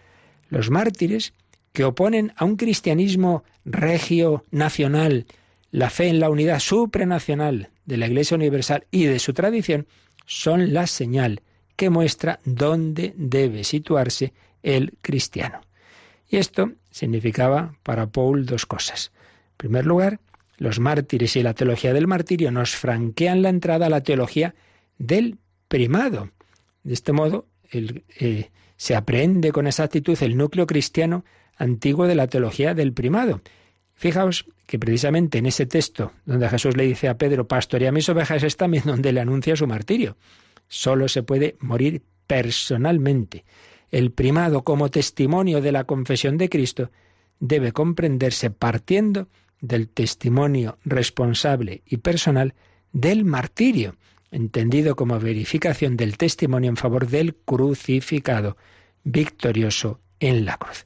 Los 0.49 0.70
mártires, 0.70 1.32
que 1.78 1.86
oponen 1.86 2.34
a 2.38 2.43
un 2.43 2.55
cristianismo 2.55 3.43
regio 3.63 4.43
nacional 4.49 5.28
la 5.69 5.91
fe 5.91 6.07
en 6.07 6.19
la 6.19 6.32
unidad 6.32 6.57
supranacional 6.57 7.69
de 7.86 7.97
la 7.97 8.07
Iglesia 8.07 8.34
Universal 8.34 8.88
y 8.89 9.05
de 9.05 9.19
su 9.19 9.32
tradición, 9.34 9.86
son 10.25 10.73
la 10.73 10.88
señal 10.88 11.43
que 11.75 11.91
muestra 11.91 12.39
dónde 12.45 13.13
debe 13.15 13.63
situarse 13.63 14.34
el 14.63 14.97
cristiano. 15.03 15.61
Y 16.28 16.38
esto 16.38 16.71
significaba 16.89 17.75
para 17.84 18.07
Paul 18.07 18.47
dos 18.47 18.65
cosas. 18.65 19.11
En 19.51 19.57
primer 19.57 19.86
lugar, 19.86 20.19
los 20.57 20.80
mártires 20.80 21.36
y 21.36 21.43
la 21.43 21.53
teología 21.53 21.93
del 21.93 22.07
martirio 22.07 22.49
nos 22.49 22.75
franquean 22.75 23.43
la 23.43 23.49
entrada 23.49 23.86
a 23.86 23.91
la 23.91 24.01
teología 24.01 24.55
del 24.97 25.38
primado. 25.67 26.32
De 26.82 26.95
este 26.95 27.13
modo, 27.13 27.45
eh, 27.71 28.49
se 28.78 28.95
aprende 28.95 29.51
con 29.51 29.67
exactitud 29.67 30.17
el 30.21 30.38
núcleo 30.38 30.65
cristiano 30.65 31.23
antiguo 31.58 32.08
de 32.08 32.16
la 32.16 32.28
teología 32.28 32.74
del 32.74 32.93
primado. 32.93 33.41
Fijaos 33.93 34.45
que 34.68 34.78
precisamente 34.78 35.39
en 35.39 35.47
ese 35.47 35.66
texto 35.66 36.12
donde 36.26 36.49
Jesús 36.49 36.78
le 36.78 36.84
dice 36.84 37.08
a 37.08 37.18
Pedro, 37.18 37.47
pastorea 37.47 37.91
mis 37.91 38.10
ovejas, 38.10 38.43
es 38.43 38.58
también 38.58 38.84
donde 38.86 39.12
le 39.12 39.22
anuncia 39.22 39.55
su 39.55 39.68
martirio. 39.68 40.18
Solo 40.68 41.08
se 41.08 41.24
puede 41.24 41.55
morir 41.60 42.03
personalmente. 42.28 43.45
El 43.89 44.12
primado 44.12 44.64
como 44.64 44.89
testimonio 44.89 45.62
de 45.62 45.72
la 45.72 45.86
confesión 45.86 46.38
de 46.38 46.49
Cristo 46.49 46.91
debe 47.39 47.72
comprenderse 47.72 48.49
partiendo 48.49 49.30
del 49.62 49.88
testimonio 49.89 50.78
responsable 50.84 51.82
y 51.86 51.97
personal 51.97 52.53
del 52.91 53.26
martirio, 53.26 53.95
entendido 54.32 54.95
como 54.95 55.20
verificación 55.20 55.97
del 55.97 56.18
testimonio 56.18 56.70
en 56.70 56.78
favor 56.78 57.08
del 57.08 57.36
crucificado, 57.36 58.58
victorioso 59.03 59.99
en 60.20 60.45
la 60.45 60.58
cruz. 60.58 60.86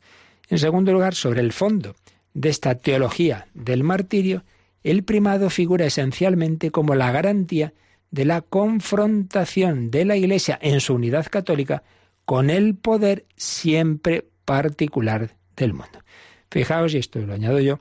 En 0.52 0.60
segundo 0.60 0.92
lugar, 0.92 1.16
sobre 1.16 1.40
el 1.40 1.54
fondo 1.54 1.96
de 2.34 2.50
esta 2.50 2.76
teología 2.76 3.48
del 3.54 3.86
martirio, 3.86 4.44
el 4.84 5.06
primado 5.06 5.50
figura 5.50 5.86
esencialmente 5.86 6.72
como 6.72 6.94
la 6.94 7.10
garantía 7.10 7.74
de 8.12 8.26
la 8.26 8.42
confrontación 8.42 9.92
de 9.92 10.04
la 10.04 10.18
Iglesia 10.18 10.60
en 10.62 10.82
su 10.82 10.96
unidad 10.96 11.28
católica 11.28 11.84
con 12.26 12.50
el 12.50 12.76
poder 12.76 13.26
siempre 13.38 14.26
particular 14.44 15.38
del 15.56 15.72
mundo. 15.72 16.04
Fijaos, 16.50 16.94
y 16.96 16.98
esto 16.98 17.20
lo 17.20 17.34
añado 17.34 17.62
yo, 17.62 17.80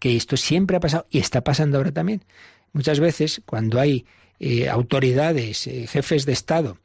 que 0.00 0.16
esto 0.16 0.36
siempre 0.36 0.78
ha 0.78 0.80
pasado 0.80 1.06
y 1.08 1.20
está 1.20 1.42
pasando 1.42 1.78
ahora 1.78 1.92
también. 1.92 2.24
Muchas 2.72 2.98
veces 2.98 3.42
cuando 3.46 3.78
hay 3.78 4.06
eh, 4.40 4.68
autoridades, 4.68 5.68
eh, 5.68 5.86
jefes 5.86 6.26
de 6.26 6.32
Estado, 6.32 6.78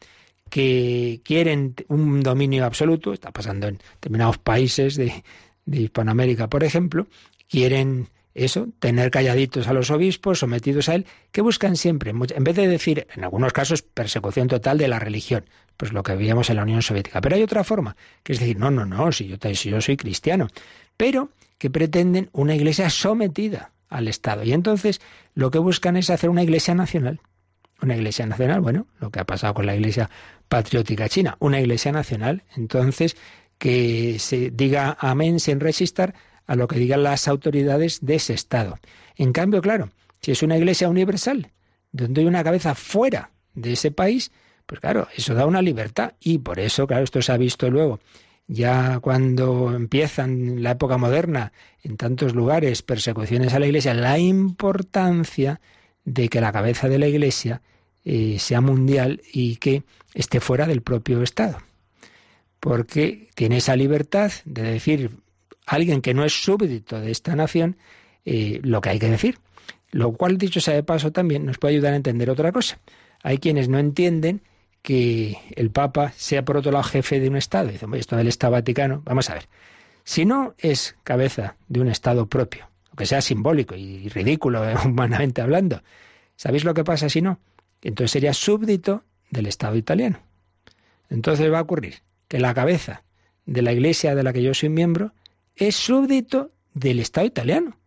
que 0.51 1.21
quieren 1.23 1.75
un 1.87 2.21
dominio 2.21 2.65
absoluto, 2.65 3.13
está 3.13 3.31
pasando 3.31 3.69
en 3.69 3.79
determinados 3.95 4.37
países 4.37 4.95
de, 4.95 5.23
Hispanoamérica, 5.65 6.49
por 6.49 6.65
ejemplo, 6.65 7.07
quieren 7.47 8.09
eso, 8.33 8.67
tener 8.79 9.11
calladitos 9.11 9.67
a 9.67 9.73
los 9.73 9.89
obispos, 9.89 10.39
sometidos 10.39 10.89
a 10.89 10.95
él, 10.95 11.05
que 11.31 11.41
buscan 11.41 11.77
siempre, 11.77 12.11
en 12.11 12.43
vez 12.43 12.55
de 12.55 12.67
decir, 12.67 13.07
en 13.15 13.23
algunos 13.23 13.53
casos, 13.53 13.81
persecución 13.81 14.49
total 14.49 14.77
de 14.77 14.89
la 14.89 14.99
religión, 14.99 15.45
pues 15.77 15.93
lo 15.93 16.03
que 16.03 16.15
veíamos 16.15 16.49
en 16.49 16.57
la 16.57 16.63
Unión 16.63 16.81
Soviética. 16.81 17.21
Pero 17.21 17.37
hay 17.37 17.43
otra 17.43 17.63
forma, 17.63 17.95
que 18.21 18.33
es 18.33 18.39
decir, 18.39 18.59
no, 18.59 18.69
no, 18.69 18.85
no, 18.85 19.11
si 19.13 19.27
yo, 19.27 19.37
si 19.53 19.69
yo 19.69 19.79
soy 19.79 19.95
cristiano. 19.95 20.47
Pero 20.97 21.29
que 21.57 21.69
pretenden 21.69 22.29
una 22.33 22.55
iglesia 22.55 22.89
sometida 22.89 23.71
al 23.87 24.09
Estado. 24.09 24.43
Y 24.43 24.51
entonces 24.51 24.99
lo 25.33 25.49
que 25.51 25.59
buscan 25.59 25.95
es 25.95 26.09
hacer 26.09 26.29
una 26.29 26.43
iglesia 26.43 26.75
nacional. 26.75 27.21
Una 27.81 27.95
iglesia 27.95 28.25
nacional, 28.25 28.61
bueno, 28.61 28.87
lo 28.99 29.09
que 29.09 29.19
ha 29.19 29.25
pasado 29.25 29.53
con 29.53 29.65
la 29.65 29.75
iglesia 29.75 30.09
patriótica 30.47 31.09
china, 31.09 31.35
una 31.39 31.59
iglesia 31.59 31.91
nacional. 31.91 32.43
Entonces, 32.55 33.17
que 33.57 34.17
se 34.19 34.51
diga 34.51 34.97
amén 34.99 35.39
sin 35.39 35.59
resistir 35.59 36.13
a 36.45 36.55
lo 36.55 36.67
que 36.67 36.77
digan 36.77 37.03
las 37.03 37.27
autoridades 37.27 37.99
de 38.01 38.15
ese 38.15 38.33
Estado. 38.33 38.77
En 39.15 39.33
cambio, 39.33 39.61
claro, 39.61 39.89
si 40.21 40.31
es 40.31 40.43
una 40.43 40.57
iglesia 40.57 40.89
universal, 40.89 41.51
donde 41.91 42.21
hay 42.21 42.27
una 42.27 42.43
cabeza 42.43 42.75
fuera 42.75 43.31
de 43.53 43.73
ese 43.73 43.91
país, 43.91 44.31
pues 44.65 44.79
claro, 44.79 45.07
eso 45.15 45.33
da 45.33 45.45
una 45.45 45.61
libertad. 45.61 46.13
Y 46.19 46.39
por 46.39 46.59
eso, 46.59 46.87
claro, 46.87 47.03
esto 47.03 47.21
se 47.21 47.31
ha 47.31 47.37
visto 47.37 47.69
luego 47.69 47.99
ya 48.51 48.99
cuando 48.99 49.73
empiezan 49.73 50.61
la 50.61 50.71
época 50.71 50.97
moderna, 50.97 51.53
en 51.83 51.95
tantos 51.95 52.35
lugares, 52.35 52.81
persecuciones 52.81 53.53
a 53.53 53.59
la 53.59 53.67
Iglesia, 53.67 53.93
la 53.93 54.19
importancia 54.19 55.61
de 56.05 56.29
que 56.29 56.41
la 56.41 56.51
cabeza 56.51 56.89
de 56.89 56.99
la 56.99 57.07
Iglesia 57.07 57.61
eh, 58.03 58.37
sea 58.39 58.61
mundial 58.61 59.21
y 59.31 59.57
que 59.57 59.83
esté 60.13 60.39
fuera 60.39 60.65
del 60.65 60.81
propio 60.81 61.21
Estado. 61.21 61.59
Porque 62.59 63.29
tiene 63.35 63.57
esa 63.57 63.75
libertad 63.75 64.31
de 64.45 64.63
decir 64.63 65.11
alguien 65.65 66.01
que 66.01 66.13
no 66.13 66.25
es 66.25 66.33
súbdito 66.33 66.99
de 66.99 67.11
esta 67.11 67.35
nación 67.35 67.77
eh, 68.25 68.59
lo 68.63 68.81
que 68.81 68.89
hay 68.89 68.99
que 68.99 69.09
decir. 69.09 69.39
Lo 69.91 70.13
cual, 70.13 70.37
dicho 70.37 70.61
sea 70.61 70.73
de 70.73 70.83
paso, 70.83 71.11
también 71.11 71.45
nos 71.45 71.57
puede 71.57 71.75
ayudar 71.75 71.93
a 71.93 71.97
entender 71.97 72.29
otra 72.29 72.51
cosa. 72.51 72.79
Hay 73.23 73.37
quienes 73.39 73.67
no 73.67 73.77
entienden 73.77 74.41
que 74.81 75.37
el 75.55 75.69
Papa 75.69 76.13
sea 76.15 76.43
por 76.43 76.57
otro 76.57 76.71
lado 76.71 76.83
jefe 76.83 77.19
de 77.19 77.29
un 77.29 77.35
Estado. 77.35 77.69
Dice, 77.69 77.85
esto 77.93 78.15
del 78.15 78.27
Estado 78.27 78.53
Vaticano, 78.53 79.01
vamos 79.05 79.29
a 79.29 79.35
ver. 79.35 79.47
Si 80.03 80.25
no 80.25 80.55
es 80.57 80.95
cabeza 81.03 81.55
de 81.67 81.81
un 81.81 81.89
Estado 81.89 82.27
propio, 82.27 82.70
aunque 82.91 83.05
sea 83.05 83.21
simbólico 83.21 83.75
y 83.75 84.07
ridículo 84.09 84.63
humanamente 84.85 85.41
hablando, 85.41 85.81
¿sabéis 86.35 86.63
lo 86.63 86.73
que 86.73 86.83
pasa 86.83 87.09
si 87.09 87.21
no? 87.21 87.39
Entonces 87.81 88.11
sería 88.11 88.33
súbdito 88.33 89.03
del 89.29 89.47
Estado 89.47 89.75
italiano. 89.75 90.19
Entonces 91.09 91.51
va 91.51 91.59
a 91.59 91.63
ocurrir 91.63 92.01
que 92.27 92.39
la 92.39 92.53
cabeza 92.53 93.03
de 93.45 93.61
la 93.61 93.73
iglesia 93.73 94.15
de 94.15 94.23
la 94.23 94.33
que 94.33 94.43
yo 94.43 94.53
soy 94.53 94.69
miembro 94.69 95.13
es 95.55 95.75
súbdito 95.75 96.51
del 96.73 96.99
Estado 96.99 97.27
italiano. 97.27 97.77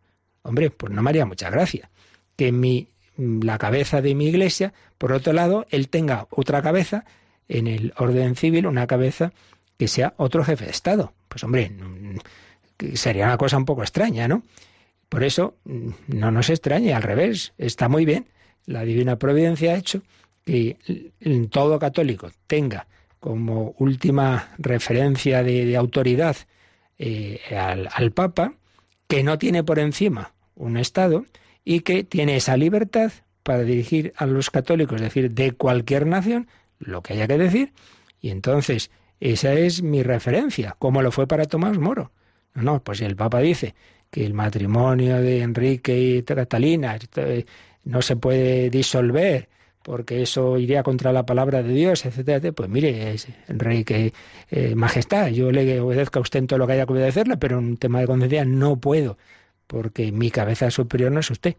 Hombre, 0.43 0.71
pues 0.71 0.93
no 0.93 1.03
me 1.03 1.11
haría 1.11 1.25
mucha 1.25 1.49
gracia 1.49 1.91
que 2.37 2.53
mi 2.53 2.89
la 3.17 3.59
cabeza 3.59 4.03
de 4.03 4.15
mi 4.15 4.27
iglesia, 4.27 4.73
por 4.99 5.13
otro 5.13 5.33
lado, 5.33 5.67
él 5.71 5.89
tenga 5.89 6.27
otra 6.31 6.63
cabeza 6.63 7.05
en 7.49 7.67
el 7.67 7.93
orden 7.97 8.35
civil, 8.35 8.67
una 8.67 8.87
cabeza 8.87 9.33
que 9.79 9.89
sea 9.89 10.15
otro 10.17 10.45
jefe 10.45 10.65
de 10.65 10.71
Estado. 10.73 11.13
Pues 11.29 11.45
hombre, 11.45 11.71
mm, 11.71 12.95
sería 12.95 13.27
una 13.27 13.37
cosa 13.37 13.57
un 13.57 13.65
poco 13.65 13.83
extraña, 13.83 14.27
¿no? 14.27 14.43
Por 15.15 15.23
eso 15.23 15.55
mm, 15.63 15.91
no 16.09 16.33
nos 16.33 16.51
extrañe, 16.51 16.93
al 16.93 17.05
revés, 17.05 17.53
está 17.57 17.89
muy 17.89 18.05
bien. 18.05 18.27
La 18.67 18.83
Divina 18.83 19.17
Providencia 19.17 19.71
ha 19.71 19.77
hecho 19.77 20.03
que 20.45 20.77
todo 21.53 21.79
católico 21.79 22.33
tenga 22.49 22.89
como 23.21 23.77
última 23.79 24.53
referencia 24.59 25.45
de, 25.45 25.77
autoridad 25.77 26.37
eh, 26.99 27.39
al, 27.57 28.11
Papa, 28.11 28.55
que 29.07 29.23
no 29.23 29.39
tiene 29.39 29.63
por 29.63 29.79
encima 29.79 30.35
un 30.57 30.77
Estado 30.79 31.27
y 31.65 31.81
que 31.81 32.03
tiene 32.03 32.35
esa 32.35 32.57
libertad 32.57 33.13
para 33.45 33.63
dirigir 33.63 34.15
a 34.17 34.27
los 34.27 34.51
católicos, 34.51 34.97
es 34.97 35.03
decir, 35.03 35.31
de 35.31 35.53
cualquier 35.53 36.09
nación, 36.09 36.49
lo 36.81 37.03
que 37.03 37.13
haya 37.13 37.29
que 37.29 37.39
decir. 37.39 37.73
Y 38.21 38.31
entonces, 38.31 38.91
esa 39.21 39.53
es 39.53 39.81
mi 39.81 40.03
referencia, 40.03 40.75
como 40.81 41.03
lo 41.03 41.13
fue 41.13 41.29
para 41.29 41.45
Tomás 41.45 41.79
Moro. 41.79 42.11
No, 42.53 42.63
no, 42.63 42.83
pues 42.83 43.01
el 43.01 43.15
Papa 43.15 43.39
dice 43.39 43.77
que 44.15 44.25
el 44.25 44.33
matrimonio 44.33 45.21
de 45.21 45.43
Enrique 45.43 45.99
y 45.99 46.23
Catalina 46.23 46.97
eh, 47.17 47.45
no 47.83 48.01
se 48.01 48.15
puede 48.15 48.71
disolver 48.71 49.49
porque 49.83 50.23
eso 50.23 50.57
iría 50.57 50.85
contra 50.85 51.13
la 51.13 51.27
palabra 51.27 51.65
de 51.65 51.75
Dios, 51.75 52.07
etcétera, 52.07 52.53
pues 52.53 52.71
mire, 52.71 53.17
Enrique, 53.49 54.15
eh, 54.51 54.75
majestad, 54.77 55.29
yo 55.29 55.51
le 55.51 55.81
obedezco 55.81 56.21
a 56.21 56.23
usted 56.23 56.39
en 56.39 56.47
todo 56.47 56.61
lo 56.61 56.67
que 56.67 56.75
haya 56.75 56.87
que 56.87 56.93
obedecerle, 56.93 57.37
pero 57.37 57.59
en 57.59 57.65
un 57.65 57.77
tema 57.77 57.99
de 58.01 58.07
conciencia 58.07 58.45
no 58.45 58.77
puedo, 58.77 59.19
porque 59.67 60.13
mi 60.13 60.31
cabeza 60.31 60.71
superior 60.71 61.11
no 61.13 61.21
es 61.21 61.31
usted 61.31 61.57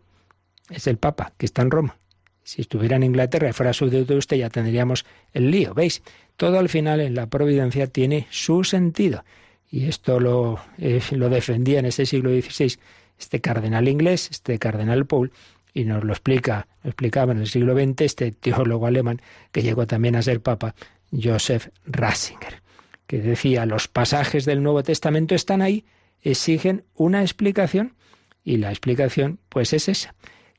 es 0.70 0.88
el 0.88 0.97
Papa, 0.97 1.34
que 1.38 1.45
está 1.45 1.62
en 1.62 1.72
Roma. 1.72 1.97
Si 2.43 2.62
estuviera 2.62 2.95
en 2.95 3.03
Inglaterra 3.03 3.49
y 3.49 3.53
fuera 3.53 3.74
súbdito 3.74 4.14
de 4.14 4.20
usted, 4.20 4.38
ya 4.38 4.49
tendríamos 4.49 5.06
el 5.34 5.49
lío. 5.51 5.74
¿Veis? 5.74 6.03
Todo 6.38 6.60
al 6.60 6.70
final 6.70 7.01
en 7.01 7.16
la 7.16 7.28
providencia 7.28 7.88
tiene 7.88 8.28
su 8.30 8.64
sentido. 8.64 9.24
Y 9.70 9.88
esto 9.88 10.20
lo, 10.20 10.59
eh, 10.78 11.01
defendía 11.11 11.80
en 11.80 11.86
ese 11.86 12.05
siglo 12.05 12.30
XVI 12.30 12.78
este 13.18 13.41
cardenal 13.41 13.88
inglés, 13.88 14.30
este 14.32 14.59
cardenal 14.59 15.05
Paul, 15.05 15.32
y 15.74 15.86
nos 15.86 16.03
lo 16.03 16.13
explica, 16.13 16.68
lo 16.84 16.89
explicaba 16.89 17.32
en 17.32 17.39
el 17.39 17.47
siglo 17.47 17.74
XX 17.74 18.01
este 18.01 18.32
teólogo 18.32 18.88
alemán 18.88 19.22
que 19.51 19.61
llegó 19.61 19.88
también 19.88 20.16
a 20.16 20.22
ser 20.22 20.41
papa, 20.41 20.76
Joseph 21.11 21.70
Ratzinger, 21.86 22.61
que 23.07 23.20
decía, 23.20 23.66
los 23.66 23.88
pasajes 23.88 24.45
del 24.45 24.63
Nuevo 24.63 24.84
Testamento 24.84 25.36
están 25.36 25.61
ahí, 25.61 25.86
exigen 26.22 26.84
una 26.95 27.22
explicación, 27.22 27.95
y 28.43 28.57
la 28.57 28.70
explicación 28.70 29.39
pues 29.49 29.74
es 29.74 29.89
esa 29.89 30.16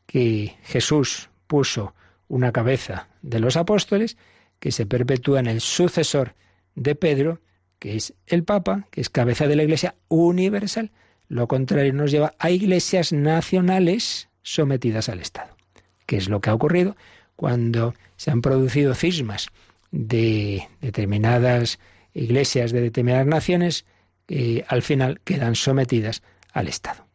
que 0.07 0.57
Jesús 0.64 1.30
puso 1.46 1.94
una 2.28 2.52
cabeza 2.52 3.09
de 3.22 3.40
los 3.40 3.57
apóstoles 3.57 4.16
que 4.59 4.72
se 4.72 4.86
perpetúa 4.86 5.40
en 5.40 5.46
el 5.46 5.61
sucesor 5.61 6.34
de 6.74 6.94
Pedro, 6.94 7.40
que 7.79 7.97
es 7.97 8.14
el 8.27 8.45
Papa, 8.45 8.87
que 8.91 9.01
es 9.01 9.09
cabeza 9.09 9.47
de 9.47 9.57
la 9.57 9.62
Iglesia 9.62 9.95
universal. 10.09 10.91
Lo 11.29 11.49
contrario 11.49 11.93
nos 11.93 12.11
lleva 12.11 12.35
a 12.39 12.51
iglesias 12.51 13.12
nacionales 13.12 14.29
sometidas 14.43 15.09
al 15.09 15.20
Estado, 15.20 15.57
que 16.07 16.16
es 16.16 16.29
lo 16.29 16.41
que 16.41 16.51
ha 16.51 16.55
ocurrido 16.55 16.97
cuando 17.35 17.95
se 18.16 18.31
han 18.31 18.43
producido 18.43 18.95
cismas 18.95 19.49
de 19.91 20.68
determinadas 20.81 21.79
iglesias 22.14 22.72
de 22.72 22.81
determinadas 22.81 23.27
naciones 23.27 23.85
que 24.27 24.64
al 24.68 24.83
final 24.83 25.20
quedan 25.24 25.55
sometidas 25.55 26.22
al 26.53 26.68
Estado 26.68 27.07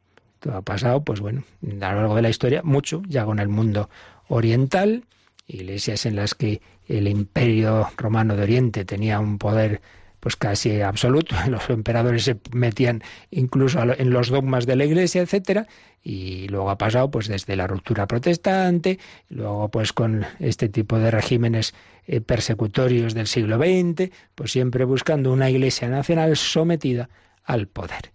ha 0.50 0.62
pasado, 0.62 1.04
pues 1.04 1.20
bueno, 1.20 1.44
a 1.64 1.94
lo 1.94 2.02
largo 2.02 2.16
de 2.16 2.22
la 2.22 2.30
historia, 2.30 2.62
mucho, 2.64 3.04
ya 3.08 3.26
con 3.26 3.40
el 3.40 3.50
mundo 3.50 3.90
oriental, 4.28 5.06
iglesias 5.48 6.06
en 6.06 6.16
las 6.16 6.34
que 6.34 6.62
el 6.88 7.08
imperio 7.08 7.90
romano 7.98 8.36
de 8.36 8.44
Oriente 8.44 8.86
tenía 8.86 9.20
un 9.20 9.38
poder 9.38 9.82
pues 10.22 10.38
casi 10.38 10.80
absoluto, 10.80 11.36
los 11.50 11.70
emperadores 11.70 12.24
se 12.24 12.38
metían 12.54 13.04
incluso 13.32 13.82
en 13.82 14.12
los 14.12 14.30
dogmas 14.30 14.66
de 14.66 14.78
la 14.78 14.86
iglesia, 14.86 15.22
etcétera, 15.22 15.68
y 16.02 16.48
luego 16.48 16.70
ha 16.70 16.78
pasado 16.78 17.12
pues 17.12 17.28
desde 17.28 17.58
la 17.58 17.68
ruptura 17.68 18.08
protestante, 18.08 19.00
luego 19.28 19.70
pues 19.70 19.92
con 19.92 20.26
este 20.40 20.70
tipo 20.70 20.98
de 21.00 21.12
regímenes 21.12 21.74
eh, 22.08 22.22
persecutorios 22.22 23.14
del 23.14 23.28
siglo 23.28 23.58
XX, 23.58 24.12
pues 24.36 24.52
siempre 24.52 24.86
buscando 24.86 25.34
una 25.34 25.50
iglesia 25.50 25.90
nacional 25.90 26.38
sometida 26.38 27.10
al 27.44 27.68
poder. 27.68 28.14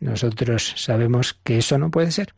Nosotros 0.00 0.74
sabemos 0.76 1.38
que 1.44 1.58
eso 1.58 1.78
no 1.78 1.90
puede 1.90 2.10
ser, 2.10 2.34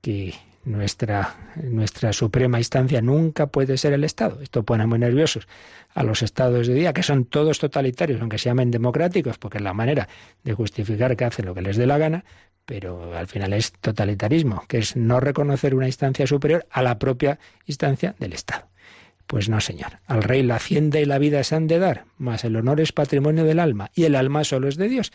que 0.00 0.34
nuestra, 0.64 1.34
nuestra 1.62 2.12
suprema 2.12 2.58
instancia 2.58 3.00
nunca 3.02 3.46
puede 3.46 3.76
ser 3.76 3.92
el 3.92 4.04
Estado. 4.04 4.40
Esto 4.40 4.62
pone 4.62 4.86
muy 4.86 4.98
nerviosos 4.98 5.46
a 5.94 6.02
los 6.02 6.22
estados 6.22 6.66
de 6.66 6.74
día, 6.74 6.92
que 6.92 7.02
son 7.02 7.24
todos 7.24 7.58
totalitarios, 7.58 8.20
aunque 8.20 8.38
se 8.38 8.48
llamen 8.48 8.70
democráticos, 8.70 9.38
porque 9.38 9.58
es 9.58 9.64
la 9.64 9.74
manera 9.74 10.08
de 10.42 10.54
justificar 10.54 11.16
que 11.16 11.24
hacen 11.24 11.46
lo 11.46 11.54
que 11.54 11.62
les 11.62 11.76
dé 11.76 11.86
la 11.86 11.98
gana, 11.98 12.24
pero 12.64 13.16
al 13.16 13.28
final 13.28 13.52
es 13.52 13.72
totalitarismo, 13.72 14.64
que 14.68 14.78
es 14.78 14.96
no 14.96 15.20
reconocer 15.20 15.74
una 15.74 15.86
instancia 15.86 16.26
superior 16.26 16.66
a 16.70 16.82
la 16.82 16.98
propia 16.98 17.38
instancia 17.66 18.14
del 18.18 18.32
Estado. 18.32 18.68
Pues 19.26 19.48
no, 19.48 19.60
señor. 19.60 20.00
Al 20.06 20.22
rey 20.22 20.42
la 20.42 20.56
hacienda 20.56 21.00
y 21.00 21.04
la 21.04 21.18
vida 21.18 21.42
se 21.44 21.54
han 21.54 21.66
de 21.66 21.78
dar, 21.78 22.04
mas 22.18 22.44
el 22.44 22.56
honor 22.56 22.80
es 22.80 22.92
patrimonio 22.92 23.44
del 23.44 23.60
alma, 23.60 23.90
y 23.94 24.04
el 24.04 24.14
alma 24.14 24.44
solo 24.44 24.68
es 24.68 24.76
de 24.76 24.88
Dios. 24.88 25.12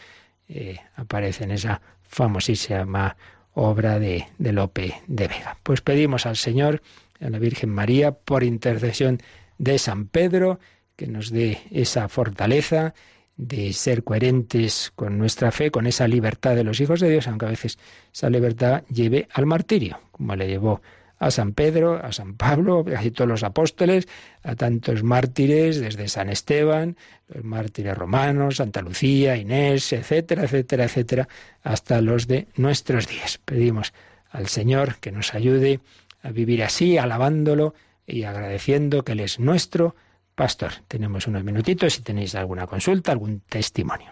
Eh, 0.48 0.78
aparece 0.96 1.44
en 1.44 1.52
esa 1.52 1.82
famosísima 2.02 3.16
obra 3.62 4.00
de, 4.00 4.28
de 4.38 4.54
Lope 4.54 5.02
de 5.08 5.28
Vega. 5.28 5.58
Pues 5.64 5.82
pedimos 5.82 6.26
al 6.26 6.38
Señor, 6.38 6.82
a 7.20 7.30
la 7.30 7.40
Virgen 7.40 7.70
María, 7.70 8.12
por 8.12 8.44
intercesión 8.44 9.20
de 9.58 9.78
San 9.78 10.08
Pedro, 10.08 10.60
que 10.96 11.08
nos 11.08 11.30
dé 11.30 11.60
esa 11.72 12.08
fortaleza 12.08 12.94
de 13.38 13.72
ser 13.72 14.04
coherentes 14.04 14.92
con 14.96 15.18
nuestra 15.18 15.52
fe, 15.52 15.72
con 15.72 15.88
esa 15.88 16.08
libertad 16.08 16.56
de 16.56 16.64
los 16.64 16.82
hijos 16.82 17.00
de 17.00 17.10
Dios, 17.10 17.28
aunque 17.28 17.46
a 17.46 17.50
veces 17.50 17.80
esa 18.14 18.30
libertad 18.30 18.84
lleve 18.90 19.28
al 19.34 19.46
martirio, 19.46 20.00
como 20.12 20.36
le 20.36 20.48
llevó 20.48 20.82
a 21.20 21.32
San 21.32 21.54
Pedro, 21.54 22.04
a 22.04 22.12
San 22.12 22.36
Pablo, 22.36 22.86
a 22.96 23.12
todos 23.12 23.28
los 23.28 23.44
apóstoles, 23.44 24.08
a 24.42 24.56
tantos 24.56 25.04
mártires, 25.04 25.80
desde 25.80 26.08
San 26.08 26.30
Esteban, 26.30 26.96
los 27.28 27.44
mártires 27.44 27.98
romanos, 27.98 28.56
Santa 28.56 28.82
Lucía, 28.82 29.36
Inés, 29.36 29.92
etcétera, 29.94 30.46
etcétera, 30.46 30.86
etcétera, 30.86 31.28
hasta 31.62 32.02
los 32.02 32.28
de 32.28 32.48
nuestros 32.56 33.08
días. 33.08 33.40
Pedimos 33.44 33.94
al 34.32 34.48
Señor 34.48 34.98
que 35.00 35.12
nos 35.12 35.36
ayude 35.36 35.82
a 36.24 36.32
vivir 36.32 36.64
así, 36.64 36.98
alabándolo 36.98 37.74
y 38.08 38.24
agradeciendo 38.24 39.04
que 39.04 39.12
Él 39.12 39.20
es 39.20 39.40
nuestro 39.40 39.96
pastor. 40.36 40.72
Tenemos 40.88 41.28
unos 41.28 41.44
minutitos 41.44 41.94
si 41.94 42.02
tenéis 42.02 42.34
alguna 42.36 42.66
consulta, 42.66 43.12
algún 43.12 43.42
testimonio. 43.42 44.12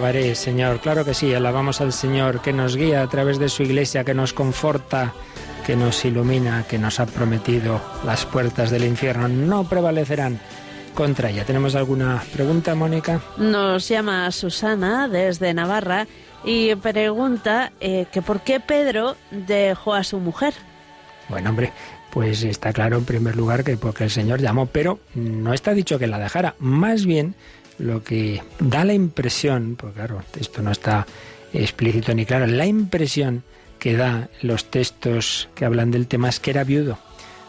alabaré, 0.00 0.34
Señor. 0.34 0.80
Claro 0.80 1.04
que 1.04 1.12
sí, 1.12 1.34
alabamos 1.34 1.82
al 1.82 1.92
Señor 1.92 2.40
que 2.40 2.54
nos 2.54 2.74
guía 2.74 3.02
a 3.02 3.06
través 3.08 3.38
de 3.38 3.50
su 3.50 3.64
iglesia, 3.64 4.02
que 4.02 4.14
nos 4.14 4.32
conforta, 4.32 5.12
que 5.66 5.76
nos 5.76 6.02
ilumina, 6.06 6.64
que 6.66 6.78
nos 6.78 7.00
ha 7.00 7.06
prometido 7.06 7.82
las 8.06 8.24
puertas 8.24 8.70
del 8.70 8.84
infierno 8.84 9.28
no 9.28 9.64
prevalecerán 9.64 10.40
contra 10.94 11.28
ella. 11.28 11.44
¿Tenemos 11.44 11.74
alguna 11.74 12.22
pregunta, 12.32 12.74
Mónica? 12.74 13.20
Nos 13.36 13.88
llama 13.88 14.30
Susana 14.30 15.06
desde 15.06 15.52
Navarra 15.52 16.06
y 16.44 16.74
pregunta 16.76 17.70
eh, 17.78 18.06
que 18.10 18.22
por 18.22 18.40
qué 18.40 18.58
Pedro 18.58 19.16
dejó 19.30 19.92
a 19.92 20.02
su 20.02 20.18
mujer. 20.18 20.54
Bueno, 21.28 21.50
hombre, 21.50 21.74
pues 22.10 22.42
está 22.42 22.72
claro 22.72 22.96
en 22.96 23.04
primer 23.04 23.36
lugar 23.36 23.64
que 23.64 23.76
porque 23.76 24.04
el 24.04 24.10
Señor 24.10 24.40
llamó, 24.40 24.64
pero 24.64 24.98
no 25.14 25.52
está 25.52 25.74
dicho 25.74 25.98
que 25.98 26.06
la 26.06 26.18
dejara. 26.18 26.54
Más 26.58 27.04
bien 27.04 27.34
lo 27.80 28.04
que 28.04 28.42
da 28.58 28.84
la 28.84 28.92
impresión, 28.92 29.76
porque 29.76 29.96
claro, 29.96 30.22
esto 30.38 30.62
no 30.62 30.70
está 30.70 31.06
explícito 31.52 32.14
ni 32.14 32.26
claro, 32.26 32.46
la 32.46 32.66
impresión 32.66 33.42
que 33.78 33.96
da 33.96 34.28
los 34.42 34.70
textos 34.70 35.48
que 35.54 35.64
hablan 35.64 35.90
del 35.90 36.06
tema 36.06 36.28
es 36.28 36.38
que 36.38 36.50
era 36.50 36.64
viudo. 36.64 36.98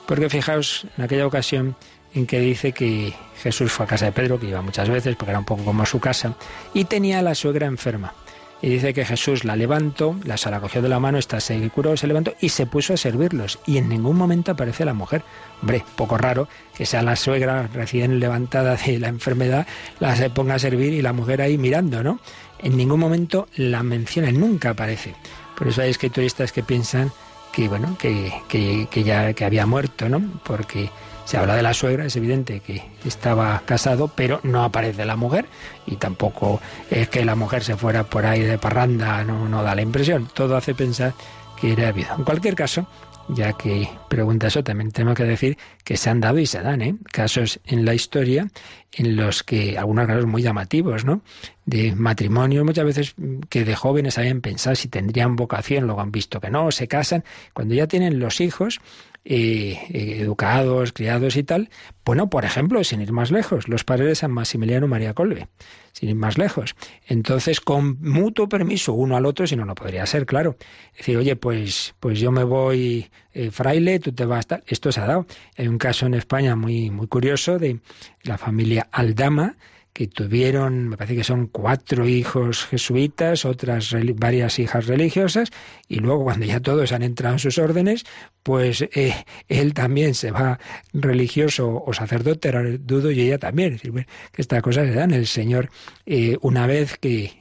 Porque 0.07 0.29
fijaos, 0.29 0.87
en 0.97 1.03
aquella 1.03 1.27
ocasión 1.27 1.75
en 2.13 2.25
que 2.25 2.39
dice 2.39 2.71
que 2.71 3.13
Jesús 3.41 3.71
fue 3.71 3.85
a 3.85 3.89
casa 3.89 4.05
de 4.05 4.11
Pedro, 4.11 4.39
que 4.39 4.47
iba 4.47 4.61
muchas 4.61 4.89
veces 4.89 5.15
porque 5.15 5.31
era 5.31 5.39
un 5.39 5.45
poco 5.45 5.63
como 5.63 5.85
su 5.85 5.99
casa, 5.99 6.35
y 6.73 6.85
tenía 6.85 7.19
a 7.19 7.21
la 7.21 7.35
suegra 7.35 7.67
enferma. 7.67 8.13
Y 8.61 8.69
dice 8.69 8.93
que 8.93 9.05
Jesús 9.05 9.43
la 9.43 9.55
levantó, 9.55 10.15
la, 10.23 10.37
se 10.37 10.51
la 10.51 10.59
cogió 10.59 10.81
de 10.81 10.89
la 10.89 10.99
mano, 10.99 11.17
esta 11.17 11.39
se 11.39 11.67
curó, 11.69 11.97
se 11.97 12.05
levantó 12.05 12.33
y 12.39 12.49
se 12.49 12.67
puso 12.67 12.93
a 12.93 12.97
servirlos. 12.97 13.59
Y 13.65 13.77
en 13.77 13.89
ningún 13.89 14.17
momento 14.17 14.51
aparece 14.51 14.85
la 14.85 14.93
mujer. 14.93 15.23
Hombre, 15.61 15.83
poco 15.95 16.17
raro 16.17 16.47
que 16.75 16.85
sea 16.85 17.01
la 17.01 17.15
suegra 17.15 17.67
recién 17.73 18.19
levantada 18.19 18.75
de 18.75 18.99
la 18.99 19.07
enfermedad, 19.07 19.65
la 19.99 20.15
se 20.15 20.29
ponga 20.29 20.55
a 20.55 20.59
servir 20.59 20.93
y 20.93 21.01
la 21.01 21.13
mujer 21.13 21.41
ahí 21.41 21.57
mirando, 21.57 22.03
¿no? 22.03 22.19
En 22.59 22.77
ningún 22.77 22.99
momento 22.99 23.47
la 23.55 23.81
menciona, 23.81 24.31
nunca 24.31 24.71
aparece. 24.71 25.15
Por 25.57 25.67
eso 25.67 25.81
hay 25.81 25.89
escrituristas 25.89 26.51
que 26.51 26.61
piensan 26.61 27.11
que, 27.51 27.67
bueno, 27.67 27.97
que, 27.97 28.31
que, 28.47 28.87
que 28.91 29.03
ya 29.03 29.33
que 29.33 29.43
había 29.43 29.65
muerto, 29.65 30.07
¿no? 30.07 30.21
Porque 30.43 30.91
se 31.31 31.37
habla 31.37 31.55
de 31.55 31.63
la 31.63 31.73
suegra, 31.73 32.05
es 32.05 32.17
evidente 32.17 32.59
que 32.59 32.83
estaba 33.05 33.61
casado, 33.63 34.09
pero 34.13 34.41
no 34.43 34.65
aparece 34.65 35.05
la 35.05 35.15
mujer 35.15 35.45
y 35.87 35.95
tampoco 35.95 36.59
es 36.89 37.07
que 37.07 37.23
la 37.23 37.35
mujer 37.35 37.63
se 37.63 37.77
fuera 37.77 38.03
por 38.03 38.25
ahí 38.25 38.41
de 38.41 38.57
parranda, 38.57 39.23
no, 39.23 39.63
da 39.63 39.73
la 39.73 39.81
impresión. 39.81 40.27
Todo 40.33 40.57
hace 40.57 40.75
pensar 40.75 41.13
que 41.57 41.71
era 41.71 41.87
habido. 41.87 42.13
En 42.17 42.25
cualquier 42.25 42.53
caso, 42.53 42.85
ya 43.29 43.53
que 43.53 43.87
pregunta 44.09 44.47
eso, 44.47 44.61
también 44.61 44.91
tengo 44.91 45.13
que 45.13 45.23
decir 45.23 45.57
que 45.85 45.95
se 45.95 46.09
han 46.09 46.19
dado 46.19 46.37
y 46.37 46.45
se 46.45 46.59
dan 46.59 46.81
¿eh? 46.81 46.95
casos 47.13 47.61
en 47.65 47.85
la 47.85 47.93
historia 47.93 48.49
en 48.91 49.15
los 49.15 49.43
que, 49.43 49.77
algunos 49.77 50.07
casos 50.07 50.25
muy 50.25 50.41
llamativos, 50.41 51.05
¿no? 51.05 51.21
De 51.65 51.95
matrimonio, 51.95 52.65
muchas 52.65 52.83
veces 52.83 53.15
que 53.47 53.63
de 53.63 53.75
jóvenes 53.75 54.17
habían 54.17 54.41
pensado 54.41 54.75
si 54.75 54.89
tendrían 54.89 55.37
vocación, 55.37 55.85
luego 55.85 56.01
han 56.01 56.11
visto 56.11 56.41
que 56.41 56.49
no, 56.49 56.71
se 56.71 56.89
casan. 56.89 57.23
Cuando 57.53 57.73
ya 57.73 57.87
tienen 57.87 58.19
los 58.19 58.41
hijos, 58.41 58.81
eh, 59.23 60.17
educados, 60.19 60.93
criados 60.93 61.35
y 61.35 61.43
tal. 61.43 61.69
Bueno, 62.03 62.29
por 62.29 62.43
ejemplo, 62.43 62.83
sin 62.83 63.01
ir 63.01 63.11
más 63.11 63.31
lejos, 63.31 63.67
los 63.67 63.83
padres 63.83 64.07
de 64.07 64.15
San 64.15 64.31
Maximiliano 64.31 64.87
María 64.87 65.13
Colbe, 65.13 65.47
sin 65.91 66.09
ir 66.09 66.15
más 66.15 66.37
lejos. 66.37 66.75
Entonces, 67.07 67.61
con 67.61 68.01
mutuo 68.01 68.49
permiso 68.49 68.93
uno 68.93 69.15
al 69.15 69.25
otro, 69.25 69.45
si 69.45 69.55
no, 69.55 69.65
no 69.65 69.75
podría 69.75 70.05
ser, 70.05 70.25
claro. 70.25 70.57
Decir, 70.97 71.17
oye, 71.17 71.35
pues, 71.35 71.93
pues 71.99 72.19
yo 72.19 72.31
me 72.31 72.43
voy 72.43 73.11
eh, 73.33 73.51
fraile, 73.51 73.99
tú 73.99 74.11
te 74.11 74.25
vas 74.25 74.47
tal. 74.47 74.63
Esto 74.65 74.91
se 74.91 75.01
ha 75.01 75.05
dado. 75.05 75.27
Hay 75.57 75.67
un 75.67 75.77
caso 75.77 76.05
en 76.07 76.15
España 76.15 76.55
muy, 76.55 76.89
muy 76.89 77.07
curioso 77.07 77.59
de 77.59 77.79
la 78.23 78.37
familia 78.37 78.87
Aldama, 78.91 79.55
que 79.93 80.07
tuvieron, 80.07 80.89
me 80.89 80.97
parece 80.97 81.15
que 81.15 81.23
son 81.23 81.47
cuatro 81.47 82.07
hijos 82.07 82.65
jesuitas, 82.65 83.45
otras 83.45 83.93
varias 84.15 84.59
hijas 84.59 84.87
religiosas, 84.87 85.51
y 85.87 85.99
luego 85.99 86.23
cuando 86.23 86.45
ya 86.45 86.59
todos 86.59 86.91
han 86.91 87.03
entrado 87.03 87.35
en 87.35 87.39
sus 87.39 87.57
órdenes, 87.57 88.05
pues 88.43 88.81
eh, 88.81 89.13
él 89.49 89.73
también 89.73 90.13
se 90.15 90.31
va 90.31 90.59
religioso 90.93 91.83
o 91.85 91.93
sacerdote, 91.93 92.51
dudo, 92.79 93.11
y 93.11 93.21
ella 93.21 93.37
también. 93.37 93.73
Es 93.73 93.81
decir, 93.81 94.05
que 94.31 94.41
estas 94.41 94.61
cosas 94.61 94.87
se 94.87 94.93
dan. 94.93 95.11
El 95.11 95.27
Señor, 95.27 95.69
eh, 96.05 96.37
una 96.41 96.67
vez 96.67 96.97
que, 96.97 97.33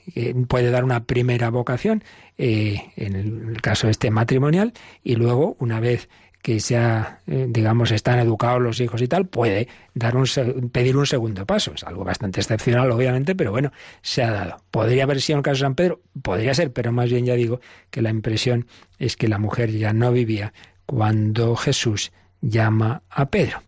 puede 0.49 0.71
dar 0.71 0.85
una 0.85 1.05
primera 1.05 1.51
vocación, 1.51 2.03
eh, 2.37 2.93
en 2.97 3.15
el 3.15 3.61
caso 3.63 3.89
este 3.89 4.11
matrimonial, 4.11 4.73
y 5.03 5.15
luego, 5.15 5.57
una 5.61 5.81
vez 5.81 6.09
que 6.43 6.61
sea, 6.61 7.21
eh, 7.27 7.47
digamos, 7.49 7.91
están 7.91 8.19
educados 8.19 8.63
los 8.63 8.81
hijos 8.81 9.03
y 9.03 9.09
tal, 9.09 9.27
puede 9.27 9.69
dar 9.95 10.17
un, 10.17 10.27
pedir 10.73 10.97
un 10.97 11.07
segundo 11.07 11.45
paso. 11.47 11.73
Es 11.75 11.85
algo 11.85 12.05
bastante 12.05 12.41
excepcional, 12.41 12.91
obviamente, 12.91 13.35
pero 13.35 13.51
bueno, 13.51 13.73
se 14.03 14.23
ha 14.23 14.31
dado. 14.31 14.57
¿Podría 14.71 15.05
haber 15.05 15.21
sido 15.21 15.39
el 15.39 15.43
caso 15.43 15.57
de 15.57 15.61
San 15.61 15.75
Pedro? 15.75 16.01
Podría 16.23 16.55
ser, 16.55 16.73
pero 16.73 16.93
más 16.93 17.11
bien 17.11 17.27
ya 17.27 17.35
digo 17.35 17.61
que 17.91 18.03
la 18.03 18.11
impresión 18.11 18.67
es 18.99 19.17
que 19.17 19.29
la 19.29 19.39
mujer 19.39 19.71
ya 19.71 19.93
no 19.93 20.13
vivía 20.13 20.53
cuando 20.87 21.57
Jesús 21.57 22.13
llama 22.41 23.03
a 23.11 23.27
Pedro. 23.27 23.63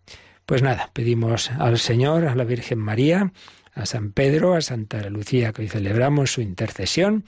Pues 0.46 0.62
nada, 0.62 0.90
pedimos 0.92 1.50
al 1.50 1.78
Señor, 1.78 2.26
a 2.26 2.34
la 2.34 2.44
Virgen 2.44 2.78
María, 2.78 3.32
a 3.74 3.86
San 3.86 4.12
Pedro, 4.12 4.54
a 4.54 4.60
Santa 4.60 5.08
Lucía, 5.08 5.52
que 5.52 5.62
hoy 5.62 5.68
celebramos 5.68 6.32
su 6.32 6.40
intercesión, 6.40 7.24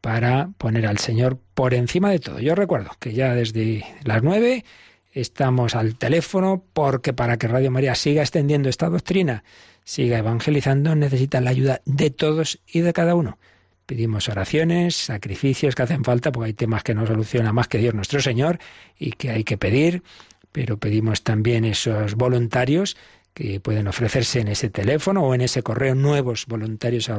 para 0.00 0.50
poner 0.58 0.86
al 0.86 0.98
Señor 0.98 1.38
por 1.54 1.74
encima 1.74 2.10
de 2.10 2.18
todo. 2.18 2.38
Yo 2.40 2.54
recuerdo 2.54 2.90
que 2.98 3.12
ya 3.12 3.34
desde 3.34 3.84
las 4.04 4.22
nueve 4.22 4.64
estamos 5.12 5.74
al 5.74 5.96
teléfono 5.96 6.64
porque 6.72 7.12
para 7.12 7.36
que 7.36 7.48
Radio 7.48 7.70
María 7.70 7.94
siga 7.94 8.22
extendiendo 8.22 8.68
esta 8.68 8.88
doctrina, 8.88 9.44
siga 9.84 10.18
evangelizando, 10.18 10.94
necesita 10.94 11.40
la 11.40 11.50
ayuda 11.50 11.82
de 11.84 12.10
todos 12.10 12.60
y 12.66 12.80
de 12.80 12.92
cada 12.92 13.14
uno. 13.14 13.38
Pedimos 13.86 14.28
oraciones, 14.28 14.94
sacrificios 14.94 15.74
que 15.74 15.82
hacen 15.82 16.04
falta, 16.04 16.30
porque 16.30 16.46
hay 16.46 16.52
temas 16.54 16.84
que 16.84 16.94
no 16.94 17.06
soluciona 17.06 17.52
más 17.52 17.66
que 17.66 17.78
Dios 17.78 17.92
nuestro 17.92 18.20
Señor 18.20 18.60
y 18.98 19.12
que 19.12 19.30
hay 19.30 19.42
que 19.42 19.58
pedir, 19.58 20.04
pero 20.52 20.78
pedimos 20.78 21.24
también 21.24 21.64
esos 21.64 22.14
voluntarios 22.14 22.96
que 23.34 23.60
pueden 23.60 23.88
ofrecerse 23.88 24.40
en 24.40 24.48
ese 24.48 24.70
teléfono 24.70 25.22
o 25.22 25.34
en 25.34 25.40
ese 25.40 25.62
correo 25.62 25.94
nuevos 25.94 26.46
voluntarios 26.46 27.10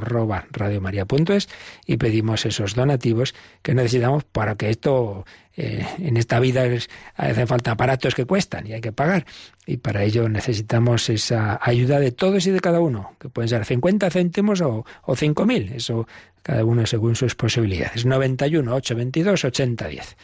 y 1.86 1.98
pedimos 1.98 2.46
esos 2.46 2.76
donativos 2.76 3.34
que 3.62 3.74
necesitamos 3.74 4.24
para 4.26 4.56
que 4.56 4.70
esto 4.70 5.26
eh, 5.56 5.86
en 6.00 6.18
esta 6.18 6.40
vida 6.40 6.66
es, 6.66 6.90
hace 7.16 7.46
falta 7.46 7.72
aparatos 7.72 8.16
que 8.16 8.26
cuestan 8.26 8.68
y 8.68 8.74
hay 8.74 8.82
que 8.82 8.92
pagar. 8.92 9.26
Y 9.66 9.78
para 9.78 10.04
ello 10.04 10.28
necesitamos 10.30 11.10
esa 11.10 11.60
ayuda 11.62 12.00
de 12.00 12.12
todos 12.12 12.46
y 12.48 12.52
de 12.52 12.60
cada 12.60 12.80
uno 12.80 13.16
que 13.20 13.30
pueden 13.30 13.50
ser 13.50 13.66
50 13.66 14.10
céntimos 14.10 14.62
o, 14.62 14.86
o 15.04 15.16
5.000 15.16 15.76
eso 15.76 16.08
cada 16.44 16.66
uno 16.66 16.86
según 16.86 17.16
sus 17.16 17.36
posibilidades. 17.36 18.06
91 18.06 18.74
822 18.74 19.46
8010 19.46 20.18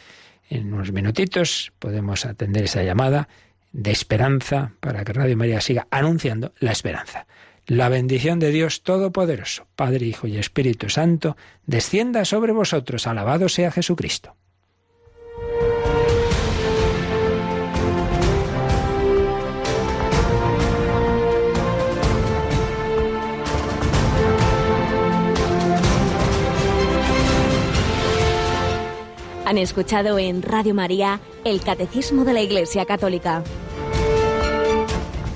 en 0.50 0.72
unos 0.72 0.92
minutitos 0.92 1.72
podemos 1.78 2.24
atender 2.24 2.64
esa 2.64 2.82
llamada 2.82 3.28
de 3.78 3.92
esperanza 3.92 4.72
para 4.80 5.04
que 5.04 5.12
Radio 5.12 5.36
María 5.36 5.60
siga 5.60 5.86
anunciando 5.92 6.52
la 6.58 6.72
esperanza. 6.72 7.28
La 7.66 7.88
bendición 7.88 8.40
de 8.40 8.50
Dios 8.50 8.82
Todopoderoso, 8.82 9.68
Padre, 9.76 10.06
Hijo 10.06 10.26
y 10.26 10.36
Espíritu 10.36 10.88
Santo, 10.88 11.36
descienda 11.64 12.24
sobre 12.24 12.52
vosotros. 12.52 13.06
Alabado 13.06 13.48
sea 13.48 13.70
Jesucristo. 13.70 14.34
Han 29.44 29.56
escuchado 29.56 30.18
en 30.18 30.42
Radio 30.42 30.74
María 30.74 31.20
el 31.44 31.60
Catecismo 31.60 32.24
de 32.24 32.32
la 32.32 32.42
Iglesia 32.42 32.84
Católica. 32.84 33.44